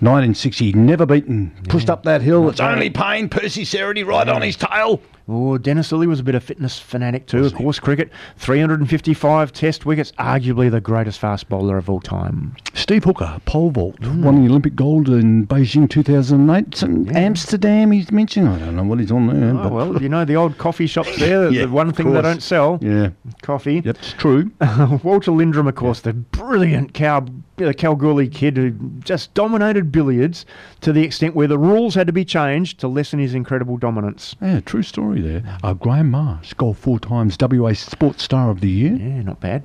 1960, 0.00 0.72
never 0.72 1.04
beaten. 1.04 1.52
Pushed 1.68 1.90
up 1.90 2.04
that 2.04 2.22
hill. 2.22 2.48
It's 2.48 2.58
only 2.58 2.88
pain. 2.88 3.28
Percy 3.28 3.64
Cerutty 3.64 4.06
right 4.06 4.26
on 4.28 4.40
his 4.40 4.56
tail. 4.56 5.02
Oh, 5.32 5.58
Dennis 5.58 5.92
Lillee 5.92 6.08
was 6.08 6.18
a 6.18 6.24
bit 6.24 6.34
of 6.34 6.42
fitness 6.42 6.80
fanatic 6.80 7.26
too. 7.26 7.44
Of 7.44 7.54
course, 7.54 7.78
cricket, 7.78 8.10
355 8.38 9.52
Test 9.52 9.86
wickets, 9.86 10.10
arguably 10.18 10.68
the 10.70 10.80
greatest 10.80 11.20
fast 11.20 11.48
bowler 11.48 11.78
of 11.78 11.88
all 11.88 12.00
time. 12.00 12.56
Steve 12.74 13.04
Hooker, 13.04 13.40
pole 13.44 13.70
vault, 13.70 14.00
won 14.00 14.42
the 14.42 14.50
Olympic 14.50 14.74
gold 14.74 15.08
in 15.08 15.46
Beijing 15.46 15.88
2008. 15.88 16.66
It's 16.66 16.82
in 16.82 17.16
Amsterdam, 17.16 17.92
he's 17.92 18.10
mentioning. 18.10 18.48
I 18.48 18.58
don't 18.58 18.74
know 18.74 18.82
what 18.82 18.98
he's 18.98 19.12
on 19.12 19.28
there. 19.28 19.54
Oh, 19.64 19.68
well, 19.68 20.02
you 20.02 20.08
know, 20.08 20.24
the 20.24 20.34
old 20.34 20.58
coffee 20.58 20.88
shops 20.88 21.16
there, 21.18 21.48
Yeah, 21.52 21.66
the 21.66 21.68
one 21.70 21.92
thing 21.92 22.12
they 22.12 22.22
don't 22.22 22.42
sell. 22.42 22.78
Yeah. 22.82 23.10
Coffee. 23.42 23.82
Yep, 23.84 23.96
it's 23.96 24.12
true. 24.14 24.50
Walter 25.04 25.30
Lindrum, 25.30 25.68
of 25.68 25.76
course, 25.76 26.00
the 26.00 26.12
brilliant 26.12 26.92
Cal, 26.92 27.28
uh, 27.60 27.72
Kalgoorlie 27.72 28.28
kid 28.28 28.56
who 28.56 28.70
just 29.04 29.32
dominated 29.34 29.92
billiards 29.92 30.46
to 30.80 30.92
the 30.92 31.02
extent 31.02 31.34
where 31.34 31.46
the 31.46 31.58
rules 31.58 31.94
had 31.94 32.06
to 32.06 32.12
be 32.12 32.24
changed 32.24 32.78
to 32.80 32.88
lessen 32.88 33.18
his 33.18 33.34
incredible 33.34 33.76
dominance. 33.76 34.34
Yeah, 34.40 34.60
true 34.60 34.82
story 34.82 35.20
there. 35.20 35.42
Uh, 35.62 35.74
Graham 35.74 36.10
Marsh, 36.10 36.52
goal 36.54 36.74
four 36.74 36.98
times 36.98 37.36
WA 37.40 37.72
Sports 37.72 38.22
Star 38.22 38.50
of 38.50 38.60
the 38.60 38.70
Year. 38.70 38.92
Yeah, 38.94 39.22
not 39.22 39.40
bad. 39.40 39.64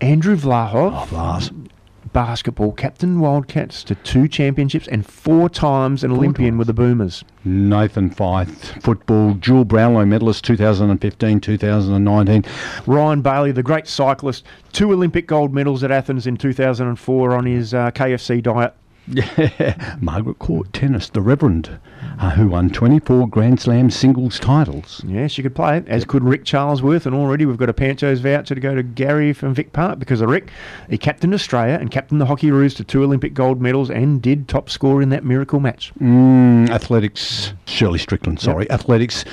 Andrew 0.00 0.36
Vlahov, 0.36 0.92
Oh, 0.92 1.06
Vlas. 1.14 1.68
Basketball 2.16 2.72
captain 2.72 3.20
Wildcats 3.20 3.84
to 3.84 3.94
two 3.96 4.26
championships 4.26 4.88
and 4.88 5.04
four 5.04 5.50
times 5.50 6.02
an 6.02 6.12
Olympian 6.12 6.56
with 6.56 6.66
the 6.66 6.72
Boomers. 6.72 7.22
Nathan 7.44 8.08
Fyfe, 8.08 8.48
football, 8.82 9.34
dual 9.34 9.66
Brownlow 9.66 10.06
medalist 10.06 10.42
2015 10.44 11.40
2019. 11.40 12.42
Ryan 12.86 13.20
Bailey, 13.20 13.52
the 13.52 13.62
great 13.62 13.86
cyclist, 13.86 14.46
two 14.72 14.94
Olympic 14.94 15.26
gold 15.26 15.52
medals 15.52 15.84
at 15.84 15.90
Athens 15.90 16.26
in 16.26 16.38
2004 16.38 17.34
on 17.34 17.44
his 17.44 17.74
uh, 17.74 17.90
KFC 17.90 18.42
diet. 18.42 18.72
Yeah, 19.08 19.96
Margaret 20.00 20.38
Court 20.38 20.72
tennis, 20.72 21.08
the 21.10 21.20
Reverend, 21.20 21.78
uh, 22.18 22.30
who 22.30 22.48
won 22.48 22.70
24 22.70 23.28
Grand 23.28 23.60
Slam 23.60 23.90
singles 23.90 24.40
titles. 24.40 25.02
Yeah, 25.06 25.26
she 25.26 25.42
could 25.42 25.54
play 25.54 25.78
it, 25.78 25.88
as 25.88 26.04
could 26.04 26.24
Rick 26.24 26.44
Charlesworth. 26.44 27.06
And 27.06 27.14
already 27.14 27.46
we've 27.46 27.56
got 27.56 27.68
a 27.68 27.72
Pancho's 27.72 28.20
voucher 28.20 28.54
to 28.54 28.60
go 28.60 28.74
to 28.74 28.82
Gary 28.82 29.32
from 29.32 29.54
Vic 29.54 29.72
Park 29.72 29.98
because 29.98 30.20
of 30.20 30.28
Rick. 30.28 30.50
He 30.90 30.98
captained 30.98 31.34
Australia 31.34 31.78
and 31.80 31.90
captained 31.90 32.20
the 32.20 32.26
Hockey 32.26 32.50
Roos 32.50 32.74
to 32.74 32.84
two 32.84 33.02
Olympic 33.04 33.34
gold 33.34 33.60
medals 33.60 33.90
and 33.90 34.20
did 34.20 34.48
top 34.48 34.68
score 34.70 35.00
in 35.02 35.10
that 35.10 35.24
miracle 35.24 35.60
match. 35.60 35.92
Mm, 36.00 36.70
athletics, 36.70 37.52
Shirley 37.66 37.98
Strickland, 37.98 38.40
sorry. 38.40 38.70
Athletics, 38.70 39.24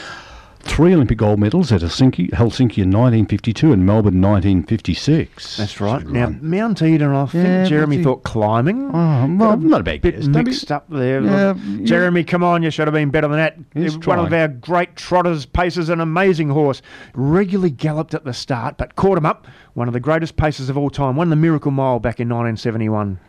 three 0.63 0.93
Olympic 0.93 1.17
gold 1.17 1.39
medals 1.39 1.71
at 1.71 1.81
Helsinki, 1.81 2.29
Helsinki 2.31 2.79
in 2.81 2.89
1952 2.89 3.71
and 3.73 3.85
Melbourne 3.85 4.21
1956. 4.21 5.57
That's 5.57 5.79
right. 5.79 6.05
Now, 6.07 6.29
Mount 6.41 6.81
Eden, 6.81 7.11
I 7.11 7.25
think 7.25 7.43
Yeah, 7.45 7.65
Jeremy 7.65 8.01
thought 8.03 8.23
climbing. 8.23 8.89
Oh, 8.93 9.35
well, 9.37 9.57
not 9.57 9.81
a 9.81 9.83
bad 9.83 10.01
bit 10.01 10.15
guess. 10.15 10.27
Be- 10.27 10.43
mixed 10.43 10.71
up 10.71 10.89
there. 10.89 11.21
Yeah. 11.21 11.53
Jeremy, 11.83 12.23
come 12.23 12.43
on, 12.43 12.63
you 12.63 12.71
should 12.71 12.87
have 12.87 12.93
been 12.93 13.11
better 13.11 13.27
than 13.27 13.37
that. 13.37 13.57
He's 13.73 13.97
One 13.99 14.19
of 14.19 14.33
our 14.33 14.47
great 14.47 14.95
trotters, 14.95 15.45
pacers, 15.45 15.89
an 15.89 15.99
amazing 15.99 16.49
horse. 16.49 16.81
Regularly 17.13 17.69
galloped 17.69 18.13
at 18.13 18.23
the 18.23 18.33
start, 18.33 18.77
but 18.77 18.95
caught 18.95 19.17
him 19.17 19.25
up. 19.25 19.47
One 19.73 19.87
of 19.87 19.93
the 19.93 19.99
greatest 19.99 20.37
paces 20.37 20.69
of 20.69 20.77
all 20.77 20.89
time. 20.89 21.15
Won 21.15 21.29
the 21.29 21.35
Miracle 21.35 21.71
Mile 21.71 21.99
back 21.99 22.19
in 22.19 22.27
1971. 22.29 23.19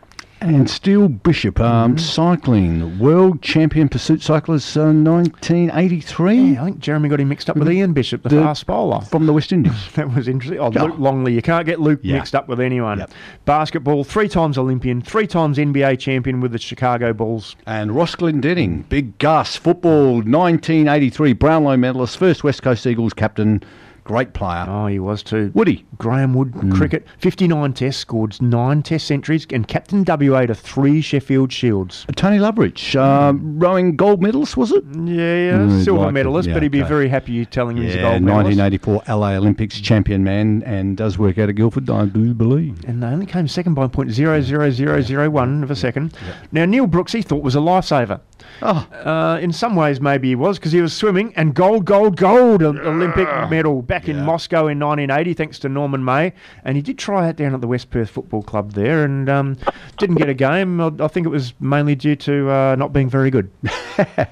And 0.45 0.69
Steele 0.69 1.09
Bishop, 1.09 1.59
um, 1.59 1.93
Mm-hmm. 1.93 1.99
cycling, 1.99 2.99
world 2.99 3.41
champion 3.41 3.89
pursuit 3.89 4.21
cyclist, 4.21 4.77
uh, 4.77 4.93
1983. 4.93 6.37
Yeah, 6.53 6.63
I 6.63 6.65
think 6.67 6.81
Jeremy 6.81 7.09
got 7.09 7.19
him 7.21 7.29
mixed 7.31 7.49
up 7.49 7.57
with 7.57 7.71
Ian 7.71 7.95
Bishop, 7.95 8.23
the, 8.23 8.29
The- 8.29 8.43
fast 8.43 8.67
bowler. 8.67 9.01
From 9.01 9.25
the 9.25 9.33
West 9.33 9.53
Indies. 9.53 9.73
That 9.95 10.15
was 10.15 10.29
interesting. 10.29 10.61
Oh, 10.61 10.71
Yeah. 10.71 10.83
Luke 10.83 10.99
Longley. 10.99 11.33
You 11.33 11.41
can't 11.41 11.65
get 11.65 11.81
Luke 11.81 12.01
Yeah. 12.03 12.17
mixed 12.17 12.35
up 12.35 12.47
with 12.47 12.61
anyone. 12.61 13.07
Basketball, 13.47 14.05
three 14.05 14.29
times 14.29 14.59
Olympian, 14.59 15.01
three 15.01 15.27
times 15.27 15.57
NBA 15.57 15.99
champion 15.99 16.41
with 16.43 16.53
the 16.53 16.59
Chicago 16.59 17.15
Bulls. 17.15 17.57
And 17.67 17.93
Ross 17.93 18.15
Glendinning, 18.15 18.85
Big 18.91 19.17
Gus, 19.19 19.57
football, 19.57 20.17
1983 20.23 21.33
Brownlow 21.33 21.79
medalist, 21.79 22.19
first 22.19 22.45
West 22.45 22.63
Coast 22.63 22.87
Eagles 22.87 23.15
captain, 23.15 23.63
great 24.05 24.33
player. 24.35 24.67
Oh, 24.69 24.87
he 24.87 24.99
was 24.99 25.23
too. 25.23 25.51
Woody. 25.55 25.85
Graeme 25.99 26.35
Wood, 26.35 26.53
Mm. 26.53 26.75
cricket, 26.75 27.07
59 27.19 27.73
tests, 27.73 28.01
scored 28.01 28.41
nine 28.43 28.83
test 28.83 29.07
centuries, 29.07 29.47
and 29.53 29.67
captain 29.67 30.05
WA 30.05 30.45
to 30.47 30.55
three 30.55 31.01
Sheffield 31.01 31.51
Shields. 31.53 32.05
Tony 32.15 32.39
Lovrich, 32.39 32.95
uh, 32.97 33.33
rowing 33.35 33.97
gold 33.97 34.21
medalist, 34.23 34.57
was 34.57 34.73
it? 34.73 34.85
Yeah, 34.95 35.15
yeah, 35.15 35.59
Mm, 35.59 35.83
silver 35.85 36.05
like 36.05 36.15
medalist, 36.15 36.49
yeah, 36.49 36.55
but 36.55 36.63
he'd 36.63 36.73
be 36.73 36.81
okay. 36.81 36.89
very 36.89 37.09
happy 37.09 37.33
you 37.33 37.45
telling 37.45 37.77
him 37.79 37.85
he's 37.85 37.95
a 37.95 38.01
gold 38.03 38.23
medalist. 38.23 38.59
1984 38.59 39.03
LA 39.09 39.37
Olympics 39.37 39.81
champion 39.81 40.23
man 40.25 40.63
and 40.67 40.97
does 40.97 41.19
work 41.19 41.39
out 41.39 41.49
of 41.49 41.55
Guildford, 41.57 41.89
I 41.89 42.05
do 42.07 42.35
believe. 42.35 42.85
And 42.87 43.03
they 43.03 43.07
only 43.07 43.27
came 43.27 43.49
second 43.49 43.75
by 43.75 43.87
point 43.87 44.11
zero 44.11 44.41
zero 44.43 44.71
zero 44.71 45.01
zero 45.01 45.31
one 45.31 45.63
of 45.63 45.71
a 45.71 45.77
second. 45.77 46.15
Now 46.53 46.65
Neil 46.67 46.87
Brooks 46.87 47.13
he 47.13 47.23
thought 47.23 47.43
was 47.43 47.55
a 47.57 47.61
lifesaver. 47.61 48.21
Oh. 48.63 48.87
Uh, 48.93 49.39
in 49.41 49.53
some 49.53 49.77
ways, 49.77 50.01
maybe 50.01 50.29
he 50.29 50.35
was 50.35 50.59
because 50.59 50.73
he 50.73 50.81
was 50.81 50.93
swimming 50.95 51.33
and 51.37 51.55
gold, 51.55 51.85
gold, 51.85 52.17
gold 52.17 52.63
o- 52.63 52.69
Olympic 52.71 53.27
medal 53.51 53.83
back 53.83 54.09
in 54.09 54.21
Moscow 54.25 54.61
in 54.69 54.79
1980, 54.79 55.35
thanks 55.35 55.59
to 55.61 55.69
Norman 55.69 56.05
May. 56.05 56.33
And 56.65 56.77
he 56.77 56.83
did 56.83 56.99
try 56.99 57.29
out 57.29 57.37
down 57.37 57.55
at 57.55 57.61
the 57.61 57.67
West 57.67 57.91
Perth 57.91 58.11
Football 58.11 58.43
Club 58.43 58.73
there 58.73 59.05
and 59.05 59.29
um, 59.29 59.57
didn't 59.99 60.17
get 60.17 60.29
a 60.29 60.35
game. 60.35 60.81
I, 60.81 60.91
I 61.01 61.09
think 61.09 61.27
it 61.27 61.31
was 61.31 61.53
mainly 61.61 61.95
due 61.95 62.17
to 62.17 62.51
uh, 62.51 62.77
not 62.77 62.93
being 62.93 63.11
very 63.11 63.31
good. 63.31 63.51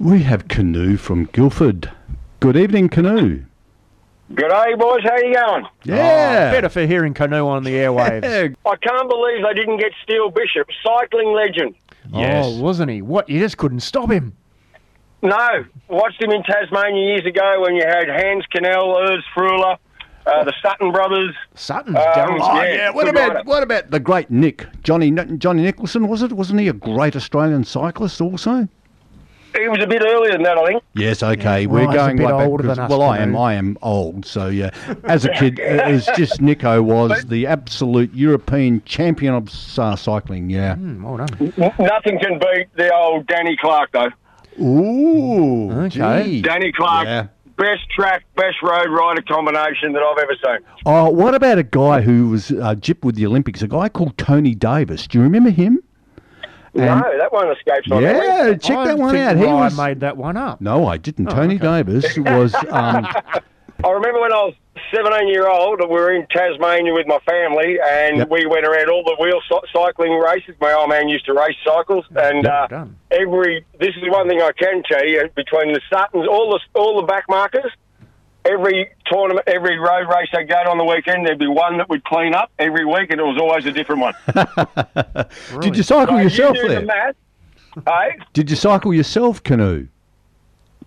We 0.00 0.22
have 0.22 0.46
Canoe 0.46 0.96
from 0.96 1.24
Guildford. 1.24 1.90
Good 2.38 2.56
evening, 2.56 2.88
Canoe. 2.88 3.42
Good 4.32 4.48
day, 4.48 4.74
boys. 4.78 5.02
How 5.02 5.16
you 5.16 5.34
going? 5.34 5.66
Yeah. 5.82 6.50
Oh, 6.50 6.54
better 6.54 6.68
for 6.68 6.86
hearing 6.86 7.14
canoe 7.14 7.48
on 7.48 7.64
the 7.64 7.70
airwaves. 7.70 8.54
I 8.64 8.76
can't 8.76 9.08
believe 9.08 9.42
they 9.42 9.54
didn't 9.54 9.78
get 9.78 9.90
Steele 10.04 10.30
Bishop, 10.30 10.68
cycling 10.84 11.32
legend. 11.32 11.74
Oh, 12.12 12.60
wasn't 12.60 12.90
he? 12.90 13.02
What? 13.02 13.28
You 13.28 13.38
just 13.40 13.56
couldn't 13.58 13.80
stop 13.80 14.10
him. 14.10 14.34
No, 15.22 15.64
watched 15.88 16.22
him 16.22 16.30
in 16.30 16.42
Tasmania 16.44 17.02
years 17.16 17.26
ago 17.26 17.60
when 17.62 17.74
you 17.74 17.82
had 17.84 18.08
Hans 18.08 18.44
Cannell, 18.52 18.94
Urs 18.96 19.22
Freuler, 19.36 19.76
uh, 20.26 20.44
the 20.44 20.52
Sutton 20.62 20.92
brothers. 20.92 21.34
Sutton, 21.54 21.96
Um, 21.96 22.02
Oh, 22.40 22.62
yeah. 22.62 22.90
What 22.90 23.08
about 23.08 23.28
rider. 23.34 23.42
what 23.44 23.62
about 23.64 23.90
the 23.90 23.98
great 23.98 24.30
Nick 24.30 24.66
Johnny 24.84 25.10
Johnny 25.38 25.62
Nicholson? 25.62 26.06
Was 26.06 26.22
it? 26.22 26.32
Wasn't 26.32 26.60
he 26.60 26.68
a 26.68 26.72
great 26.72 27.16
Australian 27.16 27.64
cyclist 27.64 28.20
also? 28.20 28.68
He 29.60 29.68
was 29.68 29.80
a 29.82 29.86
bit 29.86 30.02
earlier 30.02 30.32
than 30.32 30.42
that, 30.44 30.56
I 30.58 30.66
think. 30.66 30.82
Yes, 30.94 31.22
okay. 31.22 31.66
Well, 31.66 31.86
We're 31.86 31.90
he's 31.92 32.00
a 32.00 32.04
going 32.04 32.16
bit 32.16 32.26
way 32.26 32.32
back. 32.32 32.48
than 32.48 32.56
because- 32.58 32.78
us, 32.78 32.90
well, 32.90 33.02
I 33.02 33.18
am. 33.18 33.30
Canoe. 33.32 33.38
I 33.38 33.54
am 33.54 33.78
old. 33.82 34.24
So 34.26 34.46
yeah, 34.48 34.70
as 35.04 35.24
a 35.24 35.30
kid, 35.30 35.58
it 35.58 35.90
was 35.92 36.06
just 36.16 36.40
Nico 36.40 36.82
was 36.82 37.24
the 37.26 37.46
absolute 37.46 38.12
European 38.14 38.82
champion 38.84 39.34
of 39.34 39.48
uh, 39.78 39.96
cycling. 39.96 40.50
Yeah. 40.50 40.74
Hmm, 40.76 41.02
well 41.02 41.16
done. 41.18 41.52
Nothing 41.78 42.18
can 42.18 42.38
beat 42.38 42.66
the 42.76 42.94
old 42.94 43.26
Danny 43.26 43.56
Clark, 43.60 43.90
though. 43.92 44.10
Ooh. 44.60 45.70
Okay. 45.84 46.24
gee. 46.24 46.42
Danny 46.42 46.72
Clark, 46.72 47.06
Yeah. 47.06 47.26
best 47.56 47.88
track, 47.94 48.24
best 48.36 48.56
road 48.62 48.88
rider 48.90 49.22
combination 49.22 49.92
that 49.92 50.02
I've 50.02 50.18
ever 50.18 50.34
seen. 50.44 50.66
Oh, 50.86 51.10
what 51.10 51.34
about 51.34 51.58
a 51.58 51.62
guy 51.62 52.00
who 52.00 52.28
was 52.30 52.50
uh, 52.50 52.74
gypped 52.74 53.04
with 53.04 53.14
the 53.14 53.26
Olympics? 53.26 53.62
A 53.62 53.68
guy 53.68 53.88
called 53.88 54.16
Tony 54.18 54.54
Davis. 54.54 55.06
Do 55.06 55.18
you 55.18 55.24
remember 55.24 55.50
him? 55.50 55.80
And- 56.78 57.00
no, 57.00 57.18
that 57.18 57.32
one 57.32 57.50
escapes 57.50 57.88
my 57.88 58.00
Yeah, 58.00 58.12
memory. 58.12 58.58
check 58.58 58.76
I 58.76 58.84
that 58.86 58.98
one 58.98 59.10
think 59.12 59.24
out. 59.26 59.36
He 59.36 59.44
Ryan 59.44 59.56
was. 59.58 59.76
made 59.78 60.00
that 60.00 60.16
one 60.16 60.36
up. 60.36 60.60
No, 60.60 60.86
I 60.86 60.96
didn't. 60.96 61.28
Oh, 61.28 61.34
Tony 61.34 61.56
okay. 61.56 61.64
Davis 61.82 62.16
was. 62.18 62.54
Um, 62.54 63.06
I 63.84 63.90
remember 63.90 64.20
when 64.20 64.32
I 64.32 64.42
was 64.42 64.54
17 64.92 65.28
year 65.28 65.48
old, 65.48 65.78
we 65.80 65.86
were 65.86 66.12
in 66.12 66.26
Tasmania 66.28 66.92
with 66.92 67.06
my 67.06 67.18
family, 67.20 67.78
and 67.80 68.18
Yep. 68.18 68.28
we 68.30 68.44
went 68.46 68.66
around 68.66 68.90
all 68.90 69.04
the 69.04 69.16
wheel 69.20 69.38
cycling 69.72 70.18
races. 70.18 70.56
My 70.60 70.72
old 70.72 70.88
man 70.90 71.08
used 71.08 71.26
to 71.26 71.32
race 71.34 71.54
cycles, 71.64 72.04
and 72.16 72.42
Yep, 72.44 72.72
uh, 72.72 72.84
every 73.12 73.64
this 73.78 73.90
is 73.96 74.02
one 74.10 74.28
thing 74.28 74.40
I 74.42 74.50
can 74.58 74.82
tell 74.82 75.04
you 75.06 75.28
between 75.36 75.72
the 75.74 75.80
Suttons, 75.92 76.26
all 76.28 76.50
the 76.50 76.60
all 76.80 76.96
the 77.00 77.06
back 77.06 77.26
markers. 77.28 77.70
Every 78.48 78.88
tournament, 79.06 79.46
every 79.46 79.78
road 79.78 80.08
race 80.08 80.28
they 80.32 80.44
go 80.44 80.62
to 80.64 80.70
on 80.70 80.78
the 80.78 80.84
weekend, 80.84 81.26
there'd 81.26 81.38
be 81.38 81.46
one 81.48 81.76
that 81.78 81.88
would 81.90 82.02
clean 82.04 82.34
up 82.34 82.50
every 82.58 82.84
week, 82.84 83.10
and 83.10 83.20
it 83.20 83.24
was 83.24 83.36
always 83.40 83.66
a 83.66 83.72
different 83.72 84.00
one. 84.00 84.14
Did 85.60 85.76
you 85.76 85.82
cycle 85.82 86.16
So 86.16 86.22
yourself 86.22 86.56
you 86.56 86.68
there? 86.68 86.80
the 86.80 86.86
math, 86.86 87.16
hey? 87.86 88.18
Did 88.32 88.48
you 88.50 88.56
cycle 88.56 88.94
yourself, 88.94 89.42
canoe? 89.42 89.88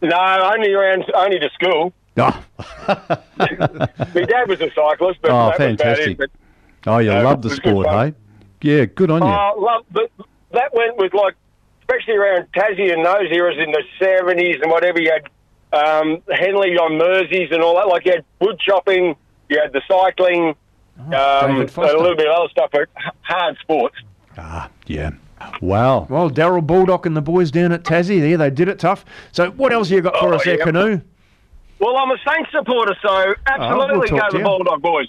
No, 0.01 0.17
only 0.53 0.73
around, 0.73 1.05
only 1.13 1.37
to 1.39 1.49
school. 1.53 1.93
Oh, 2.17 2.43
My 2.87 4.23
dad 4.25 4.47
was 4.49 4.59
a 4.61 4.69
cyclist, 4.75 5.19
but 5.21 5.31
oh 5.31 5.33
that 5.33 5.45
was 5.45 5.55
about 5.55 5.57
fantastic! 5.57 6.07
it. 6.09 6.17
But 6.17 6.29
Oh, 6.87 6.97
you 6.97 7.11
Uh, 7.11 7.23
love 7.23 7.41
the 7.43 7.49
it 7.49 7.51
was 7.51 7.59
good 7.59 7.69
sport, 7.83 7.87
hey? 7.87 8.13
Yeah, 8.61 8.85
good 8.85 9.11
on 9.11 9.21
you. 9.21 9.27
Oh, 9.27 9.53
love, 9.59 9.85
but 9.91 10.09
that 10.51 10.73
went 10.73 10.97
with 10.97 11.13
like, 11.13 11.35
especially 11.81 12.15
around 12.15 12.47
Tassie 12.53 12.91
and 12.91 13.05
those 13.05 13.31
eras 13.31 13.57
in 13.59 13.71
the 13.71 13.83
seventies 13.99 14.57
and 14.61 14.71
whatever. 14.71 14.99
You 14.99 15.11
had 15.11 15.29
um, 15.73 16.21
Henley 16.31 16.77
on 16.77 16.99
Merseys 16.99 17.53
and 17.53 17.61
all 17.63 17.75
that. 17.75 17.87
Like 17.87 18.05
you 18.05 18.13
had 18.13 18.25
wood 18.39 18.59
chopping, 18.59 19.15
you 19.49 19.59
had 19.61 19.73
the 19.73 19.81
cycling, 19.87 20.49
um, 20.99 21.13
Oh, 21.13 21.47
David 21.47 21.61
and 21.61 21.71
Foster. 21.71 21.95
a 21.95 21.99
little 22.01 22.17
bit 22.17 22.27
of 22.27 22.35
other 22.37 22.49
stuff. 22.49 22.69
But 22.71 22.89
hard 23.21 23.57
sports. 23.61 23.95
Ah, 24.37 24.69
yeah. 24.85 25.11
Wow. 25.61 26.05
Well, 26.09 26.29
Daryl 26.29 26.65
Baldock 26.65 27.05
and 27.05 27.17
the 27.17 27.21
boys 27.21 27.49
down 27.51 27.71
at 27.71 27.83
Tassie 27.83 28.19
there, 28.21 28.37
they 28.37 28.49
did 28.51 28.67
it 28.67 28.77
tough. 28.79 29.03
So 29.31 29.49
what 29.51 29.73
else 29.73 29.89
you 29.89 30.01
got 30.01 30.15
for 30.17 30.33
Oh, 30.33 30.35
us 30.37 30.43
there, 30.45 30.57
yeah. 30.59 30.63
Canoe? 30.65 31.01
Well, 31.79 31.97
I'm 31.97 32.11
a 32.11 32.17
Saints 32.27 32.51
supporter, 32.51 32.95
so 33.01 33.33
absolutely 33.47 33.63
Oh, 33.65 33.87
we'll 33.87 33.87
go 33.87 34.05
to 34.05 34.27
the 34.31 34.37
you. 34.37 34.43
Bulldog 34.43 34.81
boys. 34.83 35.07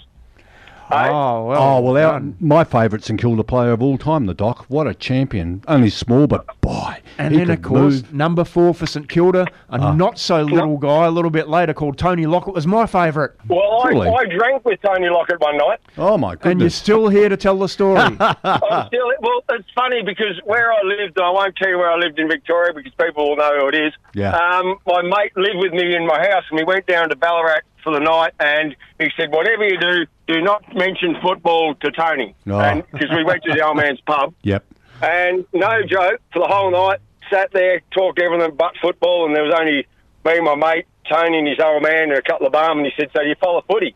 Oh, 0.91 1.45
well. 1.45 1.61
Oh 1.61 1.79
well, 1.81 1.97
our, 1.97 2.13
done. 2.19 2.35
my 2.39 2.63
favourite 2.63 3.03
St 3.03 3.19
Kilda 3.19 3.43
player 3.43 3.71
of 3.71 3.81
all 3.81 3.97
time, 3.97 4.25
the 4.25 4.33
Doc. 4.33 4.65
What 4.67 4.87
a 4.87 4.93
champion! 4.93 5.63
Only 5.67 5.89
small, 5.89 6.27
but 6.27 6.45
boy, 6.61 6.97
And 7.17 7.33
he 7.33 7.39
then, 7.39 7.49
of 7.51 7.61
course, 7.61 8.01
move. 8.03 8.13
number 8.13 8.43
four 8.43 8.73
for 8.73 8.85
St 8.85 9.07
Kilda, 9.09 9.41
a 9.69 9.79
Ah. 9.79 9.93
not 9.93 10.19
so 10.19 10.41
little 10.43 10.77
guy 10.77 11.05
a 11.05 11.11
little 11.11 11.31
bit 11.31 11.47
later 11.49 11.73
called 11.73 11.97
Tony 11.97 12.25
Lockett 12.25 12.53
was 12.53 12.67
my 12.67 12.85
favourite. 12.85 13.31
Well, 13.47 13.81
I, 13.83 13.87
Really? 13.89 14.09
I 14.09 14.25
drank 14.25 14.65
with 14.65 14.79
Tony 14.81 15.09
Lockett 15.09 15.39
one 15.39 15.57
night. 15.57 15.79
Oh 15.97 16.17
my 16.17 16.35
god. 16.35 16.51
And 16.51 16.61
you're 16.61 16.69
still 16.69 17.07
here 17.09 17.29
to 17.29 17.37
tell 17.37 17.57
the 17.57 17.67
story. 17.69 17.99
I'm 18.19 18.87
still, 18.87 19.11
well, 19.21 19.43
it's 19.49 19.69
funny 19.75 20.01
because 20.03 20.39
where 20.45 20.71
I 20.71 20.81
lived, 20.83 21.19
I 21.19 21.29
won't 21.29 21.55
tell 21.55 21.69
you 21.69 21.77
where 21.77 21.91
I 21.91 21.97
lived 21.97 22.19
in 22.19 22.27
Victoria 22.27 22.73
because 22.73 22.91
people 22.93 23.29
will 23.29 23.35
know 23.37 23.59
who 23.59 23.67
it 23.69 23.75
is. 23.75 23.93
Yeah. 24.13 24.31
Um, 24.35 24.77
my 24.85 25.01
mate 25.01 25.35
lived 25.35 25.57
with 25.57 25.73
me 25.73 25.95
in 25.95 26.05
my 26.05 26.19
house, 26.19 26.43
and 26.49 26.57
we 26.59 26.63
went 26.65 26.85
down 26.87 27.09
to 27.09 27.15
Ballarat 27.15 27.61
for 27.83 27.91
the 27.93 27.99
night, 27.99 28.31
and 28.39 28.75
he 28.99 29.09
said, 29.17 29.31
"Whatever 29.31 29.67
you 29.67 29.77
do, 29.79 30.05
do 30.33 30.41
not 30.41 30.63
mention 30.75 31.15
football 31.21 31.75
to 31.75 31.91
Tony." 31.91 32.35
Oh. 32.47 32.81
Because 32.91 33.09
we 33.15 33.23
went 33.23 33.43
to 33.43 33.53
the 33.53 33.65
old 33.65 33.77
man's 33.77 34.01
pub, 34.01 34.33
Yep. 34.43 34.63
and 35.01 35.45
no 35.53 35.81
joke, 35.83 36.19
for 36.33 36.39
the 36.39 36.47
whole 36.47 36.71
night, 36.71 36.99
sat 37.31 37.51
there, 37.53 37.81
talked 37.91 38.19
everything 38.19 38.55
but 38.55 38.73
football, 38.81 39.25
and 39.25 39.35
there 39.35 39.43
was 39.43 39.53
only 39.57 39.87
me, 40.25 40.37
and 40.37 40.45
my 40.45 40.55
mate, 40.55 40.85
Tony, 41.09 41.39
and 41.39 41.47
his 41.47 41.59
old 41.59 41.83
man, 41.83 42.09
and 42.09 42.13
a 42.13 42.21
couple 42.21 42.47
of 42.47 42.53
barmen. 42.53 42.85
He 42.85 42.91
said, 42.97 43.09
"So 43.15 43.21
do 43.23 43.29
you 43.29 43.35
follow 43.41 43.61
footy?" 43.69 43.93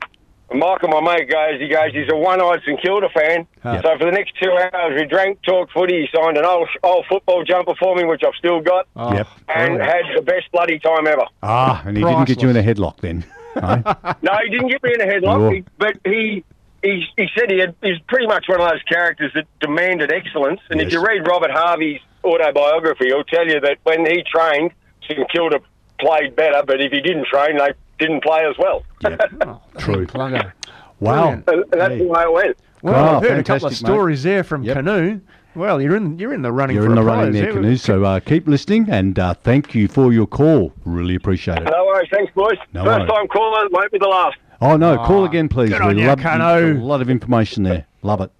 And 0.49 0.61
Michael, 0.61 0.88
my 0.88 1.01
mate, 1.01 1.29
goes, 1.29 1.59
he 1.59 1.67
goes, 1.67 1.91
he's 1.91 2.07
a 2.09 2.15
one-eyed 2.15 2.61
St 2.65 2.81
Kilda 2.81 3.09
fan. 3.09 3.45
Yep. 3.65 3.83
So 3.83 3.97
for 3.97 4.05
the 4.05 4.11
next 4.13 4.31
two 4.41 4.49
hours, 4.49 4.93
we 4.97 5.05
drank, 5.05 5.41
talked 5.43 5.73
footy. 5.73 6.03
He 6.03 6.07
signed 6.17 6.38
an 6.38 6.45
old, 6.45 6.69
old 6.83 7.05
football 7.09 7.43
jumper 7.43 7.73
for 7.77 7.93
me, 7.97 8.05
which 8.05 8.21
I've 8.25 8.33
still 8.35 8.61
got, 8.61 8.88
Oh, 8.95 9.13
Yep. 9.13 9.27
and 9.49 9.81
had 9.81 10.03
the 10.15 10.21
best 10.21 10.49
bloody 10.53 10.79
time 10.79 11.05
ever. 11.05 11.25
Ah, 11.43 11.83
and 11.85 11.97
he 11.97 12.03
didn't 12.03 12.27
get 12.29 12.41
you 12.41 12.47
in 12.47 12.55
a 12.55 12.63
headlock 12.63 13.01
then. 13.01 13.25
No, 14.21 14.31
he 14.43 14.49
didn't 14.49 14.67
get 14.69 14.83
me 14.83 14.93
in 14.93 15.01
a 15.01 15.05
headlock, 15.05 15.37
Oh. 15.37 15.49
he, 15.49 15.63
but 15.77 15.93
he 16.05 16.43
he, 16.83 17.05
he 17.17 17.27
said 17.37 17.49
he 17.49 17.57
had, 17.59 17.73
he's 17.81 17.97
pretty 18.07 18.27
much 18.27 18.45
one 18.47 18.61
of 18.61 18.69
those 18.69 18.83
characters 18.83 19.31
that 19.33 19.45
demanded 19.59 20.11
excellence. 20.11 20.61
And 20.69 20.79
if 20.79 20.91
you 20.91 21.03
read 21.03 21.27
Robert 21.27 21.49
Harvey's 21.51 21.99
autobiography, 22.23 23.05
he'll 23.07 23.23
tell 23.23 23.47
you 23.47 23.59
that 23.61 23.77
when 23.83 24.05
he 24.05 24.23
trained, 24.31 24.71
St 25.07 25.27
Kilda 25.31 25.59
played 25.99 26.35
better, 26.35 26.61
but 26.65 26.79
if 26.79 26.91
he 26.91 27.01
didn't 27.01 27.25
train, 27.25 27.57
they 27.57 27.71
didn't 27.97 28.21
play 28.23 28.45
as 28.45 28.55
well. 28.59 28.83
Oh, 29.41 29.61
True. 29.79 30.05
Plugger. 30.05 30.51
Wow. 30.99 31.29
and 31.31 31.47
and 31.49 31.65
that's 31.71 31.97
the 31.97 32.03
way 32.05 32.21
it 32.23 32.31
went. 32.31 32.57
Well, 32.83 32.95
Oh, 32.95 33.17
I've 33.17 33.23
heard 33.23 33.39
a 33.39 33.43
couple 33.43 33.55
of 33.55 33.61
fantastic, 33.61 33.71
mate. 33.71 33.75
stories 33.93 34.23
there 34.23 34.43
from 34.43 34.63
Canoe. 34.63 35.19
Well, 35.58 35.82
you're 35.82 35.95
in 35.95 36.20
you're 36.20 36.34
in 36.34 36.43
the 36.43 36.51
running 36.51 36.76
You're 36.76 36.86
for 36.86 36.91
in 36.91 36.97
a 36.99 37.01
the 37.01 37.08
running 37.08 37.32
prize 37.32 37.34
there, 37.34 37.43
here. 37.45 37.53
Canoe. 37.53 37.78
So 37.78 38.03
uh, 38.05 38.20
keep 38.20 38.47
listening 38.47 38.88
and 38.89 39.18
uh, 39.18 39.34
thank 39.34 39.74
you 39.74 39.88
for 39.88 40.14
your 40.14 40.28
call. 40.28 40.72
Really 40.86 41.16
appreciate 41.16 41.58
it. 41.58 41.64
No 41.64 41.86
worries. 41.86 42.08
Thanks, 42.12 42.32
boys. 42.36 42.58
No 42.74 42.84
First 42.86 42.99
worries. 42.99 43.12
time 43.12 43.28
caller, 43.30 43.68
won't 43.72 43.91
be 43.91 43.97
the 43.97 44.08
last. 44.08 44.38
Oh 44.62 44.78
no, 44.78 44.97
call 45.05 45.24
Ah, 45.24 45.26
again, 45.26 45.49
please. 45.49 45.70
good 45.70 45.82
on 45.82 45.95
we 45.95 46.01
you, 46.03 46.08
love 46.08 46.20
Canoe. 46.20 46.80
a 46.80 46.84
lot 46.84 47.01
of 47.01 47.10
information 47.10 47.64
there. 47.64 47.86
Love 48.03 48.22
it. 48.22 48.32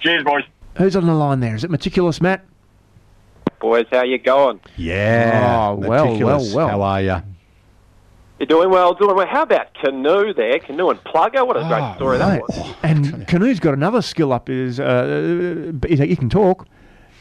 Cheers, 0.00 0.22
boys. 0.24 0.44
Who's 0.78 0.94
on 0.96 1.06
the 1.06 1.14
line 1.14 1.40
there? 1.40 1.54
Is 1.56 1.64
it 1.64 1.70
Meticulous 1.70 2.20
Matt? 2.20 2.44
Boys, 3.60 3.86
how 3.92 4.02
you 4.02 4.18
going? 4.18 4.60
Yeah. 4.76 5.70
Oh, 5.70 5.74
well, 5.74 6.18
well, 6.18 6.54
well. 6.54 6.68
How 6.68 6.82
are 6.82 7.02
you? 7.02 7.22
You're 8.42 8.48
doing 8.48 8.70
well, 8.70 8.92
doing 8.92 9.14
well. 9.14 9.24
How 9.24 9.42
about 9.42 9.72
Canoe 9.74 10.34
there? 10.34 10.58
Canoe 10.58 10.90
and 10.90 10.98
Plugger? 11.04 11.46
What 11.46 11.56
a 11.56 11.60
great 11.60 11.94
story 11.94 12.18
that 12.18 12.40
was. 12.40 12.74
And 12.82 13.24
Canoe's 13.28 13.60
got 13.60 13.72
another 13.72 14.02
skill 14.02 14.32
up. 14.32 14.50
Is 14.50 14.80
uh, 14.80 15.70
he 15.86 16.16
can 16.16 16.28
talk. 16.28 16.66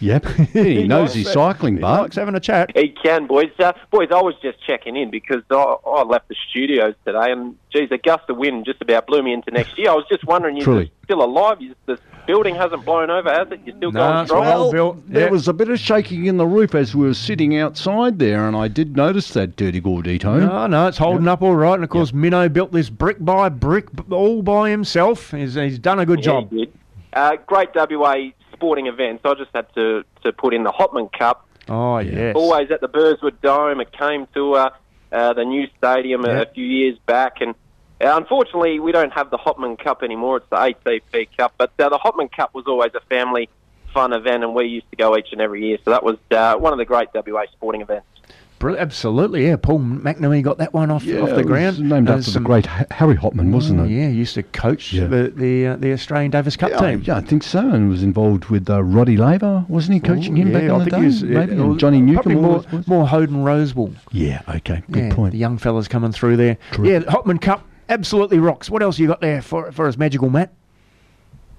Yep. 0.02 0.26
he 0.54 0.88
knows 0.88 1.14
his 1.14 1.32
cycling, 1.32 1.76
He 1.76 1.82
but 1.82 2.02
likes 2.02 2.16
having 2.16 2.36
a 2.36 2.40
chat. 2.40 2.76
He 2.76 2.90
can, 2.90 3.28
boys. 3.28 3.52
Uh, 3.60 3.72
boys, 3.92 4.10
I 4.12 4.22
was 4.22 4.36
just 4.42 4.58
checking 4.66 4.96
in 4.96 5.10
because 5.12 5.44
I, 5.50 5.56
I 5.86 6.04
left 6.04 6.28
the 6.28 6.36
studios 6.50 6.96
today, 7.06 7.32
and 7.32 7.56
geez, 7.72 7.90
a 7.92 7.98
gust 7.98 8.30
of 8.30 8.38
wind 8.38 8.66
just 8.66 8.82
about 8.82 9.08
blew 9.08 9.22
me 9.24 9.32
into 9.34 9.52
next 9.52 9.78
year. 9.78 9.92
I 9.92 9.94
was 9.94 10.06
just 10.10 10.26
wondering, 10.26 10.58
you're 10.58 10.66
Truly. 10.66 10.92
still 11.06 11.24
alive? 11.24 11.62
You, 11.62 11.76
the 11.86 12.00
building 12.28 12.56
hasn't 12.56 12.84
blown 12.86 13.10
over, 13.12 13.30
has 13.32 13.48
it? 13.52 13.60
You're 13.66 13.76
still 13.78 13.92
No, 13.92 14.00
going 14.00 14.18
it's 14.22 14.30
strong? 14.32 14.46
well 14.46 14.72
built. 14.72 15.08
there 15.08 15.30
was 15.32 15.48
a 15.48 15.54
bit 15.54 15.70
of 15.70 15.80
shaking 15.80 16.26
in 16.26 16.38
the 16.38 16.48
roof 16.48 16.74
as 16.76 16.96
we 16.96 17.06
were 17.06 17.14
sitting 17.14 17.56
outside 17.58 18.18
there, 18.20 18.48
and 18.48 18.56
I 18.56 18.68
did 18.70 18.96
notice 18.96 19.30
that 19.34 19.56
Dirti 19.56 19.82
Gordito. 19.82 20.40
No, 20.40 20.66
no, 20.68 20.88
it's 20.88 20.98
holding 20.98 21.28
up 21.28 21.42
all 21.44 21.56
right. 21.56 21.76
And 21.76 21.84
of 21.84 21.90
course, 21.92 22.12
Minnow 22.12 22.50
built 22.50 22.72
this 22.72 22.90
brick 22.90 23.18
by 23.24 23.50
brick, 23.50 23.86
all 24.10 24.42
by 24.42 24.72
himself. 24.72 25.32
He's, 25.32 25.54
he's 25.54 25.78
done 25.80 26.00
a 26.00 26.06
good 26.08 26.20
Yeah, 26.20 26.26
job. 26.26 26.50
he 26.52 26.58
did. 26.66 26.74
Uh, 27.14 27.36
great 27.46 27.70
WA 27.76 28.30
sporting 28.62 28.86
events. 28.86 29.24
I 29.26 29.34
just 29.34 29.50
had 29.56 29.74
to, 29.74 30.04
to 30.24 30.32
put 30.32 30.54
in 30.54 30.62
the 30.64 30.72
Hopman 30.72 31.12
Cup. 31.12 31.48
Oh 31.68 31.98
yes. 31.98 32.36
always 32.36 32.70
at 32.70 32.80
the 32.80 32.88
Burswood 32.88 33.42
Dome. 33.42 33.82
It 33.82 33.92
came 33.92 34.28
to 34.36 34.54
uh, 34.54 34.70
uh, 35.12 35.34
the 35.34 35.44
new 35.46 35.68
stadium 35.80 36.24
Yeah. 36.26 36.40
a, 36.40 36.42
a 36.44 36.46
few 36.46 36.66
years 36.66 36.98
back, 37.08 37.42
and 37.42 37.56
uh, 38.00 38.18
unfortunately, 38.18 38.80
we 38.80 38.92
don't 38.92 39.14
have 39.14 39.32
the 39.32 39.38
Hopman 39.40 39.78
Cup 39.84 40.04
anymore. 40.04 40.38
It's 40.38 40.50
the 40.52 40.58
ATP 40.58 41.30
Cup, 41.38 41.56
but 41.58 41.72
uh, 41.80 41.90
the 41.90 41.98
Hopman 41.98 42.32
Cup 42.32 42.54
was 42.54 42.66
always 42.68 42.92
a 42.94 43.00
family 43.02 43.50
fun 43.96 44.14
event, 44.14 44.44
and 44.44 44.54
we 44.54 44.66
used 44.68 44.90
to 44.92 44.96
go 44.96 45.18
each 45.18 45.30
and 45.32 45.42
every 45.42 45.66
year. 45.66 45.78
So 45.84 45.90
that 45.92 46.04
was 46.04 46.18
uh, 46.30 46.56
one 46.58 46.72
of 46.72 46.78
the 46.78 46.86
great 46.86 47.10
WA 47.16 47.44
sporting 47.52 47.82
events. 47.82 48.06
Brill- 48.62 48.78
absolutely, 48.78 49.48
yeah. 49.48 49.56
Paul 49.58 49.80
McNamee 49.80 50.42
got 50.44 50.60
that 50.60 50.72
one 50.74 50.90
off, 50.92 51.04
Yeah, 51.04 51.22
off 51.22 51.30
it 51.30 51.32
the 51.32 51.38
was 51.40 51.46
ground. 51.48 51.80
named 51.80 52.10
Uh, 52.10 52.14
after 52.14 52.32
the 52.32 52.40
great 52.40 52.66
Harry 52.68 53.16
Hopman, 53.16 53.52
wasn't 53.52 53.82
it? 53.82 53.90
Yeah, 53.90 54.08
he 54.10 54.14
used 54.14 54.36
to 54.36 54.44
coach 54.44 54.94
Yeah. 54.94 55.08
the 55.08 55.34
the, 55.36 55.68
uh, 55.68 55.76
the 55.78 55.92
Australian 55.92 56.32
Davis 56.32 56.56
Cup 56.56 56.70
Yeah, 56.70 56.78
team. 56.92 57.02
yeah, 57.06 57.18
I 57.18 57.22
think 57.22 57.44
so, 57.44 57.60
and 57.60 57.90
was 57.90 58.04
involved 58.04 58.46
with 58.46 58.70
uh, 58.70 58.84
Roddy 58.84 59.18
Laver, 59.18 59.66
wasn't 59.68 59.96
he 59.96 60.00
coaching 60.00 60.38
him 60.38 60.48
yeah, 60.50 60.54
back 60.54 60.64
in 60.64 60.72
I 60.72 60.78
the 60.78 60.84
think 60.86 60.92
day? 60.92 61.00
he 61.00 61.06
was, 61.08 61.24
Maybe, 61.24 61.52
and 61.54 61.80
Johnny 61.80 62.14
probably 62.14 62.36
Newcombe 62.36 62.42
more, 62.42 62.58
was, 62.58 62.72
was. 62.72 62.88
more 62.88 63.06
Hoden 63.08 63.44
Rosewall. 63.44 63.94
Yeah, 64.12 64.42
okay, 64.48 64.84
good 64.92 65.04
yeah, 65.06 65.14
point. 65.16 65.32
The 65.34 65.40
young 65.40 65.58
fellas 65.58 65.88
coming 65.88 66.12
through 66.12 66.38
there. 66.38 66.58
Yeah, 66.82 67.00
the 67.00 67.06
Hopman 67.08 67.42
Cup 67.42 67.66
absolutely 67.90 68.40
rocks. 68.40 68.70
What 68.70 68.82
else 68.84 69.00
you 69.00 69.08
got 69.08 69.22
there 69.22 69.42
for 69.42 69.72
for 69.72 69.88
us, 69.88 69.98
magical 69.98 70.30
Matt? 70.30 70.54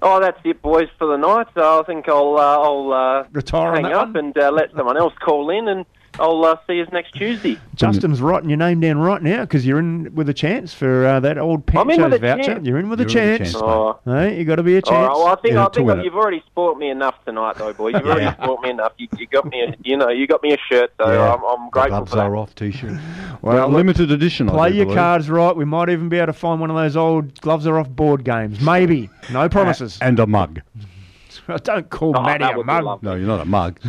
Oh, 0.01 0.19
that's 0.19 0.39
it, 0.43 0.61
boys, 0.61 0.89
for 0.97 1.07
the 1.07 1.15
night. 1.17 1.47
So 1.53 1.79
I 1.79 1.83
think 1.83 2.07
I'll 2.09 2.35
uh, 2.37 2.41
I'll 2.41 2.93
uh, 2.93 3.23
Retire 3.31 3.69
on 3.69 3.73
hang 3.75 3.83
that 3.83 3.93
up 3.93 4.15
and 4.15 4.37
uh, 4.37 4.51
let 4.51 4.71
someone 4.75 4.97
else 4.97 5.13
call 5.23 5.49
in, 5.49 5.67
and 5.67 5.85
I'll 6.19 6.45
uh, 6.45 6.57
see 6.67 6.73
you 6.75 6.85
next 6.91 7.13
Tuesday. 7.13 7.57
Justin's 7.75 8.21
writing 8.21 8.47
your 8.49 8.57
name 8.57 8.79
down 8.79 8.99
right 8.99 9.21
now 9.21 9.41
because 9.41 9.65
you're 9.65 9.79
in 9.79 10.13
with 10.13 10.29
a 10.29 10.33
chance 10.33 10.71
for 10.73 11.05
uh, 11.07 11.19
that 11.21 11.39
old 11.39 11.61
I'm 11.75 11.87
Pancho's 11.87 12.19
voucher. 12.19 12.43
chance. 12.43 12.67
You're 12.67 12.77
in 12.77 12.87
with 12.89 12.99
a 12.99 13.03
You're 13.03 13.09
a 13.09 13.13
chance. 13.13 13.51
chance, 13.53 13.55
Oh. 13.55 13.99
Hey, 14.05 14.37
you 14.37 14.45
got 14.45 14.57
to 14.57 14.63
be 14.63 14.75
a 14.77 14.81
chance. 14.81 14.95
All 14.95 15.07
right, 15.07 15.17
well, 15.17 15.27
I 15.27 15.35
think 15.41 15.53
Yeah, 15.55 15.61
I 15.61 15.63
talk 15.63 15.73
think 15.75 15.89
about 15.89 16.05
you've 16.05 16.15
already 16.15 16.43
sport 16.45 16.77
me 16.77 16.89
enough 16.91 17.15
tonight, 17.25 17.55
though, 17.57 17.73
boys. 17.73 17.93
You've 17.95 18.05
already 18.05 18.31
sport 18.41 18.61
me 18.61 18.69
enough. 18.69 18.93
You, 18.97 19.07
you 19.17 19.25
got 19.27 19.45
me, 19.45 19.61
a, 19.63 19.75
you 19.83 19.97
know, 19.97 20.09
you 20.09 20.27
got 20.27 20.43
me 20.43 20.53
a 20.53 20.57
shirt, 20.69 20.91
so 20.99 21.11
Yeah. 21.11 21.33
I'm, 21.33 21.43
I'm 21.43 21.69
grateful 21.71 21.97
gloves 21.97 22.11
for 22.11 22.17
that. 22.17 22.25
are 22.27 22.35
off 22.37 22.53
t-shirt. 22.55 22.93
Well, 23.43 23.55
well, 23.57 23.67
look, 23.67 23.75
limited 23.77 24.09
edition. 24.09 24.47
Play 24.47 24.69
do 24.69 24.75
your 24.77 24.85
believe. 24.85 24.97
cards 24.97 25.29
right. 25.29 25.53
We 25.53 25.65
might 25.65 25.89
even 25.89 26.07
be 26.07 26.15
able 26.15 26.27
to 26.27 26.33
find 26.33 26.61
one 26.61 26.69
of 26.69 26.77
those 26.77 26.95
old 26.95 27.41
gloves 27.41 27.67
are 27.67 27.77
off 27.77 27.89
board 27.89 28.23
games. 28.23 28.61
Maybe. 28.61 29.09
No 29.33 29.49
promises. 29.49 29.97
and 29.99 30.17
a 30.17 30.25
mug. 30.25 30.61
Don't 31.63 31.89
call 31.89 32.17
Oh, 32.17 32.21
Matty 32.21 32.45
a 32.45 32.63
mug. 32.63 33.03
No, 33.03 33.15
you're 33.15 33.27
not 33.27 33.41
a 33.41 33.45
mug. 33.45 33.79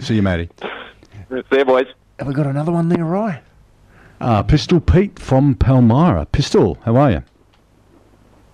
See 0.00 0.16
you, 0.16 0.22
Matty. 0.22 0.48
There, 1.50 1.64
boys. 1.64 1.86
Have 2.18 2.28
we 2.28 2.34
got 2.34 2.46
another 2.46 2.72
one 2.72 2.88
there, 2.88 3.04
Ry? 3.04 3.40
Uh, 4.20 4.42
Pistol 4.42 4.80
Pete 4.80 5.18
from 5.18 5.54
Palmyra. 5.54 6.26
Pistol, 6.26 6.78
how 6.84 6.96
are 6.96 7.10
you? 7.10 7.22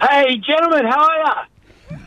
Hey, 0.01 0.37
gentlemen, 0.39 0.85
how 0.87 1.09
are 1.09 1.47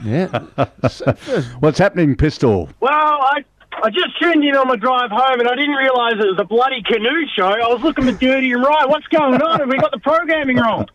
you? 0.03 0.11
Yeah. 0.11 0.45
What's 1.59 1.77
happening, 1.79 2.15
Pistol? 2.15 2.69
Well, 2.79 2.91
I 2.91 3.43
I 3.83 3.89
just 3.91 4.19
tuned 4.19 4.43
in 4.43 4.55
on 4.55 4.67
my 4.67 4.75
drive 4.75 5.11
home 5.11 5.39
and 5.39 5.47
I 5.47 5.55
didn't 5.55 5.75
realise 5.75 6.13
it 6.13 6.27
was 6.27 6.37
a 6.39 6.43
bloody 6.43 6.81
canoe 6.81 7.25
show. 7.35 7.45
I 7.47 7.67
was 7.71 7.81
looking 7.83 8.05
for 8.05 8.11
Dirty 8.11 8.51
and 8.51 8.63
Right. 8.63 8.89
What's 8.89 9.05
going 9.07 9.39
on? 9.41 9.59
Have 9.59 9.69
we 9.69 9.77
got 9.77 9.91
the 9.91 9.99
programming 9.99 10.57
wrong? 10.57 10.87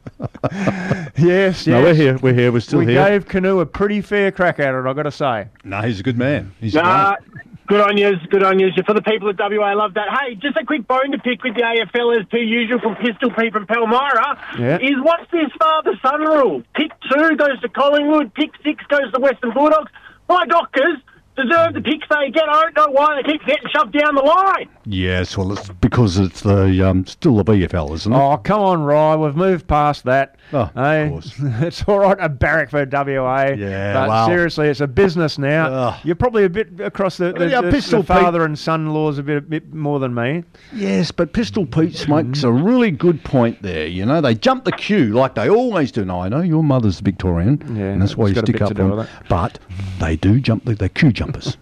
Yes, 0.50 1.12
yes. 1.16 1.66
No, 1.68 1.80
we're 1.82 1.94
here. 1.94 2.18
We're 2.18 2.34
here. 2.34 2.50
We're 2.52 2.60
still 2.60 2.80
we 2.80 2.86
here. 2.86 3.08
gave 3.08 3.26
Canoe 3.28 3.60
a 3.60 3.66
pretty 3.66 4.00
fair 4.00 4.30
crack 4.32 4.58
at 4.58 4.74
it, 4.74 4.84
I've 4.86 4.96
got 4.96 5.04
to 5.04 5.12
say. 5.12 5.46
No, 5.64 5.80
he's 5.82 6.00
a 6.00 6.02
good 6.02 6.18
man. 6.18 6.52
He's 6.60 6.74
Nah, 6.74 7.16
great. 7.32 7.46
Good 7.72 7.80
on 7.80 7.96
you. 7.96 8.16
Good 8.28 8.42
on 8.42 8.58
you. 8.58 8.68
For 8.84 8.92
the 8.92 9.00
people 9.00 9.30
at 9.30 9.38
WA, 9.38 9.64
I 9.64 9.74
love 9.74 9.94
that. 9.94 10.08
Hey, 10.12 10.34
just 10.34 10.56
a 10.58 10.64
quick 10.64 10.86
bone 10.86 11.12
to 11.12 11.18
pick 11.18 11.42
with 11.42 11.54
the 11.54 11.62
AFL 11.62 12.20
as 12.20 12.26
per 12.28 12.36
usual 12.36 12.78
from 12.80 12.96
Pistol 12.96 13.30
Pete 13.30 13.52
from 13.52 13.66
Palmyra. 13.66 14.38
Yeah. 14.58 14.76
Is 14.76 15.00
what's 15.00 15.30
this 15.30 15.48
father-son 15.58 16.20
rule? 16.20 16.62
Pick 16.74 16.92
two 17.10 17.36
goes 17.36 17.60
to 17.62 17.68
Collingwood, 17.70 18.34
pick 18.34 18.50
six 18.62 18.84
goes 18.88 19.10
to 19.12 19.20
Western 19.20 19.54
Bulldogs. 19.54 19.90
My 20.28 20.44
Dockers 20.46 20.98
deserve 21.36 21.74
the 21.74 21.80
picks 21.80 22.06
they 22.10 22.30
get. 22.30 22.48
I 22.48 22.62
don't 22.62 22.76
know 22.76 22.88
why 22.92 23.16
they 23.22 23.32
keep 23.32 23.44
getting 23.46 23.68
shoved 23.74 23.92
down 23.98 24.14
the 24.14 24.22
line. 24.22 24.68
Yes, 24.84 25.36
well, 25.36 25.52
it's 25.52 25.68
because 25.68 26.18
it's 26.18 26.40
the 26.42 26.86
um, 26.88 27.06
still 27.06 27.36
the 27.36 27.44
VFL, 27.44 27.94
isn't 27.94 28.12
it? 28.12 28.16
Oh, 28.16 28.36
come 28.38 28.60
on, 28.60 28.82
Ry. 28.82 29.16
We've 29.16 29.36
moved 29.36 29.66
past 29.68 30.04
that. 30.04 30.36
Oh, 30.52 30.70
Hey, 30.74 31.04
of 31.06 31.10
course. 31.12 31.34
it's 31.40 31.82
all 31.84 32.00
right 32.00 32.18
to 32.18 32.28
barrack 32.28 32.70
for 32.70 32.84
WA. 32.84 33.52
Yeah, 33.56 33.94
but 33.94 34.08
well. 34.08 34.26
seriously, 34.26 34.68
it's 34.68 34.80
a 34.80 34.86
business 34.86 35.38
now. 35.38 35.66
Ugh. 35.68 36.00
You're 36.04 36.16
probably 36.16 36.44
a 36.44 36.48
bit 36.50 36.80
across 36.80 37.16
the, 37.16 37.32
the, 37.32 37.48
Yeah, 37.48 37.60
the- 37.62 37.70
Pistol 37.70 38.02
the 38.02 38.12
Pete- 38.14 38.22
father 38.22 38.44
and 38.44 38.58
son-in-laws 38.58 39.18
a 39.18 39.22
bit, 39.22 39.38
a 39.38 39.40
bit 39.40 39.72
more 39.72 39.98
than 40.00 40.14
me. 40.14 40.44
Yes, 40.74 41.10
but 41.12 41.32
Pistol 41.32 41.64
Pete 41.64 42.06
makes 42.08 42.42
a 42.42 42.52
really 42.52 42.90
good 42.90 43.22
point 43.24 43.62
there. 43.62 43.86
You 43.86 44.04
know, 44.04 44.20
they 44.20 44.34
jump 44.34 44.64
the 44.64 44.72
queue 44.72 45.12
like 45.14 45.34
they 45.34 45.48
always 45.48 45.92
do. 45.92 46.04
Now, 46.04 46.20
I 46.22 46.28
know 46.28 46.40
your 46.40 46.62
mother's 46.64 47.00
Victorian, 47.00 47.62
Yeah, 47.76 47.84
and 47.84 48.02
that's 48.02 48.16
why 48.16 48.28
you 48.28 48.34
stick 48.34 48.60
up 48.60 48.68
to 48.68 48.74
for 48.74 48.82
do 48.82 48.88
them. 48.88 48.96
with 48.98 49.08
But 49.28 49.58
they 50.00 50.16
do 50.16 50.40
jump 50.40 50.64
the, 50.64 50.74
the 50.74 50.88
queue 50.88 51.12
jumpers. 51.22 51.56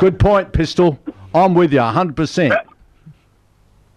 good 0.00 0.18
point, 0.18 0.52
Pistol. 0.52 0.98
I'm 1.34 1.54
with 1.54 1.72
you 1.72 1.80
100%. 1.80 2.52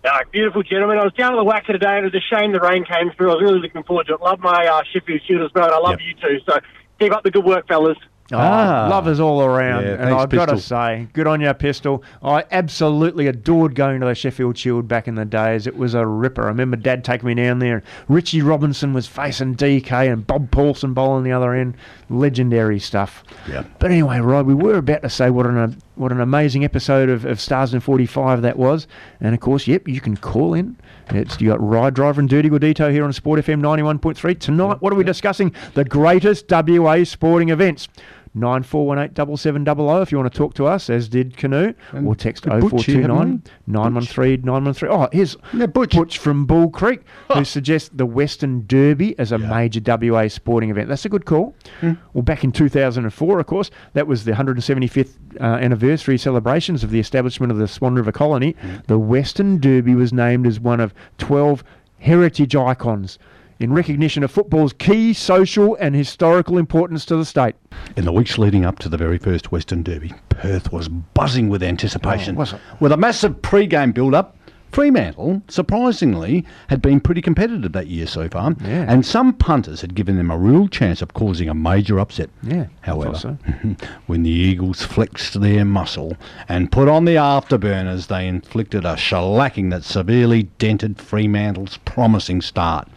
Uh, 0.03 0.19
beautiful 0.31 0.63
gentlemen. 0.63 0.97
I 0.97 1.03
was 1.03 1.13
down 1.13 1.33
at 1.33 1.37
the 1.37 1.49
WACA 1.49 1.67
today, 1.67 1.97
and 1.97 2.05
it 2.05 2.13
was 2.13 2.15
a 2.15 2.35
shame 2.35 2.51
the 2.51 2.59
rain 2.59 2.85
came 2.85 3.11
through. 3.11 3.31
I 3.31 3.35
was 3.35 3.43
really 3.43 3.59
looking 3.59 3.83
forward 3.83 4.07
to 4.07 4.15
it. 4.15 4.21
Love 4.21 4.39
my 4.39 4.67
uh, 4.67 4.83
Sheffield 4.91 5.21
as 5.41 5.53
well, 5.53 5.65
and 5.65 5.73
I 5.73 5.79
love 5.79 5.99
you 6.01 6.13
too. 6.13 6.39
So 6.45 6.59
keep 6.99 7.11
up 7.11 7.23
the 7.23 7.31
good 7.31 7.45
work, 7.45 7.67
fellas. 7.67 7.97
Oh, 8.31 8.37
Ah. 8.37 8.87
lovers 8.89 9.19
all 9.21 9.41
around. 9.41 9.83
Yeah, 9.83 9.91
and 9.91 9.99
thanks, 10.01 10.23
I've 10.23 10.29
got 10.29 10.49
to 10.49 10.57
say, 10.59 11.07
good 11.13 11.27
on 11.27 11.39
you, 11.39 11.53
Pistol. 11.53 12.03
I 12.21 12.43
absolutely 12.51 13.27
adored 13.27 13.73
going 13.73 14.01
to 14.01 14.05
the 14.05 14.15
Sheffield 14.15 14.57
Shield 14.57 14.87
back 14.87 15.07
in 15.07 15.15
the 15.15 15.23
days. 15.23 15.65
It 15.65 15.77
was 15.77 15.93
a 15.93 16.05
ripper. 16.05 16.43
I 16.43 16.47
remember 16.47 16.75
Dad 16.75 17.05
taking 17.05 17.27
me 17.27 17.35
down 17.35 17.59
there. 17.59 17.83
Richie 18.09 18.41
Robinson 18.41 18.93
was 18.93 19.07
facing 19.07 19.55
DK 19.55 20.11
and 20.11 20.27
Bob 20.27 20.51
Paulsen 20.51 20.93
bowling 20.93 21.23
the 21.23 21.31
other 21.31 21.53
end. 21.53 21.75
Legendary 22.09 22.79
stuff. 22.79 23.23
Yeah. 23.49 23.63
But 23.79 23.91
anyway, 23.91 24.19
Rod, 24.19 24.45
we 24.45 24.53
were 24.55 24.75
about 24.77 25.03
to 25.03 25.09
say 25.09 25.29
what 25.29 25.45
an 25.45 25.57
uh, 25.57 25.71
what 25.97 26.11
an 26.11 26.21
amazing 26.21 26.63
episode 26.63 27.09
of, 27.09 27.25
of 27.25 27.39
Stars 27.39 27.73
in 27.73 27.79
45 27.79 28.41
that 28.41 28.57
was. 28.57 28.87
And 29.19 29.33
of 29.33 29.41
course, 29.41 29.67
yep, 29.67 29.87
you 29.87 29.99
can 29.99 30.15
call 30.15 30.53
in. 30.53 30.77
It's 31.09 31.39
you 31.39 31.49
got 31.49 31.61
Ry 31.61 31.89
Driver 31.89 32.19
and 32.19 32.29
Dirti 32.29 32.49
Gordito 32.49 32.91
here 32.91 33.03
on 33.03 33.13
Sport 33.13 33.39
FM 33.39 33.61
91.3. 33.61 34.39
Tonight, 34.39 34.81
what 34.81 34.93
are 34.93 34.95
we 34.95 35.03
discussing? 35.03 35.53
The 35.73 35.85
greatest 35.85 36.45
WA 36.49 37.03
sporting 37.03 37.49
events. 37.49 37.87
9418 38.33 40.01
if 40.01 40.11
you 40.11 40.17
want 40.17 40.31
to 40.31 40.37
talk 40.37 40.53
to 40.55 40.65
us, 40.65 40.89
as 40.89 41.07
did 41.09 41.37
Canoe, 41.37 41.73
or 42.05 42.15
text 42.15 42.43
good 42.43 42.61
0429 42.61 43.43
913 43.67 44.41
913. 44.41 44.89
Oh, 44.89 45.09
here's 45.11 45.35
Butch. 45.73 46.17
from 46.17 46.45
Bull 46.45 46.69
Creek, 46.69 47.01
who 47.33 47.43
suggests 47.43 47.89
the 47.93 48.05
Western 48.05 48.65
Derby 48.67 49.17
as 49.19 49.31
a 49.31 49.37
major 49.37 49.81
WA 49.85 50.27
sporting 50.27 50.69
event. 50.69 50.89
That's 50.89 51.05
a 51.05 51.09
good 51.09 51.25
call. 51.25 51.55
Hmm. 51.81 51.93
Well, 52.13 52.23
back 52.23 52.43
in 52.43 52.51
2004, 52.51 53.39
of 53.39 53.45
course, 53.45 53.71
that 53.93 54.07
was 54.07 54.25
the 54.25 54.33
175th 54.33 55.13
uh, 55.39 55.43
anniversary 55.43 56.17
celebrations 56.17 56.83
of 56.83 56.91
the 56.91 56.99
establishment 56.99 57.51
of 57.51 57.57
the 57.57 57.67
Swan 57.67 57.95
River 57.95 58.11
Colony. 58.11 58.55
Hmm. 58.61 58.75
The 58.87 58.99
Western 58.99 59.59
Derby 59.59 59.95
was 59.95 60.13
named 60.13 60.47
as 60.47 60.59
one 60.59 60.79
of 60.79 60.93
12 61.17 61.63
heritage 61.99 62.55
icons 62.55 63.17
in 63.59 63.73
recognition 63.73 64.23
of 64.23 64.31
football's 64.31 64.73
key 64.73 65.13
social 65.13 65.75
and 65.79 65.95
historical 65.95 66.57
importance 66.57 67.05
to 67.05 67.15
the 67.15 67.25
state. 67.25 67.55
In 67.95 68.05
the 68.05 68.11
weeks 68.11 68.37
leading 68.37 68.65
up 68.65 68.79
to 68.79 68.89
the 68.89 68.97
very 68.97 69.17
first 69.17 69.51
Western 69.51 69.83
Derby, 69.83 70.13
Perth 70.29 70.71
was 70.71 70.87
buzzing 70.89 71.49
with 71.49 71.63
anticipation. 71.63 72.37
Oh? 72.39 72.59
With 72.79 72.91
a 72.91 72.97
massive 72.97 73.41
pre-game 73.41 73.91
build-up, 73.91 74.35
Fremantle, 74.69 75.41
surprisingly, 75.47 76.45
had 76.67 76.81
been 76.81 76.99
pretty 76.99 77.21
competitive 77.21 77.71
that 77.71 77.87
year 77.87 78.05
so 78.05 78.27
far, 78.27 78.53
Yeah. 78.61 78.85
and 78.87 79.05
some 79.05 79.31
punters 79.33 79.79
had 79.79 79.95
given 79.95 80.17
them 80.17 80.29
a 80.29 80.37
real 80.37 80.67
chance 80.67 81.01
of 81.01 81.13
causing 81.13 81.47
a 81.47 81.53
major 81.53 81.99
upset. 81.99 82.29
Yeah, 82.43 82.65
However, 82.81 83.15
so. 83.17 83.37
when 84.07 84.23
the 84.23 84.29
Eagles 84.29 84.83
flexed 84.83 85.39
their 85.39 85.63
muscle 85.63 86.17
and 86.49 86.69
put 86.71 86.89
on 86.89 87.05
the 87.05 87.15
afterburners, 87.15 88.07
they 88.07 88.27
inflicted 88.27 88.83
a 88.83 88.95
shellacking 88.95 89.69
that 89.71 89.83
severely 89.85 90.43
dented 90.59 90.99
Fremantle's 90.99 91.77
promising 91.85 92.41
start 92.41 92.89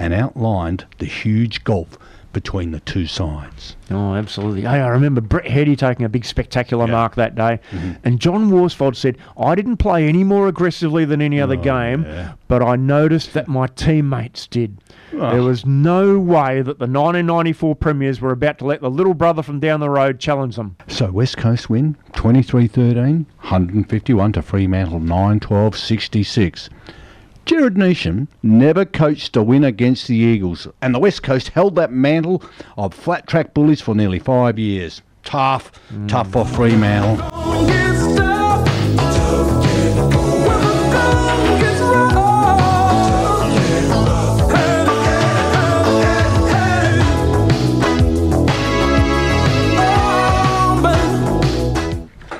and 0.00 0.12
outlined 0.12 0.86
the 0.98 1.06
huge 1.06 1.62
gulf 1.62 1.96
between 2.32 2.70
the 2.70 2.78
two 2.80 3.06
sides. 3.06 3.74
Oh, 3.90 4.14
absolutely. 4.14 4.60
Hey, 4.62 4.80
I 4.80 4.86
remember 4.88 5.20
Brett 5.20 5.48
Heady 5.48 5.74
taking 5.74 6.06
a 6.06 6.08
big 6.08 6.24
spectacular 6.24 6.86
mark 6.86 7.16
that 7.16 7.34
day. 7.34 7.58
Mm-hmm. 7.72 7.92
And 8.04 8.20
John 8.20 8.50
Worsfold 8.50 8.94
said, 8.96 9.18
I 9.36 9.56
didn't 9.56 9.78
play 9.78 10.06
any 10.06 10.22
more 10.22 10.46
aggressively 10.46 11.04
than 11.04 11.20
any 11.20 11.40
Oh, 11.40 11.44
other 11.44 11.56
game, 11.56 12.06
but 12.46 12.62
I 12.62 12.76
noticed 12.76 13.34
that 13.34 13.48
my 13.48 13.66
teammates 13.66 14.46
did. 14.46 14.78
Oh. 15.12 15.30
There 15.32 15.42
was 15.42 15.66
no 15.66 16.20
way 16.20 16.58
that 16.58 16.78
the 16.78 16.86
1994 16.86 17.74
Premiers 17.74 18.20
were 18.20 18.30
about 18.30 18.58
to 18.58 18.64
let 18.64 18.80
the 18.80 18.90
little 18.90 19.14
brother 19.14 19.42
from 19.42 19.58
down 19.58 19.80
the 19.80 19.90
road 19.90 20.20
challenge 20.20 20.54
them. 20.54 20.76
So 20.86 21.10
West 21.10 21.36
Coast 21.36 21.68
win 21.68 21.96
23-13, 22.12 23.26
151 23.38 24.32
to 24.32 24.42
Fremantle 24.42 25.00
9-12 25.00 25.74
66. 25.74 26.70
Gerard 27.46 27.74
Neesham 27.74 28.28
never 28.42 28.84
coached 28.84 29.36
a 29.36 29.42
win 29.42 29.64
against 29.64 30.06
the 30.06 30.14
Eagles, 30.16 30.68
and 30.80 30.94
the 30.94 30.98
West 30.98 31.22
Coast 31.22 31.48
held 31.48 31.74
that 31.76 31.92
mantle 31.92 32.42
of 32.76 32.94
flat 32.94 33.26
track 33.26 33.54
bullies 33.54 33.80
for 33.80 33.94
nearly 33.94 34.18
five 34.18 34.58
years. 34.58 35.02
Tough, 35.24 35.72
tough 36.06 36.30
for 36.30 36.46
Fremantle. 36.46 37.16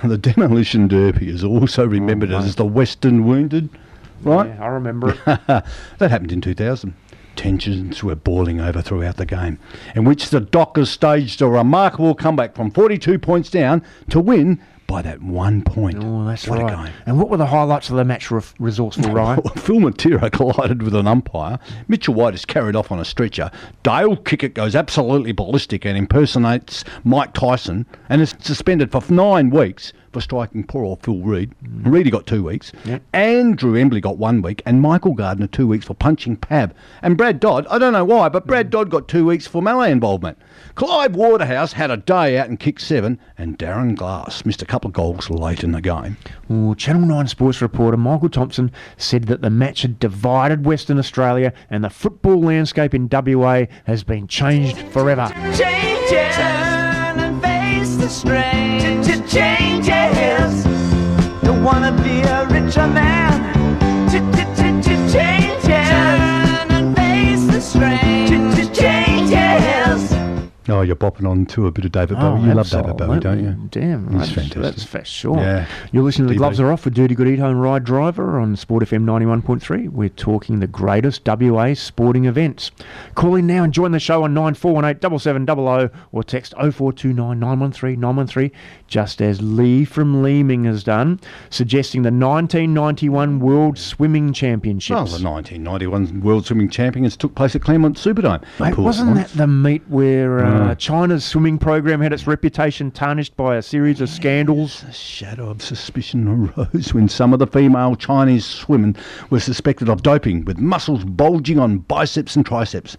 The 0.02 0.18
Demolition 0.18 0.88
Derby 0.88 1.28
is 1.28 1.44
also 1.44 1.86
remembered 1.86 2.32
oh, 2.32 2.38
as 2.38 2.56
the 2.56 2.64
Western 2.64 3.26
Wounded, 3.26 3.68
right? 4.22 4.48
Yeah, 4.48 4.62
I 4.62 4.68
remember 4.68 5.10
it. 5.10 5.18
that 5.26 6.10
happened 6.10 6.32
in 6.32 6.40
2000. 6.40 6.94
Tensions 7.36 8.02
were 8.02 8.16
boiling 8.16 8.60
over 8.60 8.82
throughout 8.82 9.16
the 9.16 9.24
game, 9.24 9.58
in 9.94 10.04
which 10.04 10.30
the 10.30 10.40
Dockers 10.40 10.90
staged 10.90 11.40
a 11.40 11.46
remarkable 11.46 12.14
comeback 12.14 12.54
from 12.54 12.70
42 12.70 13.18
points 13.18 13.48
down 13.48 13.82
to 14.10 14.20
win 14.20 14.60
by 14.90 15.00
that 15.02 15.22
one 15.22 15.62
point. 15.62 16.02
Oh, 16.02 16.24
that's 16.24 16.48
what 16.48 16.60
right. 16.60 16.72
a 16.72 16.84
game. 16.84 16.94
And 17.06 17.16
what 17.16 17.30
were 17.30 17.36
the 17.36 17.46
highlights 17.46 17.90
of 17.90 17.96
the 17.96 18.04
match, 18.04 18.28
re- 18.32 18.42
resourceful 18.58 19.10
Ryan? 19.14 19.40
Phil 19.56 19.76
Matera 19.76 20.32
collided 20.32 20.82
with 20.82 20.96
an 20.96 21.06
umpire. 21.06 21.60
Mitchell 21.86 22.12
White 22.12 22.34
is 22.34 22.44
carried 22.44 22.74
off 22.74 22.90
on 22.90 22.98
a 22.98 23.04
stretcher. 23.04 23.52
Dale 23.84 24.16
Kickett 24.16 24.54
goes 24.54 24.74
absolutely 24.74 25.30
ballistic 25.30 25.86
and 25.86 25.96
impersonates 25.96 26.84
Mike 27.04 27.32
Tyson 27.34 27.86
and 28.08 28.20
is 28.20 28.34
suspended 28.40 28.90
for 28.90 29.00
nine 29.12 29.50
weeks 29.50 29.92
for 30.12 30.20
striking 30.20 30.64
poor 30.64 30.84
old 30.84 31.02
Phil 31.02 31.18
Read. 31.18 31.54
Mm. 31.64 31.92
Reedy 31.92 32.10
got 32.10 32.26
two 32.26 32.44
weeks. 32.44 32.72
Andrew 33.12 33.76
Embley 33.76 34.00
got 34.00 34.18
one 34.18 34.42
week. 34.42 34.62
And 34.66 34.80
Michael 34.80 35.14
Gardner 35.14 35.46
two 35.46 35.66
weeks 35.66 35.86
for 35.86 35.94
punching 35.94 36.38
Pab. 36.38 36.72
And 37.02 37.16
Brad 37.16 37.40
Dodd, 37.40 37.66
I 37.68 37.78
don't 37.78 37.92
know 37.92 38.04
why, 38.04 38.28
but 38.28 38.46
Brad 38.46 38.68
mm. 38.68 38.70
Dodd 38.70 38.90
got 38.90 39.08
two 39.08 39.26
weeks 39.26 39.46
for 39.46 39.62
melee 39.62 39.92
involvement. 39.92 40.38
Clive 40.74 41.14
Waterhouse 41.14 41.72
had 41.72 41.90
a 41.90 41.96
day 41.96 42.38
out 42.38 42.48
and 42.48 42.58
kicked 42.58 42.80
seven. 42.80 43.18
And 43.38 43.58
Darren 43.58 43.94
Glass 43.94 44.44
missed 44.44 44.62
a 44.62 44.66
couple 44.66 44.88
of 44.88 44.94
goals 44.94 45.30
late 45.30 45.62
in 45.62 45.72
the 45.72 45.80
game. 45.80 46.16
Well, 46.48 46.74
Channel 46.74 47.06
9 47.06 47.28
sports 47.28 47.62
reporter 47.62 47.96
Michael 47.96 48.28
Thompson 48.28 48.72
said 48.96 49.24
that 49.24 49.42
the 49.42 49.50
match 49.50 49.82
had 49.82 49.98
divided 49.98 50.66
Western 50.66 50.98
Australia 50.98 51.52
and 51.70 51.84
the 51.84 51.90
football 51.90 52.40
landscape 52.40 52.94
in 52.94 53.08
WA 53.10 53.66
has 53.84 54.02
been 54.04 54.26
changed 54.26 54.78
forever. 54.88 55.28
Change 55.54 56.12
it. 56.12 56.32
Turn 56.32 56.70
and 56.70 56.89
strain. 58.10 58.80
Changes. 59.30 60.66
You 61.44 61.52
wanna 61.62 61.92
be 62.02 62.22
a 62.22 62.44
richer 62.46 62.86
man. 62.88 63.29
Oh, 70.70 70.82
you're 70.82 70.96
bopping 70.96 71.28
on 71.28 71.46
to 71.46 71.66
a 71.66 71.70
bit 71.72 71.84
of 71.84 71.92
David 71.92 72.16
Oh, 72.18 72.36
Bowie. 72.36 72.44
You 72.46 72.52
oh, 72.52 72.54
love 72.54 72.70
David 72.70 72.96
Bowie, 72.96 73.20
don't 73.20 73.40
you? 73.40 73.48
absolutely. 73.48 73.80
Damn, 73.80 74.10
He's 74.20 74.30
fantastic. 74.32 74.62
That's 74.62 74.84
for 74.84 75.04
sure. 75.04 75.36
Yeah. 75.38 75.66
You're 75.92 76.02
listening 76.04 76.28
to 76.28 76.34
The 76.34 76.38
Gloves 76.38 76.60
Are 76.60 76.72
Off 76.72 76.84
with 76.84 76.94
Dirty 76.94 77.14
Good 77.14 77.28
Eat 77.28 77.38
Home 77.38 77.58
Ry 77.58 77.78
Driver 77.80 78.38
on 78.38 78.56
Sport 78.56 78.84
FM 78.84 79.04
91.3. 79.04 79.88
We're 79.88 80.08
talking 80.08 80.60
the 80.60 80.66
greatest 80.66 81.22
WA 81.26 81.74
sporting 81.74 82.24
events. 82.26 82.70
Call 83.14 83.34
in 83.34 83.46
now 83.46 83.64
and 83.64 83.72
join 83.72 83.92
the 83.92 83.98
show 84.00 84.22
on 84.24 84.32
9418 84.34 85.18
7700 85.18 85.90
or 86.12 86.22
text 86.22 86.52
0429 86.54 87.38
913 87.38 87.98
913, 88.00 88.50
just 88.90 89.22
as 89.22 89.40
Lee 89.40 89.84
from 89.86 90.22
Leeming 90.22 90.64
has 90.64 90.84
done, 90.84 91.18
suggesting 91.48 92.02
the 92.02 92.10
1991 92.10 93.40
World 93.40 93.78
Swimming 93.78 94.32
Championships. 94.32 94.90
Well, 94.90 95.04
the 95.06 95.24
1991 95.24 96.20
World 96.20 96.44
Swimming 96.44 96.68
Championships 96.68 97.16
took 97.16 97.34
place 97.34 97.54
at 97.56 97.62
Claremont 97.62 97.96
Superdome. 97.96 98.42
Mate, 98.58 98.76
wasn't 98.76 99.14
that 99.14 99.28
the 99.30 99.46
meet 99.46 99.82
where 99.88 100.44
uh, 100.44 100.50
Mm. 100.50 100.78
China's 100.78 101.24
swimming 101.24 101.58
program 101.58 102.00
had 102.00 102.12
its 102.12 102.26
reputation 102.26 102.90
tarnished 102.90 103.36
by 103.36 103.56
a 103.56 103.62
series 103.62 104.00
of 104.00 104.08
scandals? 104.08 104.82
A 104.88 104.92
shadow 104.92 105.48
of 105.48 105.62
suspicion 105.62 106.50
arose 106.58 106.92
when 106.92 107.08
some 107.08 107.32
of 107.32 107.38
the 107.38 107.46
female 107.46 107.94
Chinese 107.94 108.44
swimmers 108.44 108.96
were 109.30 109.38
suspected 109.40 109.88
of 109.88 110.02
doping, 110.02 110.44
with 110.44 110.58
muscles 110.58 111.04
bulging 111.04 111.58
on 111.60 111.78
biceps 111.78 112.34
and 112.34 112.44
triceps. 112.44 112.96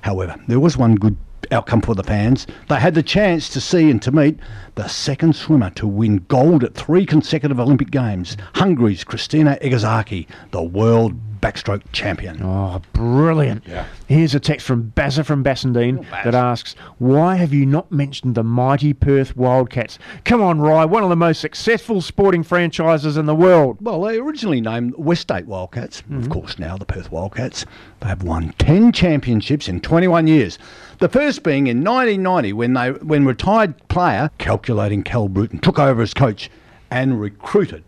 However, 0.00 0.34
there 0.48 0.60
was 0.60 0.76
one 0.78 0.94
good 0.94 1.16
outcome 1.50 1.80
for 1.80 1.94
the 1.94 2.02
fans. 2.02 2.46
They 2.68 2.76
had 2.76 2.94
the 2.94 3.02
chance 3.02 3.48
to 3.50 3.60
see 3.60 3.90
and 3.90 4.00
to 4.02 4.12
meet 4.12 4.38
the 4.74 4.88
second 4.88 5.36
swimmer 5.36 5.70
to 5.70 5.86
win 5.86 6.24
gold 6.28 6.64
at 6.64 6.74
three 6.74 7.06
consecutive 7.06 7.60
Olympic 7.60 7.90
Games, 7.90 8.36
Hungary's 8.54 9.04
Krisztina 9.04 9.60
Egerszegi, 9.62 10.26
the 10.50 10.62
world 10.62 11.14
backstroke 11.46 11.82
champion. 11.92 12.42
Oh, 12.42 12.82
brilliant. 12.92 13.64
Here's 14.08 14.34
a 14.34 14.40
text 14.40 14.66
from 14.66 14.92
Bazza 14.96 15.24
from 15.24 15.44
Bassendean 15.44 16.00
oh, 16.00 16.24
that 16.24 16.34
asks, 16.34 16.74
Why 16.98 17.36
have 17.36 17.54
you 17.54 17.64
not 17.64 17.92
mentioned 17.92 18.34
the 18.34 18.42
mighty 18.42 18.92
Perth 18.92 19.36
Wildcats? 19.36 19.98
Come 20.24 20.42
on, 20.42 20.60
Ry, 20.60 20.84
one 20.84 21.04
of 21.04 21.08
the 21.08 21.16
most 21.16 21.40
successful 21.40 22.00
sporting 22.00 22.42
franchises 22.42 23.16
in 23.16 23.26
the 23.26 23.34
world. 23.34 23.78
Well, 23.80 24.02
they 24.02 24.18
originally 24.18 24.60
named 24.60 24.94
Westate 24.94 25.46
Wildcats. 25.46 26.00
Of 26.00 26.06
mm-hmm. 26.06 26.32
course, 26.32 26.58
now 26.58 26.76
the 26.76 26.84
Perth 26.84 27.12
Wildcats. 27.12 27.64
They 28.00 28.08
have 28.08 28.24
won 28.24 28.52
10 28.58 28.90
championships 28.90 29.68
in 29.68 29.80
21 29.80 30.26
years. 30.26 30.58
The 30.98 31.08
first 31.08 31.44
being 31.44 31.68
in 31.68 31.84
1990 31.84 32.54
when 32.54 32.72
they 32.72 32.90
when 32.90 33.24
retired 33.24 33.86
player 33.88 34.30
calculating 34.38 35.04
Cal 35.04 35.28
Bruton 35.28 35.60
took 35.60 35.78
over 35.78 36.02
as 36.02 36.12
coach 36.12 36.50
and 36.90 37.20
recruited 37.20 37.84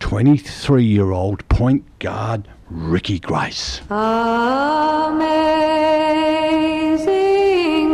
23-year-old 0.00 1.46
point 1.48 1.84
guard 1.98 2.48
Ricky 2.68 3.20
Grace. 3.20 3.80
Amazing 3.90 4.38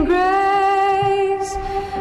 grace, 0.07 1.55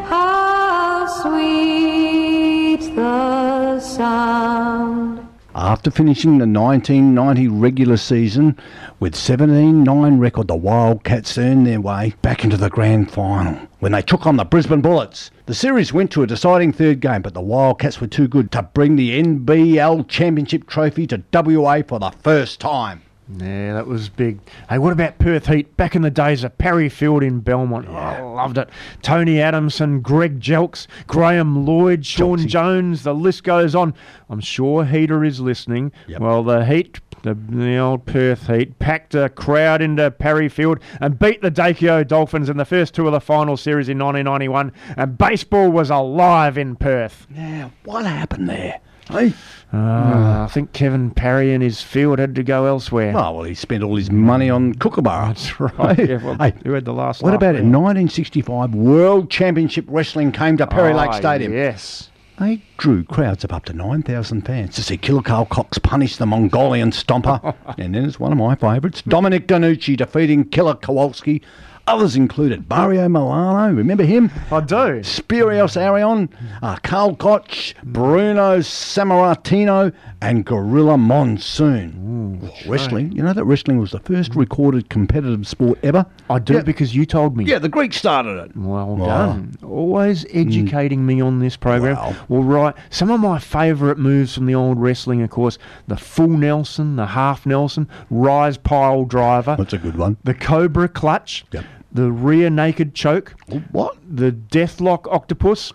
how 0.07 1.05
sweet 1.21 2.79
the 2.95 3.79
sound. 3.79 5.20
After 5.53 5.91
finishing 5.91 6.37
the 6.37 6.47
1990 6.47 7.49
regular 7.49 7.97
season 7.97 8.55
with 9.01 9.15
17-9 9.15 10.17
record, 10.17 10.47
the 10.47 10.55
Wildcats 10.55 11.37
earned 11.37 11.67
their 11.67 11.81
way 11.81 12.13
back 12.21 12.45
into 12.45 12.55
the 12.55 12.69
grand 12.69 13.11
final 13.11 13.67
when 13.79 13.91
they 13.91 14.01
took 14.01 14.25
on 14.25 14.37
the 14.37 14.45
Brisbane 14.45 14.79
Bullets. 14.79 15.29
The 15.47 15.53
series 15.53 15.91
went 15.91 16.09
to 16.11 16.23
a 16.23 16.27
deciding 16.27 16.71
third 16.71 17.01
game, 17.01 17.21
but 17.21 17.33
the 17.33 17.41
Wildcats 17.41 17.99
were 17.99 18.07
too 18.07 18.29
good 18.29 18.49
to 18.53 18.63
bring 18.63 18.95
the 18.95 19.21
NBL 19.21 20.07
Championship 20.07 20.67
trophy 20.67 21.05
to 21.07 21.21
WA 21.33 21.81
for 21.85 21.99
the 21.99 22.11
first 22.11 22.61
time. 22.61 23.01
Yeah, 23.37 23.73
that 23.73 23.87
was 23.87 24.09
big. 24.09 24.39
Hey, 24.69 24.77
what 24.77 24.93
about 24.93 25.17
Perth 25.19 25.47
Heat? 25.47 25.77
Back 25.77 25.95
in 25.95 26.01
the 26.01 26.11
days 26.11 26.43
of 26.43 26.57
Parry 26.57 26.89
Field 26.89 27.23
in 27.23 27.39
Belmont. 27.39 27.87
Oh, 27.89 27.93
I 27.95 28.21
loved 28.21 28.57
it. 28.57 28.69
Tony 29.01 29.39
Adamson, 29.41 30.01
Greg 30.01 30.39
Jelks, 30.39 30.87
Graham 31.07 31.65
Lloyd, 31.65 32.05
Sean 32.05 32.47
Jones, 32.47 33.03
the 33.03 33.13
list 33.13 33.43
goes 33.43 33.75
on. 33.75 33.93
I'm 34.29 34.39
sure 34.41 34.85
Heater 34.85 35.23
is 35.23 35.39
listening. 35.39 35.91
Well, 36.19 36.43
the 36.43 36.65
Heat, 36.65 36.99
the, 37.23 37.33
the 37.33 37.77
old 37.77 38.05
Perth 38.05 38.47
Heat, 38.47 38.79
packed 38.79 39.15
a 39.15 39.29
crowd 39.29 39.81
into 39.81 40.09
Parry 40.11 40.49
Field 40.49 40.79
and 40.99 41.17
beat 41.17 41.41
the 41.41 41.51
Daikyo 41.51 42.05
Dolphins 42.07 42.49
in 42.49 42.57
the 42.57 42.65
first 42.65 42.93
two 42.93 43.05
of 43.05 43.13
the 43.13 43.21
final 43.21 43.55
series 43.55 43.87
in 43.87 43.97
1991. 43.97 44.73
And 44.97 45.17
baseball 45.17 45.69
was 45.69 45.89
alive 45.89 46.57
in 46.57 46.75
Perth. 46.75 47.27
Now, 47.29 47.71
what 47.85 48.05
happened 48.05 48.49
there? 48.49 48.79
Hey? 49.09 49.33
Uh, 49.73 50.43
I 50.43 50.49
think 50.51 50.73
Kevin 50.73 51.11
Parry 51.11 51.53
and 51.53 51.63
his 51.63 51.81
field 51.81 52.19
had 52.19 52.35
to 52.35 52.43
go 52.43 52.65
elsewhere. 52.65 53.13
Oh, 53.15 53.31
well, 53.31 53.43
he 53.43 53.53
spent 53.55 53.83
all 53.83 53.95
his 53.95 54.11
money 54.11 54.49
on 54.49 54.73
Kookaburra. 54.75 55.27
That's 55.27 55.59
right. 55.59 55.97
Yeah, 56.09 56.23
well, 56.23 56.35
hey, 56.35 56.53
who 56.65 56.73
had 56.73 56.83
the 56.85 56.93
last 56.93 57.21
what 57.23 57.33
about 57.33 57.55
it? 57.55 57.63
there? 57.63 57.71
1965 57.71 58.75
World 58.75 59.29
Championship 59.29 59.85
Wrestling 59.87 60.31
came 60.33 60.57
to 60.57 60.67
Perry 60.67 60.93
Lake 60.93 61.11
Ah, 61.11 61.17
Stadium. 61.19 61.53
Yes. 61.53 62.09
They 62.39 62.61
drew 62.77 63.03
crowds 63.03 63.43
of 63.43 63.51
up 63.51 63.65
to 63.65 63.73
9,000 63.73 64.41
fans 64.41 64.75
to 64.75 64.83
see 64.83 64.97
Killer 64.97 65.21
Karl 65.21 65.45
Kox 65.45 65.77
punish 65.77 66.17
the 66.17 66.25
Mongolian 66.25 66.89
Stomper. 66.91 67.55
and 67.77 67.93
then 67.95 68.03
it's 68.03 68.19
one 68.19 68.31
of 68.31 68.37
my 68.37 68.55
favourites, 68.55 69.01
Dominic 69.03 69.47
DeNucci 69.47 69.95
defeating 69.95 70.45
Killer 70.45 70.73
Kowalski. 70.75 71.41
Others 71.87 72.15
included 72.15 72.69
Mario 72.69 73.09
Milano, 73.09 73.73
remember 73.73 74.03
him? 74.03 74.31
I 74.51 74.61
do. 74.61 75.01
Spiros 75.01 75.75
Arion, 75.75 76.29
uh, 76.61 76.77
Carl 76.83 77.15
Koch, 77.15 77.73
Bruno 77.83 78.59
Sammartino, 78.59 79.91
and 80.21 80.45
Gorilla 80.45 80.97
Monsoon. 80.97 82.39
Well, 82.41 82.51
wrestling, 82.67 83.11
you 83.11 83.23
know 83.23 83.33
that 83.33 83.43
wrestling 83.45 83.77
was 83.79 83.91
the 83.91 83.99
first 83.99 84.35
recorded 84.35 84.89
competitive 84.89 85.47
sport 85.47 85.79
ever? 85.83 86.05
I 86.29 86.39
do 86.39 86.53
Yeah. 86.55 86.61
because 86.61 86.95
you 86.95 87.05
told 87.05 87.35
me. 87.35 87.45
Yeah, 87.45 87.59
the 87.59 87.67
Greeks 87.69 87.97
started 87.97 88.37
it. 88.37 88.55
Well 88.55 88.95
Wow. 88.95 89.05
done. 89.07 89.55
Always 89.63 90.25
educating 90.33 91.05
me 91.05 91.19
on 91.19 91.39
this 91.39 91.57
program. 91.57 91.95
Wow. 91.97 92.13
Well, 92.29 92.43
right. 92.43 92.75
Some 92.89 93.09
of 93.09 93.19
my 93.19 93.39
favourite 93.39 93.97
moves 93.97 94.35
from 94.35 94.45
the 94.45 94.55
old 94.55 94.79
wrestling, 94.79 95.21
of 95.23 95.29
course, 95.31 95.57
the 95.87 95.97
full 95.97 96.27
Nelson, 96.29 96.95
the 96.95 97.07
half 97.07 97.45
Nelson, 97.45 97.87
rise 98.09 98.57
pile 98.57 99.03
driver, 99.05 99.55
That's 99.57 99.73
a 99.73 99.77
good 99.79 99.97
one. 99.97 100.17
the 100.23 100.33
Cobra 100.35 100.87
clutch, 100.87 101.43
Yep. 101.51 101.65
The 101.91 102.11
rear 102.11 102.49
naked 102.49 102.93
choke, 102.95 103.33
What? 103.71 103.97
the 104.07 104.31
Deathlock 104.31 105.07
octopus, 105.11 105.73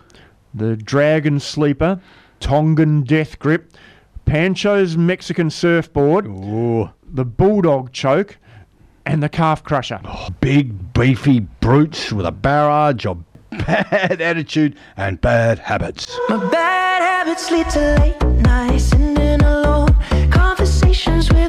the 0.53 0.75
Dragon 0.75 1.39
sleeper, 1.39 1.99
Tongan 2.39 3.01
death 3.01 3.39
grip, 3.39 3.73
Pancho's 4.25 4.97
Mexican 4.97 5.49
surfboard, 5.49 6.27
Ooh. 6.27 6.89
the 7.07 7.25
Bulldog 7.25 7.91
choke, 7.91 8.37
and 9.05 9.23
the 9.23 9.29
calf 9.29 9.63
crusher. 9.63 9.99
Oh, 10.03 10.27
big, 10.41 10.93
beefy 10.93 11.39
brutes 11.39 12.11
with 12.11 12.25
a 12.25 12.31
barrage 12.31 13.05
of 13.05 13.23
bad 13.51 14.21
attitude 14.21 14.75
and 14.97 15.21
bad 15.21 15.59
habits. 15.59 16.07
My 16.27 16.37
bad 16.49 17.01
habits 17.01 17.49
lead 17.49 17.69
to 17.71 17.79
late 18.01 18.21
nights, 18.41 18.83
sitting 18.85 19.41
alone. 19.41 19.95
Conversations 20.29 21.31
with 21.31 21.46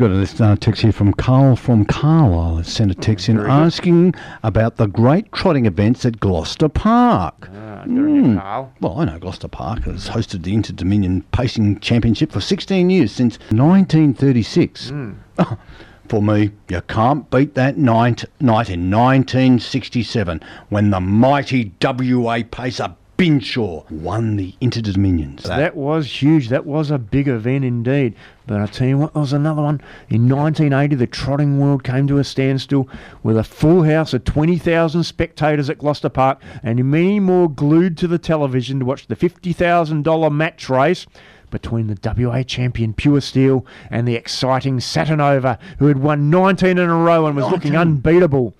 what? 0.00 0.10
We 0.10 0.26
got 0.26 0.40
a 0.40 0.44
uh, 0.44 0.56
text 0.56 0.82
here 0.82 0.92
from 0.92 1.12
Carl 1.12 1.56
from 1.56 1.84
Carlisle. 1.84 2.56
Has 2.56 2.68
sent 2.68 2.90
a 2.90 2.94
text 2.94 3.28
in 3.28 3.38
asking 3.38 4.14
about 4.42 4.76
the 4.76 4.86
great 4.86 5.30
trotting 5.32 5.66
events 5.66 6.04
at 6.04 6.20
Gloucester 6.20 6.68
Park. 6.68 7.46
Hmm. 7.48 8.38
Carl. 8.38 8.72
Well, 8.80 9.00
I 9.00 9.04
know 9.04 9.18
Gloucester 9.18 9.48
Park 9.48 9.84
has 9.84 10.08
hosted 10.08 10.42
the 10.42 10.54
Inter 10.54 10.74
Dominion 10.74 11.22
Pacing 11.32 11.80
Championship 11.80 12.32
for 12.32 12.40
16 12.40 12.90
years 12.90 13.12
since 13.12 13.38
1936. 13.50 14.92
Oh, 15.38 15.58
For 16.10 16.20
me, 16.20 16.50
you 16.68 16.80
can't 16.88 17.30
beat 17.30 17.54
that 17.54 17.78
night, 17.78 18.24
night 18.40 18.68
in 18.68 18.90
1967 18.90 20.40
when 20.68 20.90
the 20.90 20.98
mighty 20.98 21.72
WA 21.80 22.40
pacer 22.50 22.96
Binshaw 23.20 23.84
won 23.90 24.36
the 24.36 24.54
Inter 24.62 24.80
Dominions. 24.80 25.42
That 25.42 25.76
was 25.76 26.22
huge. 26.22 26.48
That 26.48 26.64
was 26.64 26.90
a 26.90 26.98
big 26.98 27.28
event 27.28 27.66
indeed. 27.66 28.14
But 28.46 28.62
I 28.62 28.66
tell 28.66 28.88
you 28.88 28.96
what, 28.96 29.12
there 29.12 29.20
was 29.20 29.34
another 29.34 29.60
one. 29.60 29.82
In 30.08 30.26
1980, 30.26 30.96
the 30.96 31.06
trotting 31.06 31.60
world 31.60 31.84
came 31.84 32.06
to 32.06 32.16
a 32.16 32.24
standstill 32.24 32.88
with 33.22 33.36
a 33.36 33.44
full 33.44 33.82
house 33.82 34.14
of 34.14 34.24
20,000 34.24 35.04
spectators 35.04 35.68
at 35.68 35.76
Gloucester 35.76 36.08
Park 36.08 36.40
and 36.62 36.82
many 36.90 37.20
more 37.20 37.50
glued 37.50 37.98
to 37.98 38.08
the 38.08 38.18
television 38.18 38.78
to 38.78 38.86
watch 38.86 39.06
the 39.06 39.16
$50,000 39.16 40.32
match 40.32 40.70
race 40.70 41.06
between 41.50 41.88
the 41.88 41.98
WA 42.26 42.42
champion 42.42 42.94
Pure 42.94 43.20
Steel 43.20 43.66
and 43.90 44.08
the 44.08 44.14
exciting 44.14 44.78
Satinover, 44.78 45.58
who 45.78 45.88
had 45.88 45.98
won 45.98 46.30
19 46.30 46.78
in 46.78 46.78
a 46.78 46.96
row 46.96 47.26
and 47.26 47.36
was 47.36 47.50
looking 47.50 47.72
19. 47.72 47.96
unbeatable. 47.96 48.54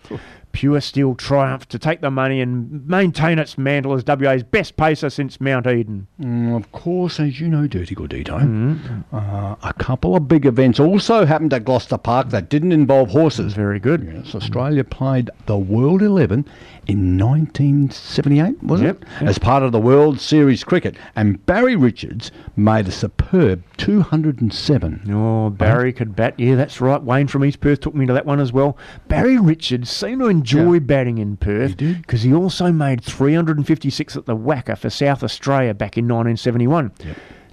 Pure 0.52 0.80
Steel 0.80 1.14
triumphed 1.14 1.70
to 1.70 1.78
take 1.78 2.00
the 2.00 2.10
money 2.10 2.40
and 2.40 2.86
maintain 2.86 3.38
its 3.38 3.56
mantle 3.56 3.92
as 3.94 4.04
WA's 4.06 4.42
best 4.42 4.76
pacer 4.76 5.08
since 5.10 5.40
Mount 5.40 5.66
Eden. 5.66 6.06
Mm, 6.20 6.56
of 6.56 6.70
course, 6.72 7.20
as 7.20 7.40
you 7.40 7.48
know, 7.48 7.68
Dirti 7.68 7.94
Gordito, 7.94 9.02
uh, 9.12 9.56
a 9.62 9.72
couple 9.74 10.16
of 10.16 10.26
big 10.28 10.46
events 10.46 10.80
also 10.80 11.24
happened 11.24 11.52
at 11.54 11.64
Gloucester 11.64 11.98
Park 11.98 12.30
that 12.30 12.48
didn't 12.48 12.72
involve 12.72 13.10
horses. 13.10 13.54
Very 13.54 13.78
good. 13.78 14.02
Yes, 14.12 14.34
Australia 14.34 14.84
played 14.84 15.30
the 15.46 15.56
World 15.56 16.02
11 16.02 16.46
in 16.86 17.16
1978, 17.16 18.62
was 18.62 18.80
Yep, 18.80 19.02
it? 19.02 19.08
Yep. 19.20 19.28
As 19.30 19.38
part 19.38 19.62
of 19.62 19.72
the 19.72 19.80
World 19.80 20.20
Series 20.20 20.64
cricket. 20.64 20.96
And 21.14 21.44
Barry 21.46 21.76
Richards 21.76 22.30
made 22.56 22.88
a 22.88 22.90
superb 22.90 23.62
207. 23.76 25.02
Oh, 25.12 25.50
Barry 25.50 25.92
could 25.92 26.16
bat. 26.16 26.34
Yeah, 26.38 26.56
that's 26.56 26.80
right. 26.80 27.02
Wayne 27.02 27.28
from 27.28 27.44
East 27.44 27.60
Perth 27.60 27.80
took 27.80 27.94
me 27.94 28.06
to 28.06 28.12
that 28.12 28.26
one 28.26 28.40
as 28.40 28.52
well. 28.52 28.76
Barry 29.08 29.38
Richards 29.38 29.90
seemed 29.90 30.20
to 30.20 30.28
enjoy 30.40 30.80
batting 30.80 31.18
in 31.18 31.36
Perth 31.36 31.76
because 31.76 32.22
he 32.22 32.32
also 32.34 32.72
made 32.72 33.02
356 33.04 34.16
at 34.16 34.26
the 34.26 34.36
WACA 34.36 34.76
for 34.78 34.90
South 34.90 35.22
Australia 35.22 35.74
back 35.74 35.96
in 35.96 36.04
1971. 36.04 36.92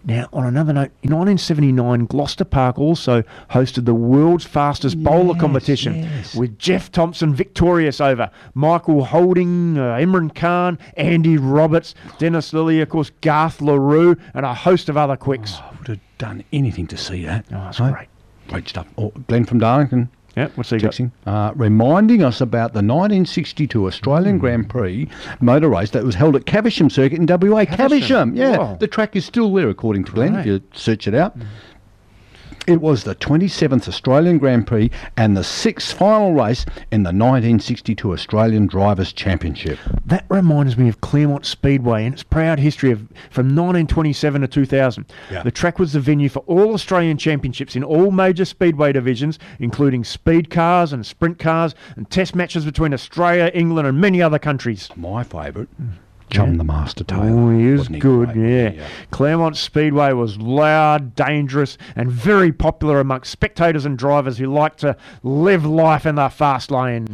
Now, 0.05 0.29
on 0.31 0.45
another 0.45 0.71
note, 0.71 0.91
in 1.03 1.11
1979, 1.11 2.05
Gloucester 2.05 2.45
Park 2.45 2.79
also 2.79 3.23
hosted 3.51 3.83
the 3.83 3.93
world's 3.93 4.45
fastest 4.45 5.03
bowler 5.03 5.35
competition 5.37 6.09
with 6.33 6.57
Jeff 6.57 6.89
Thomson 6.91 7.33
victorious 7.35 7.99
over 7.99 8.31
Michael 8.53 9.03
Holding, 9.03 9.77
uh, 9.77 9.95
Imran 9.97 10.33
Khan, 10.33 10.79
Andy 10.95 11.37
Roberts, 11.37 11.93
Dennis 12.19 12.53
Lillee, 12.53 12.81
of 12.81 12.87
course, 12.87 13.11
Garth 13.19 13.59
Le 13.61 13.77
Roux, 13.77 14.15
and 14.33 14.45
a 14.45 14.53
host 14.53 14.87
of 14.87 14.95
other 14.95 15.17
quicks. 15.17 15.55
I 15.55 15.75
would 15.77 15.87
have 15.89 15.99
done 16.17 16.43
anything 16.53 16.87
to 16.87 16.95
see 16.97 17.25
that. 17.25 17.45
Oh, 17.51 17.55
that's 17.55 17.79
Hey, 17.79 17.91
great. 17.91 18.07
Great 18.47 18.69
stuff. 18.69 18.87
Oh, 18.97 19.09
Glenn 19.27 19.43
from 19.43 19.59
Darlington. 19.59 20.09
Yeah, 20.37 20.49
what's 20.55 20.69
he 20.69 20.77
got? 20.77 20.91
texting, 20.91 21.11
uh, 21.25 21.51
reminding 21.55 22.23
us 22.23 22.39
about 22.41 22.73
the 22.73 22.81
1962 22.83 23.87
Australian 23.87 24.35
Hmm. 24.35 24.39
Grand 24.41 24.69
Prix 24.69 25.09
motor 25.41 25.67
race 25.67 25.89
that 25.91 26.03
was 26.03 26.15
held 26.15 26.35
at 26.35 26.45
Caversham 26.45 26.89
Circuit 26.89 27.17
in 27.19 27.25
WA. 27.25 27.65
Caversham, 27.65 27.77
Caversham, 27.89 28.35
yeah. 28.35 28.57
wow. 28.57 28.77
The 28.79 28.87
track 28.87 29.15
is 29.15 29.25
still 29.25 29.51
there, 29.53 29.67
according 29.69 30.03
to 30.05 30.11
Glenn, 30.11 30.35
if 30.35 30.45
you 30.45 30.61
search 30.73 31.07
it 31.07 31.15
out. 31.15 31.35
It 32.67 32.81
was 32.81 33.05
the 33.05 33.15
27th 33.15 33.87
Australian 33.87 34.39
Grand 34.39 34.67
Prix 34.67 34.91
and 35.15 35.37
the 35.37 35.43
sixth 35.45 35.97
final 35.97 36.33
race 36.33 36.65
in 36.91 37.03
the 37.03 37.13
1962 37.13 38.11
Australian 38.11 38.67
Drivers' 38.67 39.13
Championship. 39.13 39.79
That 40.05 40.25
reminds 40.27 40.77
me 40.77 40.89
of 40.89 40.99
Claremont 40.99 41.45
Speedway 41.45 42.03
and 42.03 42.13
its 42.13 42.23
proud 42.23 42.59
history 42.59 42.91
of 42.91 42.99
from 43.29 43.55
1927 43.55 44.41
to 44.41 44.47
2000. 44.49 45.05
Yeah. 45.31 45.43
The 45.43 45.51
track 45.51 45.79
was 45.79 45.93
the 45.93 46.01
venue 46.01 46.27
for 46.27 46.39
all 46.39 46.73
Australian 46.73 47.17
championships 47.17 47.77
in 47.77 47.85
all 47.85 48.11
major 48.11 48.43
speedway 48.43 48.91
divisions, 48.91 49.39
including 49.59 50.03
speed 50.03 50.49
cars 50.49 50.91
and 50.91 51.05
sprint 51.05 51.39
cars, 51.39 51.73
and 51.95 52.09
test 52.09 52.35
matches 52.35 52.65
between 52.65 52.93
Australia, 52.93 53.49
England, 53.53 53.87
and 53.87 54.01
many 54.01 54.21
other 54.21 54.39
countries. 54.39 54.89
My 54.97 55.23
favourite, 55.23 55.69
mm. 55.81 55.93
Chum 56.29 56.57
the 56.57 56.63
Master 56.63 57.03
Taylor. 57.03 57.29
Oh, 57.29 57.57
he 57.57 57.67
is 57.67 57.79
Wasn't 57.79 57.95
he 57.95 58.01
good, 58.01 58.35
yeah. 58.35 58.87
Claremont 59.11 59.55
Speedway 59.55 60.11
was 60.13 60.37
loud, 60.37 61.15
dangerous, 61.15 61.77
and 61.95 62.11
very 62.11 62.51
popular 62.51 62.99
amongst 62.99 63.31
spectators 63.31 63.85
and 63.85 63.97
drivers 63.97 64.37
who 64.37 64.47
like 64.47 64.75
to 64.77 64.97
live 65.23 65.65
life 65.65 66.05
in 66.05 66.15
the 66.15 66.29
fast 66.29 66.71
lane. 66.71 67.07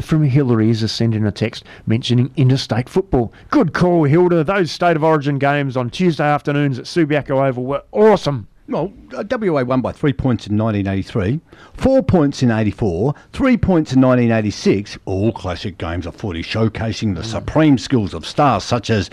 Hilda 0.00 0.06
from 0.06 0.24
Hillary's 0.24 0.82
is 0.82 0.92
sent 0.92 1.14
in 1.14 1.26
a 1.26 1.32
text 1.32 1.64
mentioning 1.86 2.30
interstate 2.36 2.88
football. 2.88 3.32
Good 3.50 3.74
call, 3.74 4.04
Hilda. 4.04 4.42
Those 4.44 4.70
State 4.70 4.96
of 4.96 5.04
Origin 5.04 5.38
games 5.38 5.76
on 5.76 5.90
Tuesday 5.90 6.24
afternoons 6.24 6.78
at 6.78 6.86
Subiaco 6.86 7.46
Oval 7.46 7.64
were 7.64 7.82
awesome. 7.92 8.48
Well, 8.68 8.92
uh, 9.14 9.24
WA 9.30 9.62
won 9.62 9.80
by 9.82 9.92
three 9.92 10.12
points 10.14 10.46
in 10.46 10.56
1983, 10.56 11.40
four 11.74 12.02
points 12.02 12.42
in 12.42 12.50
84, 12.50 13.14
three 13.32 13.56
points 13.58 13.92
in 13.92 14.00
1986. 14.00 14.96
All 15.04 15.32
classic 15.32 15.76
games 15.76 16.06
of 16.06 16.14
footy 16.14 16.42
showcasing 16.42 17.14
the 17.14 17.24
supreme 17.24 17.76
skills 17.78 18.14
of 18.14 18.24
stars 18.24 18.62
such 18.64 18.88
as 18.88 19.10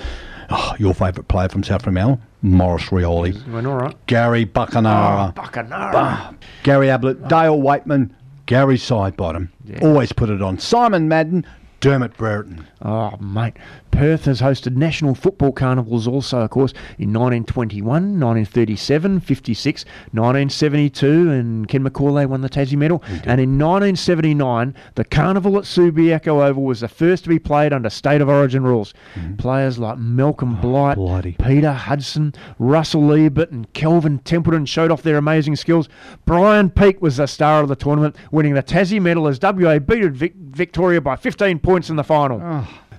oh, 0.52 0.74
your 0.78 0.94
favourite 0.94 1.28
player 1.28 1.50
from 1.50 1.64
South 1.64 1.84
Fremantle, 1.84 2.22
Maurice 2.44 2.86
Rioli, 2.86 3.46
Went 3.52 3.66
all 3.68 3.76
right. 3.78 3.96
Gary 4.06 4.46
Buckenara, 4.46 5.34
Oh. 5.36 5.68
Ah, 5.74 6.34
Gary 6.64 6.90
Ablett, 6.92 7.28
Dale 7.28 7.58
Weightman, 7.58 8.12
Gary 8.48 8.78
Sidebottom. 8.78 9.50
Always 9.82 10.12
put 10.12 10.30
it 10.32 10.42
on. 10.42 10.58
Simon 10.58 11.08
Madden, 11.08 11.46
Dermott 11.80 12.18
Brereton. 12.18 12.66
Oh, 12.82 13.16
mate. 13.18 13.54
Perth 13.98 14.26
has 14.26 14.42
hosted 14.42 14.76
national 14.76 15.16
football 15.16 15.52
carnivals 15.52 16.08
also, 16.08 16.42
of 16.42 16.52
course, 16.52 16.72
in 17.00 17.12
1921, 17.12 17.84
1937, 18.20 19.20
56, 19.20 19.86
1972, 20.12 21.32
and 21.32 21.68
Ken 21.68 21.84
McCauley 21.84 22.28
won 22.28 22.42
the 22.42 22.50
Tassie 22.50 22.78
medal. 22.78 23.02
And 23.26 23.42
in 23.42 23.58
1979, 23.58 24.76
the 24.94 25.04
carnival 25.04 25.58
at 25.58 25.64
Subiaco 25.64 26.46
Oval 26.48 26.62
was 26.64 26.82
the 26.82 26.88
first 26.88 27.24
to 27.24 27.30
be 27.30 27.40
played 27.40 27.74
under 27.74 27.90
state 27.90 28.22
of 28.22 28.30
origin 28.30 28.64
rules. 28.64 28.94
Players 29.40 29.80
like 29.80 29.98
Malcolm 29.98 30.62
Blight, 30.62 30.98
Peter 31.44 31.74
Hudson, 31.74 32.36
Russell 32.60 33.12
Ebert, 33.14 33.50
and 33.52 33.72
Kelvin 33.74 34.20
Templeton 34.20 34.68
showed 34.68 34.92
off 34.92 35.02
their 35.02 35.18
amazing 35.18 35.56
skills. 35.56 35.90
Brian 36.26 36.70
Peake 36.70 37.02
was 37.02 37.18
the 37.18 37.26
star 37.26 37.62
of 37.64 37.68
the 37.68 37.76
tournament, 37.76 38.16
winning 38.32 38.54
the 38.54 38.62
Tassie 38.62 39.02
medal 39.02 39.28
as 39.28 39.40
WA 39.42 39.80
beat 39.80 40.12
Vic- 40.12 40.36
Victoria 40.36 41.02
by 41.02 41.16
15 41.16 41.58
points 41.60 41.90
in 41.90 41.96
the 41.96 42.04
final. 42.04 42.40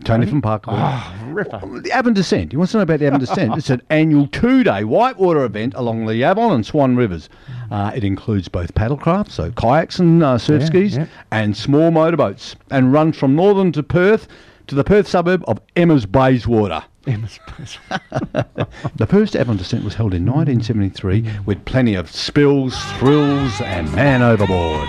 Tony 0.05 0.27
from 0.27 0.41
Parkville. 0.43 0.75
Oh, 0.77 1.15
ripper. 1.29 1.61
The 1.81 1.91
Avon 1.97 2.15
Descent. 2.15 2.53
You 2.53 2.59
want 2.59 2.71
to 2.71 2.79
know 2.79 2.83
about 2.83 3.01
the 3.01 3.07
Avon 3.07 3.21
Descent? 3.21 3.57
It's 3.57 3.71
an 3.71 3.83
annual 3.91 4.27
two-day 4.29 4.85
whitewater 4.85 5.45
event 5.45 5.75
along 5.77 6.07
the 6.07 6.23
Avon 6.23 6.53
and 6.53 6.65
Swan 6.65 6.97
Rivers. 6.97 7.29
Uh, 7.71 7.93
it 7.95 8.05
includes 8.05 8.49
both 8.49 8.75
paddlecraft, 8.75 9.31
so 9.31 9.51
kayaks 9.53 9.99
and 9.99 10.23
uh, 10.23 10.39
surf 10.39 10.63
Yeah, 10.63 10.67
skis, 10.67 10.97
yeah. 10.97 11.07
and 11.31 11.57
small 11.57 11.91
motorboats, 11.91 12.57
and 12.71 12.93
runs 12.93 13.19
from 13.19 13.35
Northam 13.37 13.73
to 13.73 13.83
Perth 13.83 14.29
to 14.69 14.75
the 14.75 14.85
Perth 14.85 15.09
suburb 15.09 15.45
of 15.49 15.61
Emma's 15.77 16.07
Bayswater. 16.07 16.83
Emma's 17.07 17.39
Bayswater. 17.59 18.03
the 18.97 19.07
first 19.07 19.35
Avon 19.37 19.57
Descent 19.57 19.85
was 19.85 19.95
held 19.95 20.15
in 20.15 20.25
1973 20.27 21.27
with 21.47 21.65
plenty 21.65 21.95
of 21.95 22.11
spills, 22.11 22.77
thrills, 22.99 23.61
and 23.63 23.91
man 23.95 24.23
overboard. 24.23 24.89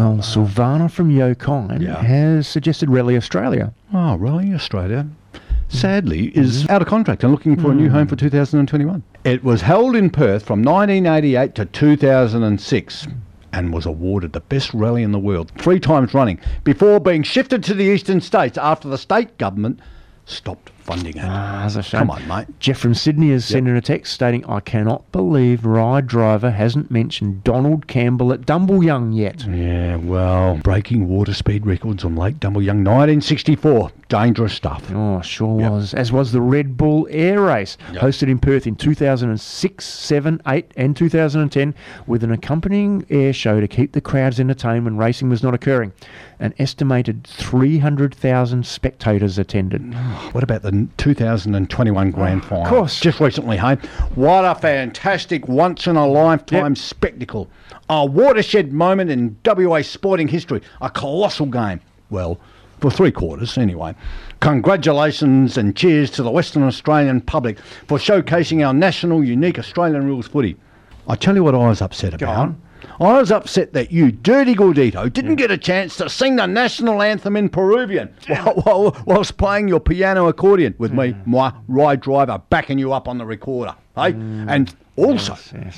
Well, 0.00 0.16
Silvana 0.16 0.90
from 0.90 1.10
Yokine 1.10 1.84
has 1.84 2.48
suggested 2.48 2.88
Rally 2.88 3.18
Australia. 3.18 3.74
Oh, 3.92 4.16
Rally 4.16 4.54
Australia, 4.54 5.06
sadly, 5.68 6.28
is 6.28 6.62
mm-hmm. 6.62 6.72
out 6.72 6.80
of 6.80 6.88
contract 6.88 7.22
and 7.22 7.30
looking 7.30 7.54
for 7.60 7.70
a 7.70 7.74
new 7.74 7.90
home 7.90 8.06
for 8.06 8.16
mm. 8.16 8.20
2021. 8.20 9.02
It 9.24 9.44
was 9.44 9.60
held 9.60 9.94
in 9.94 10.08
Perth 10.08 10.46
from 10.46 10.62
1988 10.62 11.54
to 11.54 11.66
2006 11.66 13.08
and 13.52 13.74
was 13.74 13.84
awarded 13.84 14.32
the 14.32 14.40
best 14.40 14.72
rally 14.72 15.02
in 15.02 15.12
the 15.12 15.18
world 15.18 15.52
three 15.58 15.78
times 15.78 16.14
running 16.14 16.40
before 16.64 16.98
being 16.98 17.22
shifted 17.22 17.62
to 17.64 17.74
the 17.74 17.84
eastern 17.84 18.22
states 18.22 18.56
after 18.56 18.88
the 18.88 18.96
state 18.96 19.36
government 19.36 19.80
stopped 20.24 20.70
funding 20.90 21.16
it. 21.16 21.24
Ah, 21.24 21.60
that's 21.62 21.76
a 21.76 21.82
shame. 21.82 22.00
Come 22.00 22.10
on, 22.10 22.26
mate. 22.26 22.46
Jeff 22.58 22.78
from 22.78 22.94
Sydney 22.94 23.30
has 23.30 23.44
sent 23.44 23.68
in 23.68 23.76
a 23.76 23.80
text 23.80 24.12
stating, 24.12 24.44
I 24.46 24.60
cannot 24.60 25.10
believe 25.12 25.64
Ry 25.64 26.00
Driver 26.00 26.50
hasn't 26.50 26.90
mentioned 26.90 27.44
Donald 27.44 27.86
Campbell 27.86 28.32
at 28.32 28.40
Dumbleyung 28.42 29.16
yet. 29.16 29.46
Yeah, 29.46 29.96
well, 29.96 30.56
breaking 30.58 31.08
water 31.08 31.34
speed 31.34 31.64
records 31.66 32.04
on 32.04 32.16
Lake 32.16 32.40
Dumbleyung, 32.40 32.84
1964. 32.84 33.92
Dangerous 34.10 34.52
stuff. 34.54 34.90
Oh, 34.92 35.20
sure 35.22 35.70
was. 35.70 35.94
As 35.94 36.10
was 36.10 36.32
the 36.32 36.40
Red 36.40 36.76
Bull 36.76 37.06
Air 37.12 37.40
Race, 37.42 37.78
hosted 37.92 38.28
in 38.28 38.40
Perth 38.40 38.66
in 38.66 38.74
2006, 38.74 39.84
7, 39.86 40.42
8, 40.48 40.72
and 40.76 40.96
2010, 40.96 41.72
with 42.08 42.24
an 42.24 42.32
accompanying 42.32 43.06
air 43.08 43.32
show 43.32 43.60
to 43.60 43.68
keep 43.68 43.92
the 43.92 44.00
crowds 44.00 44.40
entertained 44.40 44.84
when 44.84 44.96
racing 44.96 45.28
was 45.28 45.44
not 45.44 45.54
occurring. 45.54 45.92
An 46.40 46.52
estimated 46.58 47.22
300,000 47.24 48.66
spectators 48.66 49.38
attended. 49.38 49.94
What 50.32 50.42
about 50.42 50.62
the 50.62 50.88
2021 50.96 52.10
Grand 52.12 52.44
Final? 52.44 52.64
Of 52.64 52.68
course. 52.68 52.98
Just 52.98 53.20
recently, 53.20 53.58
hey? 53.58 53.76
What 54.16 54.44
a 54.44 54.56
fantastic 54.56 55.46
once 55.46 55.86
in 55.86 55.94
a 55.94 56.06
lifetime 56.06 56.74
spectacle. 56.74 57.48
A 57.88 58.04
watershed 58.04 58.72
moment 58.72 59.10
in 59.12 59.36
WA 59.44 59.82
sporting 59.82 60.26
history. 60.26 60.62
A 60.80 60.90
colossal 60.90 61.46
game. 61.46 61.80
Well, 62.10 62.40
for 62.80 62.90
three 62.90 63.12
quarters, 63.12 63.58
anyway. 63.58 63.94
Congratulations 64.40 65.56
and 65.56 65.76
cheers 65.76 66.10
to 66.12 66.22
the 66.22 66.30
Western 66.30 66.62
Australian 66.62 67.20
public 67.20 67.58
for 67.86 67.98
showcasing 67.98 68.66
our 68.66 68.72
national, 68.72 69.24
unique 69.24 69.58
Australian 69.58 70.06
rules 70.06 70.28
footy. 70.28 70.56
I 71.06 71.16
tell 71.16 71.34
you 71.34 71.44
what 71.44 71.54
I 71.54 71.58
was 71.58 71.82
upset 71.82 72.14
about. 72.14 72.54
I 72.98 73.18
was 73.18 73.30
upset 73.30 73.72
that 73.72 73.92
you, 73.92 74.12
Dirti 74.12 74.54
Gordito, 74.54 75.10
didn't 75.12 75.36
get 75.36 75.50
a 75.50 75.58
chance 75.58 75.96
to 75.96 76.08
sing 76.08 76.36
the 76.36 76.46
national 76.46 77.02
anthem 77.02 77.36
in 77.36 77.48
Peruvian 77.48 78.14
while, 78.26 78.54
while, 78.62 79.02
whilst 79.06 79.36
playing 79.36 79.68
your 79.68 79.80
piano 79.80 80.28
accordion 80.28 80.74
with 80.78 80.92
me, 80.92 81.12
hmm. 81.12 81.30
my 81.30 81.52
Ry 81.68 81.96
Driver, 81.96 82.40
backing 82.50 82.78
you 82.78 82.92
up 82.92 83.08
on 83.08 83.18
the 83.18 83.26
recorder. 83.26 83.74
Hey? 83.96 84.12
Hmm. 84.12 84.48
And 84.48 84.74
also, 84.96 85.36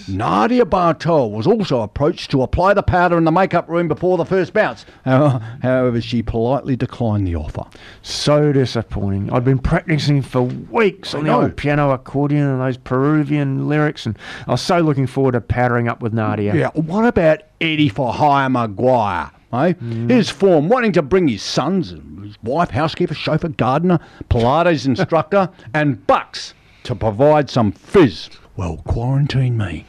Nadia 0.08 0.64
Bartel 0.64 1.30
was 1.30 1.46
also 1.46 1.82
approached 1.82 2.30
to 2.32 2.42
apply 2.42 2.74
the 2.74 2.82
powder 2.82 3.16
in 3.18 3.24
the 3.24 3.30
makeup 3.30 3.68
room 3.68 3.86
before 3.86 4.16
the 4.16 4.24
first 4.24 4.52
bounce. 4.52 4.84
However, 5.04 6.00
she 6.00 6.22
politely 6.22 6.76
declined 6.76 7.26
the 7.26 7.36
offer. 7.36 7.64
So 8.02 8.52
disappointing. 8.52 9.32
I'd 9.32 9.44
been 9.44 9.58
practicing 9.58 10.22
for 10.22 10.42
weeks 10.42 11.14
on 11.14 11.24
the 11.24 11.32
old 11.32 11.56
piano 11.56 11.90
accordion 11.90 12.46
and 12.46 12.60
those 12.60 12.76
Peruvian 12.78 13.68
lyrics, 13.68 14.06
and 14.06 14.18
I 14.46 14.52
was 14.52 14.62
so 14.62 14.80
looking 14.80 15.06
forward 15.06 15.32
to 15.32 15.40
powdering 15.40 15.88
up 15.88 16.02
with 16.02 16.12
Nadia. 16.12 16.54
Yeah, 16.54 16.70
what 16.74 17.04
about 17.04 17.42
Eddie 17.60 17.88
for 17.88 18.12
hire 18.12 18.48
McGuire? 18.48 19.30
Eh? 19.52 19.74
His 20.08 20.30
form, 20.30 20.68
wanting 20.68 20.92
to 20.92 21.02
bring 21.02 21.28
his 21.28 21.42
sons, 21.42 21.90
his 22.22 22.42
wife, 22.42 22.70
housekeeper, 22.70 23.14
chauffeur, 23.14 23.48
gardener, 23.48 24.00
Pilates 24.30 24.86
instructor, 24.86 25.50
and 25.74 26.06
bucks 26.06 26.54
to 26.84 26.94
provide 26.94 27.50
some 27.50 27.70
fizz. 27.72 28.30
Well, 28.56 28.76
quarantine 28.86 29.56
me. 29.56 29.86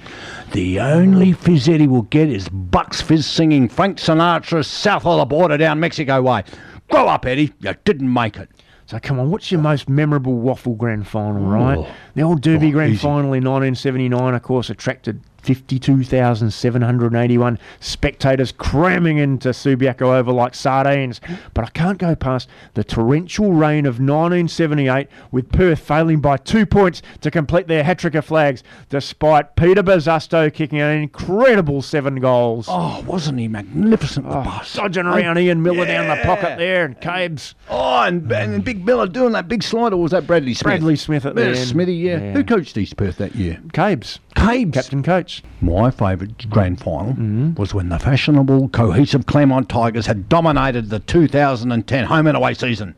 The 0.54 0.80
only 0.80 1.34
fizz 1.34 1.68
Eddie 1.68 1.88
will 1.88 2.04
get 2.04 2.30
is 2.30 2.48
Bucks 2.50 3.02
Fizz 3.02 3.26
singing 3.26 3.68
Frank 3.68 3.98
Sinatra's 3.98 4.68
South 4.68 5.06
of 5.06 5.18
the 5.20 5.26
Border 5.26 5.58
down 5.58 5.80
Mexico 5.82 6.22
way. 6.22 6.44
Grow 6.90 7.08
up, 7.08 7.26
Eddie. 7.26 7.52
You 7.60 7.74
didn't 7.84 8.12
make 8.12 8.38
it. 8.38 8.50
So 8.86 9.00
come 9.00 9.20
on, 9.20 9.32
what's 9.32 9.52
your 9.52 9.62
most 9.62 9.90
memorable 9.90 10.40
WAFL 10.42 10.78
grand 10.78 11.08
final, 11.08 11.42
right? 11.46 11.78
Oh. 11.78 11.88
The 12.16 12.22
old 12.22 12.42
Derby 12.42 12.68
Oh, 12.70 12.72
grand 12.72 12.94
easy. 12.94 13.02
final 13.02 13.34
in 13.34 13.44
1979, 13.44 14.34
of 14.34 14.42
course, 14.44 14.70
attracted 14.70 15.22
52,781 15.44 17.60
spectators 17.80 18.52
cramming 18.52 19.18
into 19.18 19.50
Subiaco 19.50 20.18
Oval 20.18 20.36
like 20.36 20.56
sardines. 20.56 21.22
But 21.54 21.66
I 21.66 21.70
can't 21.70 21.98
go 21.98 22.16
past 22.16 22.50
the 22.74 22.84
torrential 22.84 23.54
rain 23.54 23.86
of 23.86 24.00
1978 24.00 25.08
with 25.32 25.52
Perth 25.52 25.80
failing 25.80 26.22
by 26.22 26.38
two 26.38 26.66
points 26.66 27.02
to 27.22 27.30
complete 27.30 27.68
their 27.68 27.84
hat 27.84 28.00
trick 28.00 28.16
of 28.16 28.26
flags, 28.26 28.64
despite 28.90 29.56
Peter 29.56 29.84
Bosustow 29.84 30.52
kicking 30.54 30.80
an 30.80 31.02
incredible 31.02 31.82
seven 31.82 32.20
goals. 32.20 32.68
Oh, 32.70 33.04
wasn't 33.06 33.40
he 33.40 33.48
magnificent, 33.48 34.30
the 34.30 34.40
oh, 34.40 34.44
boss? 34.44 34.74
Dodging 34.74 35.06
around 35.06 35.38
Ian 35.38 35.62
Miller 35.62 35.86
down 35.86 36.08
the 36.08 36.24
pocket 36.24 36.58
there 36.58 36.86
and 36.86 37.00
Cabes. 37.00 37.56
Oh, 37.70 38.04
and, 38.04 38.32
and 38.32 38.64
Big 38.64 38.86
Miller 38.86 39.08
doing 39.08 39.34
that 39.34 39.48
big 39.48 39.64
slide, 39.64 39.94
or 39.94 40.02
was 40.02 40.12
that 40.12 40.26
Bradley 40.26 40.54
Smith? 40.54 40.64
Bradley 40.64 40.96
Smith 40.96 41.26
at 41.26 41.36
the 41.36 41.48
end. 41.48 41.58
Smithy, 41.58 41.96
yeah. 41.96 42.20
Yeah. 42.20 42.34
Who 42.34 42.44
coached 42.44 42.78
East 42.78 42.98
Perth 42.98 43.18
that 43.18 43.36
year? 43.36 43.62
Cabes. 43.74 44.20
Cabes. 44.36 44.74
Captain 44.74 45.04
coach. 45.04 45.33
My 45.62 45.90
favourite 45.92 46.50
grand 46.50 46.80
final 46.80 47.14
mm-hmm. 47.14 47.56
was 47.56 47.74
when 47.74 47.90
the 47.90 48.00
fashionable, 48.00 48.70
cohesive 48.70 49.26
Claremont 49.26 49.70
Tigers 49.70 50.06
had 50.06 50.30
dominated 50.30 50.90
the 50.90 51.00
2010 51.00 52.06
home 52.06 52.28
and 52.28 52.38
away 52.38 52.54
season. 52.54 52.96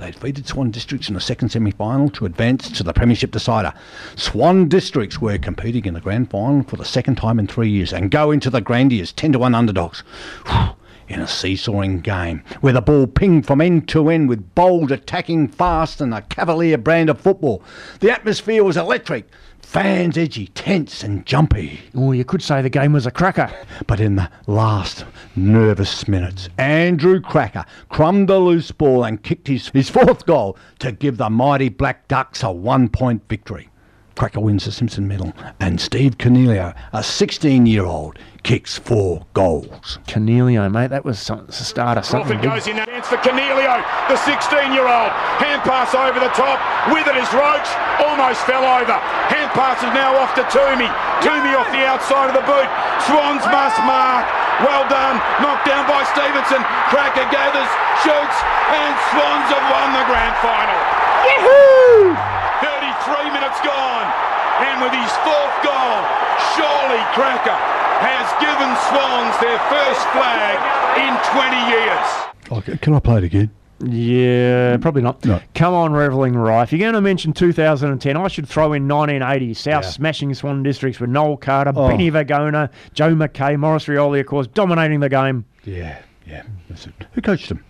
They 0.00 0.12
defeated 0.12 0.46
Swan 0.46 0.70
Districts 0.70 1.08
in 1.08 1.14
the 1.14 1.20
second 1.20 1.50
semi 1.50 1.72
final 1.72 2.08
to 2.10 2.24
advance 2.24 2.70
to 2.70 2.82
the 2.82 2.94
Premiership 2.94 3.30
decider. 3.32 3.74
Swan 4.16 4.66
Districts 4.66 5.20
were 5.20 5.36
competing 5.36 5.84
in 5.84 5.92
the 5.94 6.00
grand 6.00 6.30
final 6.30 6.62
for 6.62 6.76
the 6.76 6.86
second 6.86 7.16
time 7.16 7.38
in 7.38 7.46
three 7.46 7.68
years 7.68 7.92
and 7.92 8.10
go 8.10 8.30
into 8.30 8.48
the 8.48 8.62
Grandy 8.62 9.00
as 9.00 9.12
10 9.12 9.32
to 9.32 9.38
1 9.38 9.54
underdogs. 9.54 10.02
In 11.10 11.20
a 11.20 11.26
seesawing 11.26 12.02
game 12.02 12.44
where 12.60 12.72
the 12.72 12.80
ball 12.80 13.08
pinged 13.08 13.44
from 13.44 13.60
end 13.60 13.88
to 13.88 14.10
end 14.10 14.28
with 14.28 14.54
bold 14.54 14.92
attacking 14.92 15.48
fast 15.48 16.00
and 16.00 16.14
a 16.14 16.22
cavalier 16.22 16.78
brand 16.78 17.10
of 17.10 17.20
football. 17.20 17.64
The 17.98 18.12
atmosphere 18.12 18.62
was 18.62 18.76
electric, 18.76 19.28
fans 19.60 20.16
edgy, 20.16 20.46
tense 20.46 21.02
and 21.02 21.26
jumpy. 21.26 21.80
Oh, 21.96 22.12
you 22.12 22.24
could 22.24 22.42
say 22.42 22.62
the 22.62 22.70
game 22.70 22.92
was 22.92 23.06
a 23.06 23.10
cracker. 23.10 23.52
But 23.88 23.98
in 23.98 24.14
the 24.14 24.30
last 24.46 25.04
nervous 25.34 26.06
minutes, 26.06 26.48
Andrew 26.58 27.20
Krakouer 27.20 27.66
crumbed 27.88 28.30
a 28.30 28.38
loose 28.38 28.70
ball 28.70 29.02
and 29.02 29.20
kicked 29.20 29.48
his, 29.48 29.68
his 29.70 29.90
fourth 29.90 30.26
goal 30.26 30.56
to 30.78 30.92
give 30.92 31.16
the 31.16 31.28
mighty 31.28 31.70
Black 31.70 32.06
Ducks 32.06 32.44
a 32.44 32.52
one 32.52 32.88
point 32.88 33.28
victory. 33.28 33.68
Cracker 34.20 34.40
wins 34.40 34.66
the 34.66 34.70
Simpson 34.72 35.08
medal, 35.08 35.32
and 35.60 35.80
Steve 35.80 36.18
Cornelio, 36.18 36.74
a 36.92 37.02
16 37.02 37.64
year 37.64 37.86
old, 37.86 38.18
kicks 38.42 38.78
four 38.78 39.26
goals. 39.34 39.98
Cornelio, 40.08 40.68
mate, 40.68 40.90
that 40.90 41.04
was 41.04 41.18
some, 41.18 41.46
the 41.46 41.52
start 41.52 41.98
of 41.98 42.04
something 42.04 42.38
Crawford 42.40 42.64
goes 42.64 42.66
in 42.66 42.76
that 42.76 42.88
chance 42.88 43.08
for 43.08 43.20
Cornelio, 43.20 43.80
the 44.08 44.18
16-year-old. 44.22 45.12
Hand 45.40 45.62
pass 45.62 45.94
over 45.94 46.18
the 46.18 46.32
top. 46.32 46.60
With 46.92 47.06
it 47.08 47.16
is 47.16 47.28
Roach. 47.32 47.68
Almost 48.00 48.44
fell 48.48 48.64
over. 48.64 48.96
Hand 49.28 49.50
pass 49.52 49.80
is 49.80 49.92
now 49.92 50.16
off 50.16 50.32
to 50.36 50.44
Toomey. 50.48 50.88
Toomey 51.24 51.52
off 51.56 51.68
the 51.72 51.84
outside 51.84 52.32
of 52.32 52.36
the 52.36 52.46
boot. 52.48 52.68
Swans 53.08 53.44
must 53.48 53.78
mark. 53.84 54.24
Well 54.64 54.84
done. 54.88 55.16
Knocked 55.40 55.68
down 55.68 55.88
by 55.88 56.04
Stevenson. 56.12 56.60
Cracker 56.92 57.28
gathers, 57.32 57.70
shoots, 58.04 58.38
and 58.72 58.92
Swans 59.12 59.48
have 59.52 59.66
won 59.68 59.88
the 59.96 60.04
grand 60.08 60.36
final. 60.40 60.80
Yahoo! 61.28 62.30
three 63.04 63.30
minutes 63.32 63.60
gone. 63.64 64.08
And 64.60 64.84
with 64.84 64.92
his 64.92 65.12
fourth 65.24 65.56
goal, 65.64 65.98
Surely 66.52 67.00
Cracker 67.16 67.56
has 68.00 68.26
given 68.40 68.70
Swans 68.88 69.34
their 69.40 69.58
first 69.68 70.02
flag 70.10 70.58
in 70.98 71.12
20 71.32 71.56
years. 71.70 72.08
Oh, 72.50 72.60
can 72.80 72.94
I 72.94 72.98
play 73.00 73.18
it 73.18 73.24
again? 73.24 73.50
Yeah, 73.82 74.76
probably 74.76 75.00
not. 75.02 75.24
Come 75.54 75.72
on, 75.72 75.92
Revelling 75.94 76.34
Ry. 76.34 76.62
If 76.64 76.72
you're 76.72 76.80
going 76.80 76.92
to 76.92 77.00
mention 77.00 77.32
2010, 77.32 78.16
I 78.16 78.28
should 78.28 78.46
throw 78.46 78.72
in 78.74 78.86
1980. 78.86 79.54
South 79.54 79.86
smashing 79.86 80.34
Swan 80.34 80.62
districts 80.62 81.00
with 81.00 81.08
Noel 81.08 81.38
Carter, 81.38 81.72
Oh. 81.74 81.88
Benny 81.88 82.10
Vagona, 82.10 82.68
Joe 82.92 83.14
McKay, 83.14 83.58
Maurice 83.58 83.86
Rioli, 83.86 84.20
of 84.20 84.26
course, 84.26 84.46
dominating 84.48 85.00
the 85.00 85.08
game. 85.08 85.46
Yeah, 85.64 85.98
yeah. 86.26 86.42
That's 86.68 86.86
it. 86.86 86.92
Who 87.12 87.22
coached 87.22 87.48
them? 87.48 87.64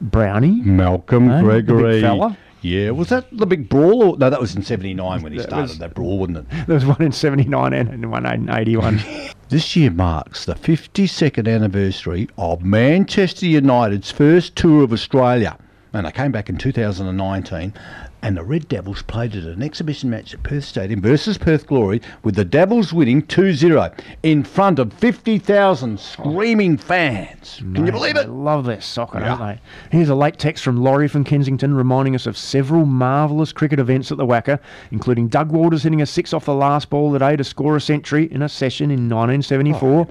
Brownie. 0.00 0.60
Malcolm 0.62 1.30
Eh, 1.30 1.40
the 1.40 1.48
big 1.48 1.66
Gregory. 1.66 2.00
fella. 2.02 2.36
Yeah, 2.60 2.90
was 2.90 3.08
that 3.08 3.26
the 3.32 3.46
big 3.46 3.68
brawl? 3.70 4.02
Or, 4.02 4.18
no, 4.18 4.28
that 4.28 4.40
was 4.40 4.54
in 4.56 4.62
'79 4.62 5.22
when 5.22 5.32
he 5.32 5.38
That 5.38 5.44
started 5.44 5.62
was- 5.62 5.78
that 5.78 5.94
brawl, 5.94 6.18
wasn't 6.18 6.38
it? 6.38 6.46
There 6.66 6.74
was 6.74 6.84
one 6.84 7.00
in 7.00 7.12
79 7.12 7.72
and 7.72 8.10
one 8.10 8.26
in 8.26 8.50
81. 8.50 9.00
This 9.48 9.76
year 9.76 9.92
marks 9.92 10.44
the 10.44 10.56
52nd 10.56 11.46
anniversary 11.46 12.28
of 12.36 12.64
Manchester 12.64 13.46
United's 13.46 14.10
first 14.10 14.56
tour 14.56 14.82
of 14.82 14.92
Australia. 14.92 15.56
And 15.96 16.06
they 16.06 16.12
came 16.12 16.30
back 16.30 16.50
in 16.50 16.58
2019, 16.58 17.72
and 18.20 18.36
the 18.36 18.44
Red 18.44 18.68
Devils 18.68 19.00
played 19.00 19.34
at 19.34 19.44
an 19.44 19.62
exhibition 19.62 20.10
match 20.10 20.34
at 20.34 20.42
Perth 20.42 20.64
Stadium 20.64 21.00
versus 21.00 21.38
Perth 21.38 21.66
Glory, 21.66 22.02
with 22.22 22.34
the 22.34 22.44
Devils 22.44 22.92
winning 22.92 23.22
2 23.22 23.54
0 23.54 23.90
in 24.22 24.44
front 24.44 24.78
of 24.78 24.92
50,000 24.92 25.98
screaming 25.98 26.76
fans. 26.76 27.56
Can 27.60 27.76
you 27.76 27.82
Mate, 27.84 27.90
believe 27.92 28.14
they 28.14 28.26
love 28.26 28.66
their 28.66 28.82
soccer, 28.82 29.20
Yeah. 29.20 29.38
don't 29.38 29.48
they? 29.48 29.60
Here's 29.90 30.10
a 30.10 30.14
late 30.14 30.38
text 30.38 30.62
from 30.62 30.76
Laurie 30.82 31.08
from 31.08 31.24
Kensington 31.24 31.72
reminding 31.72 32.14
us 32.14 32.26
of 32.26 32.36
several 32.36 32.84
marvellous 32.84 33.52
cricket 33.52 33.78
events 33.78 34.12
at 34.12 34.18
the 34.18 34.26
WACA, 34.26 34.58
including 34.90 35.28
Doug 35.28 35.50
Walters 35.50 35.84
hitting 35.84 36.02
a 36.02 36.06
six 36.06 36.34
off 36.34 36.44
the 36.44 36.54
last 36.54 36.90
ball 36.90 37.10
that 37.12 37.20
day 37.20 37.36
to 37.36 37.44
score 37.44 37.74
a 37.74 37.80
century 37.80 38.30
in 38.30 38.42
a 38.42 38.50
session 38.50 38.90
in 38.90 39.08
1974, 39.08 40.06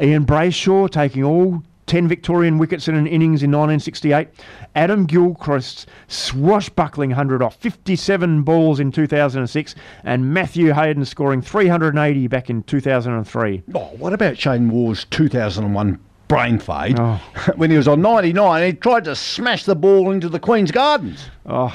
Ian 0.00 0.24
Brayshaw 0.24 0.88
taking 0.90 1.24
all 1.24 1.62
10 1.86 2.08
Victorian 2.08 2.58
wickets 2.58 2.88
in 2.88 2.94
an 2.94 3.06
innings 3.06 3.42
in 3.42 3.50
1968, 3.50 4.28
Adam 4.74 5.06
Gilchrist's 5.06 5.86
swashbuckling 6.08 7.10
100 7.10 7.42
off 7.42 7.56
57 7.56 8.42
balls 8.42 8.80
in 8.80 8.90
2006, 8.92 9.74
and 10.04 10.32
Matthew 10.34 10.72
Hayden 10.72 11.04
scoring 11.04 11.42
380 11.42 12.26
back 12.26 12.50
in 12.50 12.62
2003. 12.64 13.62
Oh, 13.74 13.80
what 13.98 14.12
about 14.12 14.38
Shane 14.38 14.70
Warne's 14.70 15.04
2001 15.04 16.00
brain 16.28 16.58
fade? 16.58 16.98
Oh. 16.98 17.20
when 17.56 17.70
he 17.70 17.76
was 17.76 17.86
on 17.88 18.02
99, 18.02 18.66
he 18.66 18.72
tried 18.72 19.04
to 19.04 19.14
smash 19.16 19.64
the 19.64 19.74
ball 19.76 20.10
into 20.10 20.28
the 20.28 20.40
Queen's 20.40 20.70
Gardens. 20.70 21.30
Oh, 21.48 21.68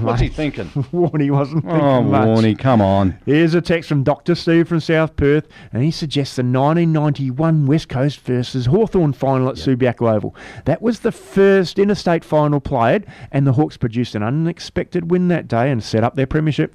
What's 0.00 0.20
he 0.20 0.28
mate. 0.28 0.34
thinking? 0.34 0.64
Warney 0.92 1.30
wasn't 1.30 1.64
thinking 1.64 1.80
Oh, 1.82 2.02
much. 2.02 2.26
Warney, 2.26 2.58
come 2.58 2.80
on. 2.80 3.18
Here's 3.26 3.52
a 3.54 3.60
text 3.60 3.88
from 3.88 4.02
Dr. 4.02 4.34
Steve 4.34 4.68
from 4.68 4.80
South 4.80 5.16
Perth, 5.16 5.46
and 5.72 5.82
he 5.82 5.90
suggests 5.90 6.36
the 6.36 6.42
1991 6.42 7.66
West 7.66 7.88
Coast 7.90 8.20
versus 8.20 8.66
Hawthorn 8.66 9.12
final 9.12 9.48
at 9.48 9.56
Subiaco 9.56 10.10
Oval. 10.14 10.34
That 10.64 10.80
was 10.80 11.00
the 11.00 11.12
first 11.12 11.78
interstate 11.78 12.24
final 12.24 12.60
played, 12.60 13.04
and 13.30 13.46
the 13.46 13.52
Hawks 13.52 13.76
produced 13.76 14.14
an 14.14 14.22
unexpected 14.22 15.10
win 15.10 15.28
that 15.28 15.46
day 15.48 15.70
and 15.70 15.82
set 15.82 16.02
up 16.04 16.14
their 16.14 16.26
premiership. 16.26 16.74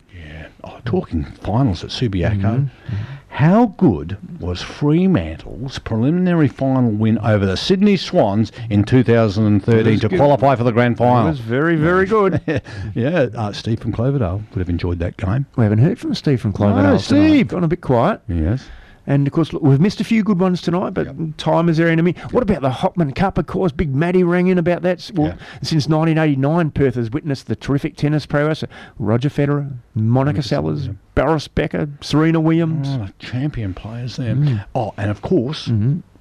Oh, 0.64 0.80
talking 0.86 1.26
finals 1.26 1.84
at 1.84 1.90
Subiaco. 1.90 2.42
Mm-hmm. 2.42 2.96
How 3.34 3.66
good 3.78 4.18
was 4.40 4.62
Fremantle's 4.62 5.80
preliminary 5.80 6.48
final 6.48 6.92
win 6.92 7.18
over 7.18 7.46
the 7.48 7.58
Sydney 7.58 7.98
Swans 7.98 8.52
in 8.70 8.84
2013 8.84 10.00
to 10.00 10.08
good. 10.08 10.18
qualify 10.18 10.56
for 10.56 10.64
the 10.64 10.72
grand 10.72 10.98
final? 10.98 11.26
It 11.26 11.32
was 11.32 11.40
very, 11.40 11.76
very 11.76 12.06
good. 12.06 12.42
yeah, 12.94 13.30
uh, 13.36 13.52
Steve 13.52 13.80
from 13.80 13.92
Cloverdale 13.92 14.44
would 14.52 14.60
have 14.60 14.70
enjoyed 14.70 15.00
that 15.00 15.18
game. 15.18 15.48
We 15.56 15.64
haven't 15.64 15.80
heard 15.80 16.00
from 16.00 16.14
Steve 16.14 16.40
from 16.40 16.54
Cloverdale. 16.54 16.94
No, 16.94 17.00
tonight. 17.00 17.28
Steve. 17.28 17.48
Gone 17.48 17.64
a 17.64 17.68
bit 17.68 17.82
quiet. 17.82 18.22
Yes. 18.28 18.64
And 19.06 19.28
of 19.28 19.34
course, 19.34 19.52
look, 19.52 19.62
we've 19.62 19.82
missed 19.82 20.00
a 20.00 20.04
few 20.04 20.24
good 20.24 20.40
ones 20.40 20.62
tonight, 20.62 20.92
but 20.92 21.38
time 21.38 21.68
is 21.68 21.80
our 21.80 21.88
enemy. 21.88 22.14
What 22.32 22.42
about 22.42 22.62
the 22.62 22.70
Hopman 22.70 23.14
Cup? 23.14 23.38
Of 23.38 23.48
course, 23.48 23.72
Big 23.72 23.94
Matty 23.94 24.24
rang 24.24 24.48
in 24.48 24.58
about 24.58 24.82
that. 24.84 25.12
Well, 25.14 25.38
since 25.62 25.88
1989, 25.88 26.72
Perth 26.72 26.96
has 26.96 27.12
witnessed 27.12 27.48
the 27.48 27.56
terrific 27.56 27.98
tennis 27.98 28.26
prowess 28.26 28.64
of 28.64 28.70
Roger 28.98 29.30
Federer, 29.30 29.74
Monica 29.94 30.40
Seles, 30.40 30.96
Boris 31.16 31.48
Becker, 31.48 31.90
Serena 32.02 32.40
Williams. 32.40 32.88
Oh, 32.90 33.10
champion 33.20 33.74
players 33.74 34.16
there. 34.16 34.66
Oh, 34.74 34.94
and 34.98 35.12
of 35.12 35.22
course, 35.22 35.70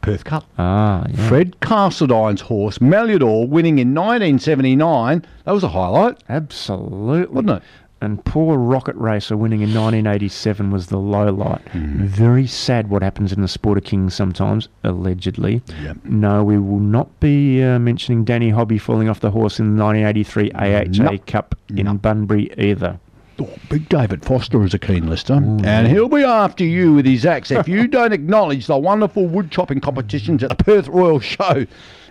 Perth 0.00 0.24
Cup. 0.24 0.42
Mm-hmm. 0.42 0.60
Ah, 0.60 1.06
yeah. 1.08 1.28
Fred 1.28 1.60
Castledine's 1.60 2.40
horse, 2.40 2.78
Maludor, 2.78 3.48
winning 3.48 3.78
in 3.78 3.94
1979. 3.94 5.24
That 5.44 5.52
was 5.52 5.62
a 5.62 5.68
highlight. 5.68 6.22
Absolutely. 6.28 7.32
Wasn't 7.32 7.50
it? 7.50 7.62
And 8.02 8.24
poor 8.24 8.58
Rocket 8.58 8.96
Racer 8.96 9.36
winning 9.36 9.60
in 9.60 9.68
1987 9.68 10.72
was 10.72 10.88
the 10.88 10.98
low 10.98 11.32
light. 11.32 11.60
Hmm. 11.68 12.04
Very 12.04 12.48
sad 12.48 12.90
what 12.90 13.00
happens 13.00 13.32
in 13.32 13.42
the 13.42 13.46
Sport 13.46 13.78
of 13.78 13.84
Kings 13.84 14.12
sometimes, 14.12 14.68
allegedly. 14.82 15.62
Yep. 15.84 15.98
No, 16.02 16.42
we 16.42 16.58
will 16.58 16.80
not 16.80 17.20
be 17.20 17.62
uh, 17.62 17.78
mentioning 17.78 18.24
Danny 18.24 18.50
Hobby 18.50 18.76
falling 18.76 19.08
off 19.08 19.20
the 19.20 19.30
horse 19.30 19.60
in 19.60 19.76
the 19.76 19.84
1983 19.84 20.50
AHA. 20.50 21.18
Cup 21.28 21.54
in 21.68 21.96
Bunbury 21.98 22.52
either. 22.58 22.98
Oh, 23.38 23.48
Big 23.70 23.88
David 23.88 24.24
Foster 24.24 24.64
is 24.64 24.74
a 24.74 24.80
keen 24.80 25.08
listener, 25.08 25.36
and 25.64 25.86
he'll 25.86 26.08
be 26.08 26.24
after 26.24 26.64
you 26.64 26.94
with 26.94 27.06
his 27.06 27.24
axe 27.24 27.50
if 27.52 27.68
you 27.68 27.86
don't 27.88 28.12
acknowledge 28.12 28.66
the 28.66 28.76
wonderful 28.76 29.26
wood 29.26 29.50
chopping 29.52 29.80
competitions 29.80 30.42
at 30.42 30.50
the 30.50 30.56
Perth 30.56 30.88
Royal 30.88 31.20
Show. 31.20 31.66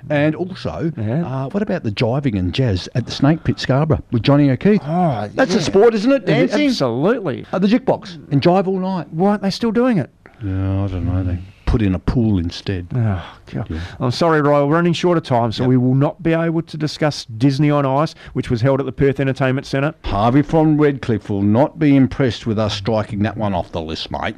And 0.10 0.36
also, 0.36 0.91
uh, 0.97 1.49
what 1.49 1.62
about 1.64 1.84
the 1.84 1.91
jiving 1.91 2.38
and 2.38 2.54
jazz 2.54 2.89
at 2.95 3.06
the 3.06 3.12
Snake 3.12 3.43
Pit 3.43 3.60
Scarborough 3.60 4.04
with 4.12 4.24
Johnny 4.24 4.49
O'Keefe? 4.49 4.82
Oh, 4.84 5.30
That's 5.34 5.54
yeah. 5.54 5.60
a 5.60 5.62
sport, 5.62 5.93
isn't 5.93 6.12
it? 6.12 6.26
Dancing? 6.26 6.68
Absolutely. 6.68 7.45
At 7.52 7.62
the 7.62 7.68
jukebox 7.68 8.16
and 8.32 8.41
jive 8.41 8.68
all 8.68 8.80
night. 8.80 9.08
Why 9.12 9.32
aren't 9.32 9.41
they 9.43 9.52
still 9.52 9.72
doing 9.72 9.97
it? 9.97 10.10
Yeah, 10.43 10.84
I 10.84 10.88
don't 10.88 11.06
know. 11.06 11.24
They 11.24 11.39
put 11.68 11.82
in 11.82 11.95
a 11.95 11.99
pool 11.99 12.38
instead. 12.38 12.88
Oh, 12.93 13.39
God. 13.54 13.82
I'm 13.99 14.12
sorry, 14.12 14.41
Roy, 14.41 14.66
we're 14.66 14.74
running 14.74 14.91
short 14.91 15.18
of 15.18 15.24
time, 15.24 15.52
so 15.54 15.66
we 15.66 15.78
will 15.78 15.95
not 15.95 16.22
be 16.22 16.34
able 16.34 16.62
to 16.64 16.78
discuss 16.78 17.24
Disney 17.26 17.70
on 17.70 17.86
Ice, 17.86 18.14
which 18.34 18.49
was 18.49 18.60
held 18.60 18.82
at 18.82 18.86
the 18.86 18.91
Perth 18.91 19.22
Entertainment 19.22 19.66
Centre. 19.66 19.93
Harvey 20.04 20.41
from 20.41 20.78
Redcliffe 20.82 21.30
will 21.30 21.43
not 21.43 21.80
be 21.80 21.95
impressed 21.95 22.45
with 22.45 22.60
us 22.60 22.74
striking 22.76 23.20
that 23.20 23.38
one 23.38 23.54
off 23.54 23.72
the 23.72 23.82
list, 23.82 24.12
mate. 24.12 24.36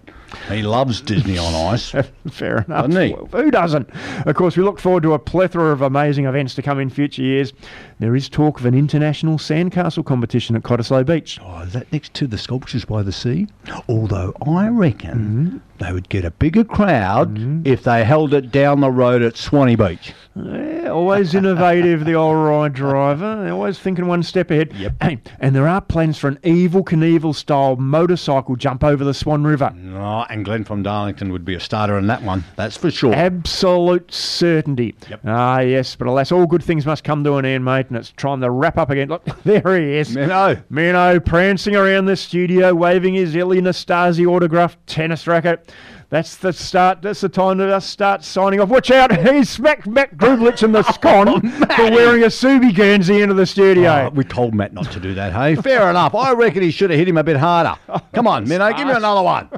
He 0.49 0.61
loves 0.61 1.01
Disney 1.01 1.37
on 1.37 1.53
Ice. 1.73 1.91
Fair 2.29 2.57
enough. 2.57 2.87
Doesn't 2.87 3.01
he? 3.01 3.13
Well, 3.13 3.43
who 3.43 3.51
doesn't? 3.51 3.89
Of 4.25 4.35
course, 4.35 4.57
we 4.57 4.63
look 4.63 4.79
forward 4.79 5.03
to 5.03 5.13
a 5.13 5.19
plethora 5.19 5.71
of 5.71 5.81
amazing 5.81 6.25
events 6.25 6.55
to 6.55 6.61
come 6.61 6.79
in 6.79 6.89
future 6.89 7.21
years. 7.21 7.53
There 7.99 8.15
is 8.15 8.29
talk 8.29 8.59
of 8.59 8.65
an 8.65 8.73
international 8.73 9.37
sandcastle 9.37 10.05
competition 10.05 10.55
at 10.55 10.63
Cottesloe 10.63 11.05
Beach. 11.05 11.39
Oh, 11.41 11.61
is 11.61 11.73
that 11.73 11.91
next 11.91 12.13
to 12.15 12.27
the 12.27 12.37
sculptures 12.37 12.85
by 12.85 13.03
the 13.03 13.11
sea? 13.11 13.47
Although 13.87 14.33
I 14.45 14.67
reckon 14.67 15.61
mm. 15.79 15.79
they 15.79 15.93
would 15.93 16.09
get 16.09 16.25
a 16.25 16.31
bigger 16.31 16.63
crowd 16.63 17.35
mm. 17.35 17.65
if 17.65 17.83
they 17.83 18.03
held 18.03 18.33
it 18.33 18.51
down 18.51 18.81
the 18.81 18.91
road 18.91 19.21
at 19.21 19.37
Swanee 19.37 19.75
Beach. 19.75 20.13
Yeah, 20.35 20.89
always 20.89 21.35
innovative, 21.35 22.05
the 22.05 22.15
old 22.15 22.37
Ry 22.37 22.67
Driver. 22.69 23.47
Always 23.51 23.77
thinking 23.77 24.07
one 24.07 24.23
step 24.23 24.49
ahead. 24.49 24.73
Hey, 24.99 25.19
and 25.39 25.55
there 25.55 25.67
are 25.67 25.79
plans 25.79 26.17
for 26.17 26.27
an 26.27 26.39
Evil 26.43 26.83
Knievel 26.83 27.35
style 27.35 27.75
motorcycle 27.75 28.55
jump 28.55 28.83
over 28.83 29.03
the 29.03 29.13
Swan 29.13 29.43
River. 29.43 29.71
Oh, 29.93 30.25
and 30.29 30.43
Glenn 30.43 30.63
from 30.63 30.81
Darlington 30.81 31.31
would 31.31 31.45
be 31.45 31.53
a 31.53 31.59
starter 31.59 31.99
in 31.99 32.07
that 32.07 32.23
one, 32.23 32.43
that's 32.55 32.77
for 32.77 32.89
sure. 32.89 33.13
Absolute 33.13 34.11
certainty. 34.11 34.95
Yep. 35.07 35.21
Ah, 35.25 35.59
yes, 35.59 35.95
but 35.95 36.07
alas, 36.07 36.31
all 36.31 36.47
good 36.47 36.63
things 36.63 36.87
must 36.87 37.03
come 37.03 37.23
to 37.25 37.35
an 37.35 37.45
end, 37.45 37.63
mate, 37.63 37.87
and 37.89 37.97
it's 37.97 38.11
time 38.13 38.41
to 38.41 38.49
wrap 38.49 38.77
up 38.79 38.89
again. 38.89 39.09
Look, 39.09 39.25
there 39.43 39.77
he 39.79 39.97
is. 39.97 40.15
Minnow. 40.15 40.57
Minnow 40.71 41.19
prancing 41.19 41.75
around 41.75 42.05
the 42.05 42.15
studio, 42.15 42.73
waving 42.73 43.13
his 43.13 43.35
Ilie 43.35 43.61
Nastase 43.61 44.25
autographed 44.25 44.85
tennis 44.87 45.27
racket. 45.27 45.71
That's 46.13 46.35
the 46.35 46.53
start. 46.53 47.01
That's 47.01 47.21
the 47.21 47.27
time 47.27 47.57
to 47.57 47.75
us 47.75 47.87
start 47.87 48.23
signing 48.23 48.59
off. 48.59 48.69
Watch 48.69 48.91
out! 48.91 49.17
He 49.17 49.43
smacked 49.43 49.87
Matt 49.87 50.15
Grublich 50.15 50.61
in 50.61 50.71
the 50.71 50.79
oh, 50.87 50.91
scon 50.91 51.41
for 51.51 51.89
wearing 51.89 52.21
a 52.21 52.27
Subi 52.27 52.71
Guernsey 52.71 53.23
into 53.23 53.33
the 53.33 53.47
studio. 53.47 53.89
Oh, 53.89 54.09
we 54.13 54.23
told 54.23 54.53
Matt 54.53 54.73
not 54.73 54.91
to 54.91 54.99
do 54.99 55.15
that, 55.15 55.33
hey? 55.33 55.55
Fair 55.63 55.89
enough. 55.89 56.13
I 56.13 56.33
reckon 56.33 56.61
he 56.61 56.69
should 56.69 56.91
have 56.91 56.99
hit 56.99 57.07
him 57.07 57.17
a 57.17 57.23
bit 57.23 57.37
harder. 57.37 57.79
Come 58.13 58.27
on, 58.27 58.43
Minnow, 58.47 58.71
give 58.73 58.85
me 58.85 58.93
another 58.93 59.23
one. 59.23 59.49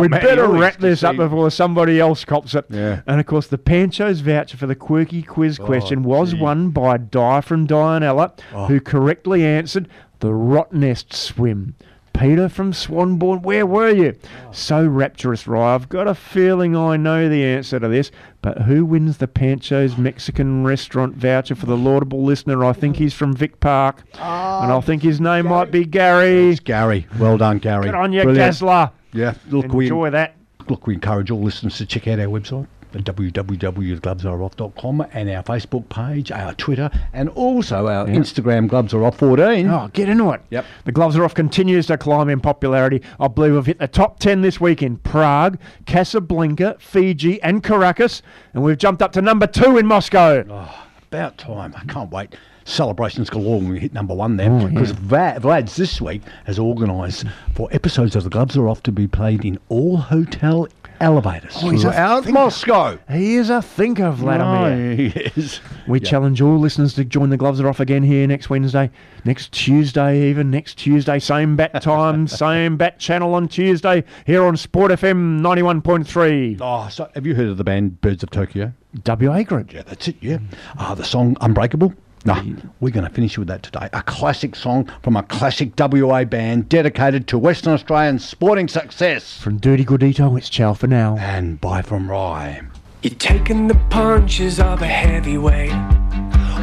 We'd 0.00 0.10
Matty 0.10 0.26
better 0.26 0.48
wrap 0.48 0.78
this 0.78 1.04
up 1.04 1.14
before 1.14 1.52
somebody 1.52 2.00
else 2.00 2.24
cops 2.24 2.56
it. 2.56 2.64
Yeah. 2.68 3.02
And 3.06 3.20
of 3.20 3.26
course, 3.26 3.46
the 3.46 3.58
Pancho's 3.58 4.18
voucher 4.22 4.56
for 4.56 4.66
the 4.66 4.74
quirky 4.74 5.22
quiz 5.22 5.60
Oh, 5.60 5.64
question 5.64 6.02
was 6.02 6.32
gee. 6.32 6.40
won 6.40 6.70
by 6.70 6.96
Di 6.96 7.40
from 7.42 7.68
Dianella, 7.68 8.36
Oh. 8.52 8.66
who 8.66 8.80
correctly 8.80 9.44
answered 9.46 9.88
the 10.18 10.30
Rottnest 10.30 11.12
swim. 11.12 11.76
Peter 12.12 12.48
from 12.48 12.72
Swanbourne, 12.72 13.42
where 13.42 13.66
were 13.66 13.90
you? 13.90 14.14
Oh. 14.24 14.52
So 14.52 14.86
rapturous, 14.86 15.46
Ry. 15.46 15.74
I've 15.74 15.88
got 15.88 16.06
a 16.06 16.14
feeling 16.14 16.76
I 16.76 16.96
know 16.96 17.28
the 17.28 17.44
answer 17.44 17.80
to 17.80 17.88
this, 17.88 18.10
but 18.42 18.62
who 18.62 18.84
wins 18.84 19.18
the 19.18 19.28
Pancho's 19.28 19.96
Mexican 19.96 20.64
restaurant 20.64 21.16
voucher 21.16 21.54
for 21.54 21.66
the 21.66 21.76
laudable 21.76 22.22
listener? 22.22 22.64
I 22.64 22.72
think 22.72 22.96
he's 22.96 23.14
from 23.14 23.34
Vic 23.34 23.60
Park, 23.60 24.02
ah. 24.14 24.62
and 24.62 24.72
I 24.72 24.80
think 24.80 25.02
his 25.02 25.20
name 25.20 25.46
might 25.46 25.70
be 25.70 25.84
Gary. 25.84 26.50
It's 26.50 26.60
Gary. 26.60 27.06
Well 27.18 27.38
done, 27.38 27.58
Gary. 27.58 27.86
Good 27.86 27.94
on 27.94 28.12
you, 28.12 28.22
Brilliant. 28.22 28.56
Gazla. 28.56 28.92
Yeah, 29.12 29.34
look, 29.50 29.72
we 29.72 29.86
Enjoy 29.86 30.10
that. 30.10 30.36
Look, 30.68 30.86
we 30.86 30.94
encourage 30.94 31.30
all 31.30 31.40
listeners 31.40 31.76
to 31.78 31.86
check 31.86 32.06
out 32.06 32.18
our 32.18 32.26
website, 32.26 32.66
the 32.80 32.81
www.glovesareoff.com 33.00 35.06
and 35.12 35.30
our 35.30 35.42
Facebook 35.42 35.88
page, 35.88 36.30
our 36.30 36.54
Twitter, 36.54 36.90
and 37.12 37.28
also 37.30 37.88
our 37.88 38.08
Yeah. 38.08 38.14
Instagram, 38.16 38.68
Gloves 38.68 38.94
Are 38.94 39.04
Off 39.04 39.18
14. 39.18 39.68
Oh, 39.68 39.88
get 39.92 40.08
into 40.08 40.30
it. 40.30 40.40
Yep. 40.50 40.64
The 40.84 40.92
Gloves 40.92 41.16
Are 41.16 41.24
Off 41.24 41.34
continues 41.34 41.86
to 41.86 41.96
climb 41.96 42.28
in 42.28 42.40
popularity. 42.40 43.02
I 43.20 43.28
believe 43.28 43.54
we've 43.54 43.66
hit 43.66 43.78
the 43.78 43.88
top 43.88 44.18
10 44.18 44.42
this 44.42 44.60
week 44.60 44.82
in 44.82 44.96
Prague, 44.98 45.58
Casablanca, 45.86 46.76
Fiji, 46.78 47.42
and 47.42 47.62
Caracas. 47.62 48.22
And 48.54 48.62
we've 48.62 48.78
jumped 48.78 49.02
up 49.02 49.12
to 49.12 49.22
number 49.22 49.46
two 49.46 49.78
in 49.78 49.86
Moscow. 49.86 50.44
Oh, 50.48 50.74
About 51.10 51.38
time. 51.38 51.74
I 51.76 51.84
can't 51.92 52.10
wait. 52.10 52.36
Celebrations 52.64 53.28
galore 53.28 53.58
when 53.60 53.70
we 53.70 53.80
hit 53.80 53.92
number 53.92 54.14
one 54.14 54.36
there. 54.36 54.50
Oh, 54.50 54.68
Because 54.68 54.90
yeah. 54.92 55.34
Va- 55.34 55.40
Vlad's 55.40 55.74
this 55.76 56.00
week 56.00 56.22
has 56.46 56.58
organised 56.60 57.24
for 57.54 57.68
episodes 57.72 58.14
of 58.14 58.22
The 58.24 58.30
Gloves 58.30 58.56
Are 58.56 58.68
Off 58.68 58.82
to 58.84 58.92
be 58.92 59.08
played 59.08 59.44
in 59.44 59.58
all 59.68 59.96
hotel 59.96 60.68
elevators 61.02 61.52
Oh, 61.62 61.68
he's 61.70 61.84
out 61.84 62.24
thinker. 62.24 62.38
Moscow. 62.40 62.98
He 63.10 63.34
is 63.34 63.50
a 63.50 63.60
thinker, 63.60 64.10
Vladimir. 64.12 64.92
Oh, 64.92 64.96
he 64.96 65.06
is. 65.36 65.60
We 65.86 66.00
Yeah. 66.00 66.08
challenge 66.10 66.40
all 66.40 66.58
listeners 66.58 66.94
to 66.94 67.04
join 67.04 67.28
the 67.30 67.36
Gloves 67.36 67.60
Are 67.60 67.68
Off 67.68 67.80
again 67.80 68.02
here 68.04 68.26
next 68.26 68.48
Wednesday, 68.48 68.90
next 69.24 69.52
Tuesday, 69.52 70.28
even 70.30 70.50
next 70.50 70.74
Tuesday, 70.78 71.18
same 71.18 71.56
bat 71.56 71.82
time, 71.82 72.26
same 72.28 72.76
bat 72.76 72.98
channel 72.98 73.34
on 73.34 73.48
Tuesday 73.48 74.04
here 74.24 74.44
on 74.44 74.56
Sport 74.56 74.92
FM 74.92 75.40
91.3. 75.40 76.58
Oh, 76.60 76.88
so 76.88 77.10
have 77.14 77.26
you 77.26 77.34
heard 77.34 77.48
of 77.48 77.56
the 77.58 77.64
band 77.64 78.00
Birds 78.00 78.22
of 78.22 78.30
Tokyo? 78.30 78.72
WA 79.04 79.42
Group. 79.42 79.72
Yeah, 79.72 79.82
that's 79.86 80.06
it, 80.08 80.16
yeah. 80.20 80.38
Ah, 80.78 80.94
the 80.94 81.04
song 81.04 81.36
Unbreakable? 81.40 81.94
No, 82.24 82.40
we're 82.80 82.92
going 82.92 83.06
to 83.06 83.12
finish 83.12 83.36
with 83.36 83.48
that 83.48 83.62
today. 83.62 83.88
A 83.92 84.02
classic 84.02 84.54
song 84.54 84.88
from 85.02 85.16
a 85.16 85.22
classic 85.24 85.72
WA 85.76 86.24
band 86.24 86.68
dedicated 86.68 87.26
to 87.28 87.38
Western 87.38 87.72
Australian 87.72 88.18
sporting 88.20 88.68
success. 88.68 89.38
From 89.38 89.58
Dirti 89.58 89.84
Gordito, 89.84 90.38
it's 90.38 90.48
ciao 90.48 90.72
for 90.74 90.86
now. 90.86 91.16
And 91.18 91.60
bye 91.60 91.82
from 91.82 92.08
Ry. 92.10 92.62
You're 93.02 93.14
taking 93.14 93.66
the 93.66 93.74
punches 93.90 94.60
of 94.60 94.82
a 94.82 94.86
heavyweight. 94.86 95.72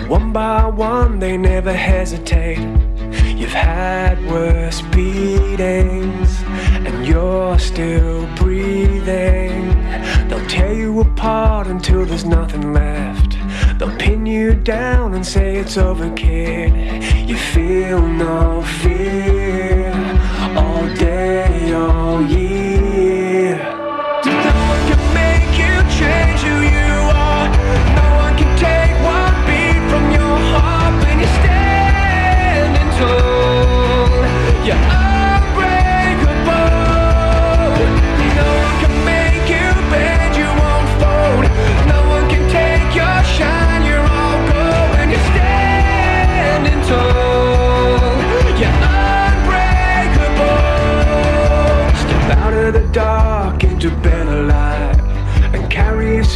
One 0.07 0.31
by 0.31 0.65
one, 0.65 1.19
they 1.19 1.35
never 1.35 1.73
hesitate. 1.73 2.59
You've 3.37 3.51
had 3.51 4.23
worse 4.31 4.81
beatings, 4.81 6.41
and 6.43 7.05
you're 7.05 7.59
still 7.59 8.25
breathing. 8.35 9.67
They'll 10.29 10.47
tear 10.47 10.73
you 10.73 11.01
apart 11.01 11.67
until 11.67 12.05
there's 12.05 12.25
nothing 12.25 12.73
left. 12.73 13.38
They'll 13.79 13.95
pin 13.95 14.25
you 14.25 14.55
down 14.55 15.13
and 15.13 15.25
say 15.25 15.55
it's 15.55 15.77
over, 15.77 16.13
kid. 16.13 16.73
You 17.29 17.37
feel 17.37 18.05
no 18.05 18.61
fear 18.61 19.93
all 20.57 20.85
day, 20.95 21.73
all 21.73 22.21
year. 22.23 22.58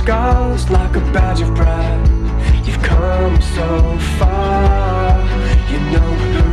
Scars 0.04 0.70
like 0.70 0.98
a 0.98 1.00
badge 1.14 1.40
of 1.40 1.56
pride. 1.56 2.06
You've 2.66 2.84
come 2.84 3.42
so 3.42 3.98
far, 4.20 5.22
you 5.72 5.80
know 5.94 6.12
who 6.24 6.50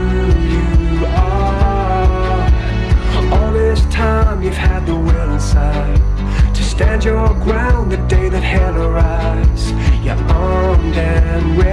you 0.55 1.07
are. 1.07 2.43
All 3.33 3.53
this 3.53 3.85
time 3.87 4.41
you've 4.45 4.63
had 4.69 4.87
the 4.87 4.95
will 4.95 5.33
inside 5.33 6.01
to 6.55 6.63
stand 6.63 7.03
your 7.05 7.29
ground 7.47 7.91
the 7.91 7.97
day 8.07 8.29
that 8.29 8.45
hell 8.55 8.77
arrives. 8.77 9.73
You're 10.05 10.23
armed 10.31 10.97
and 10.97 11.59
ready, 11.59 11.70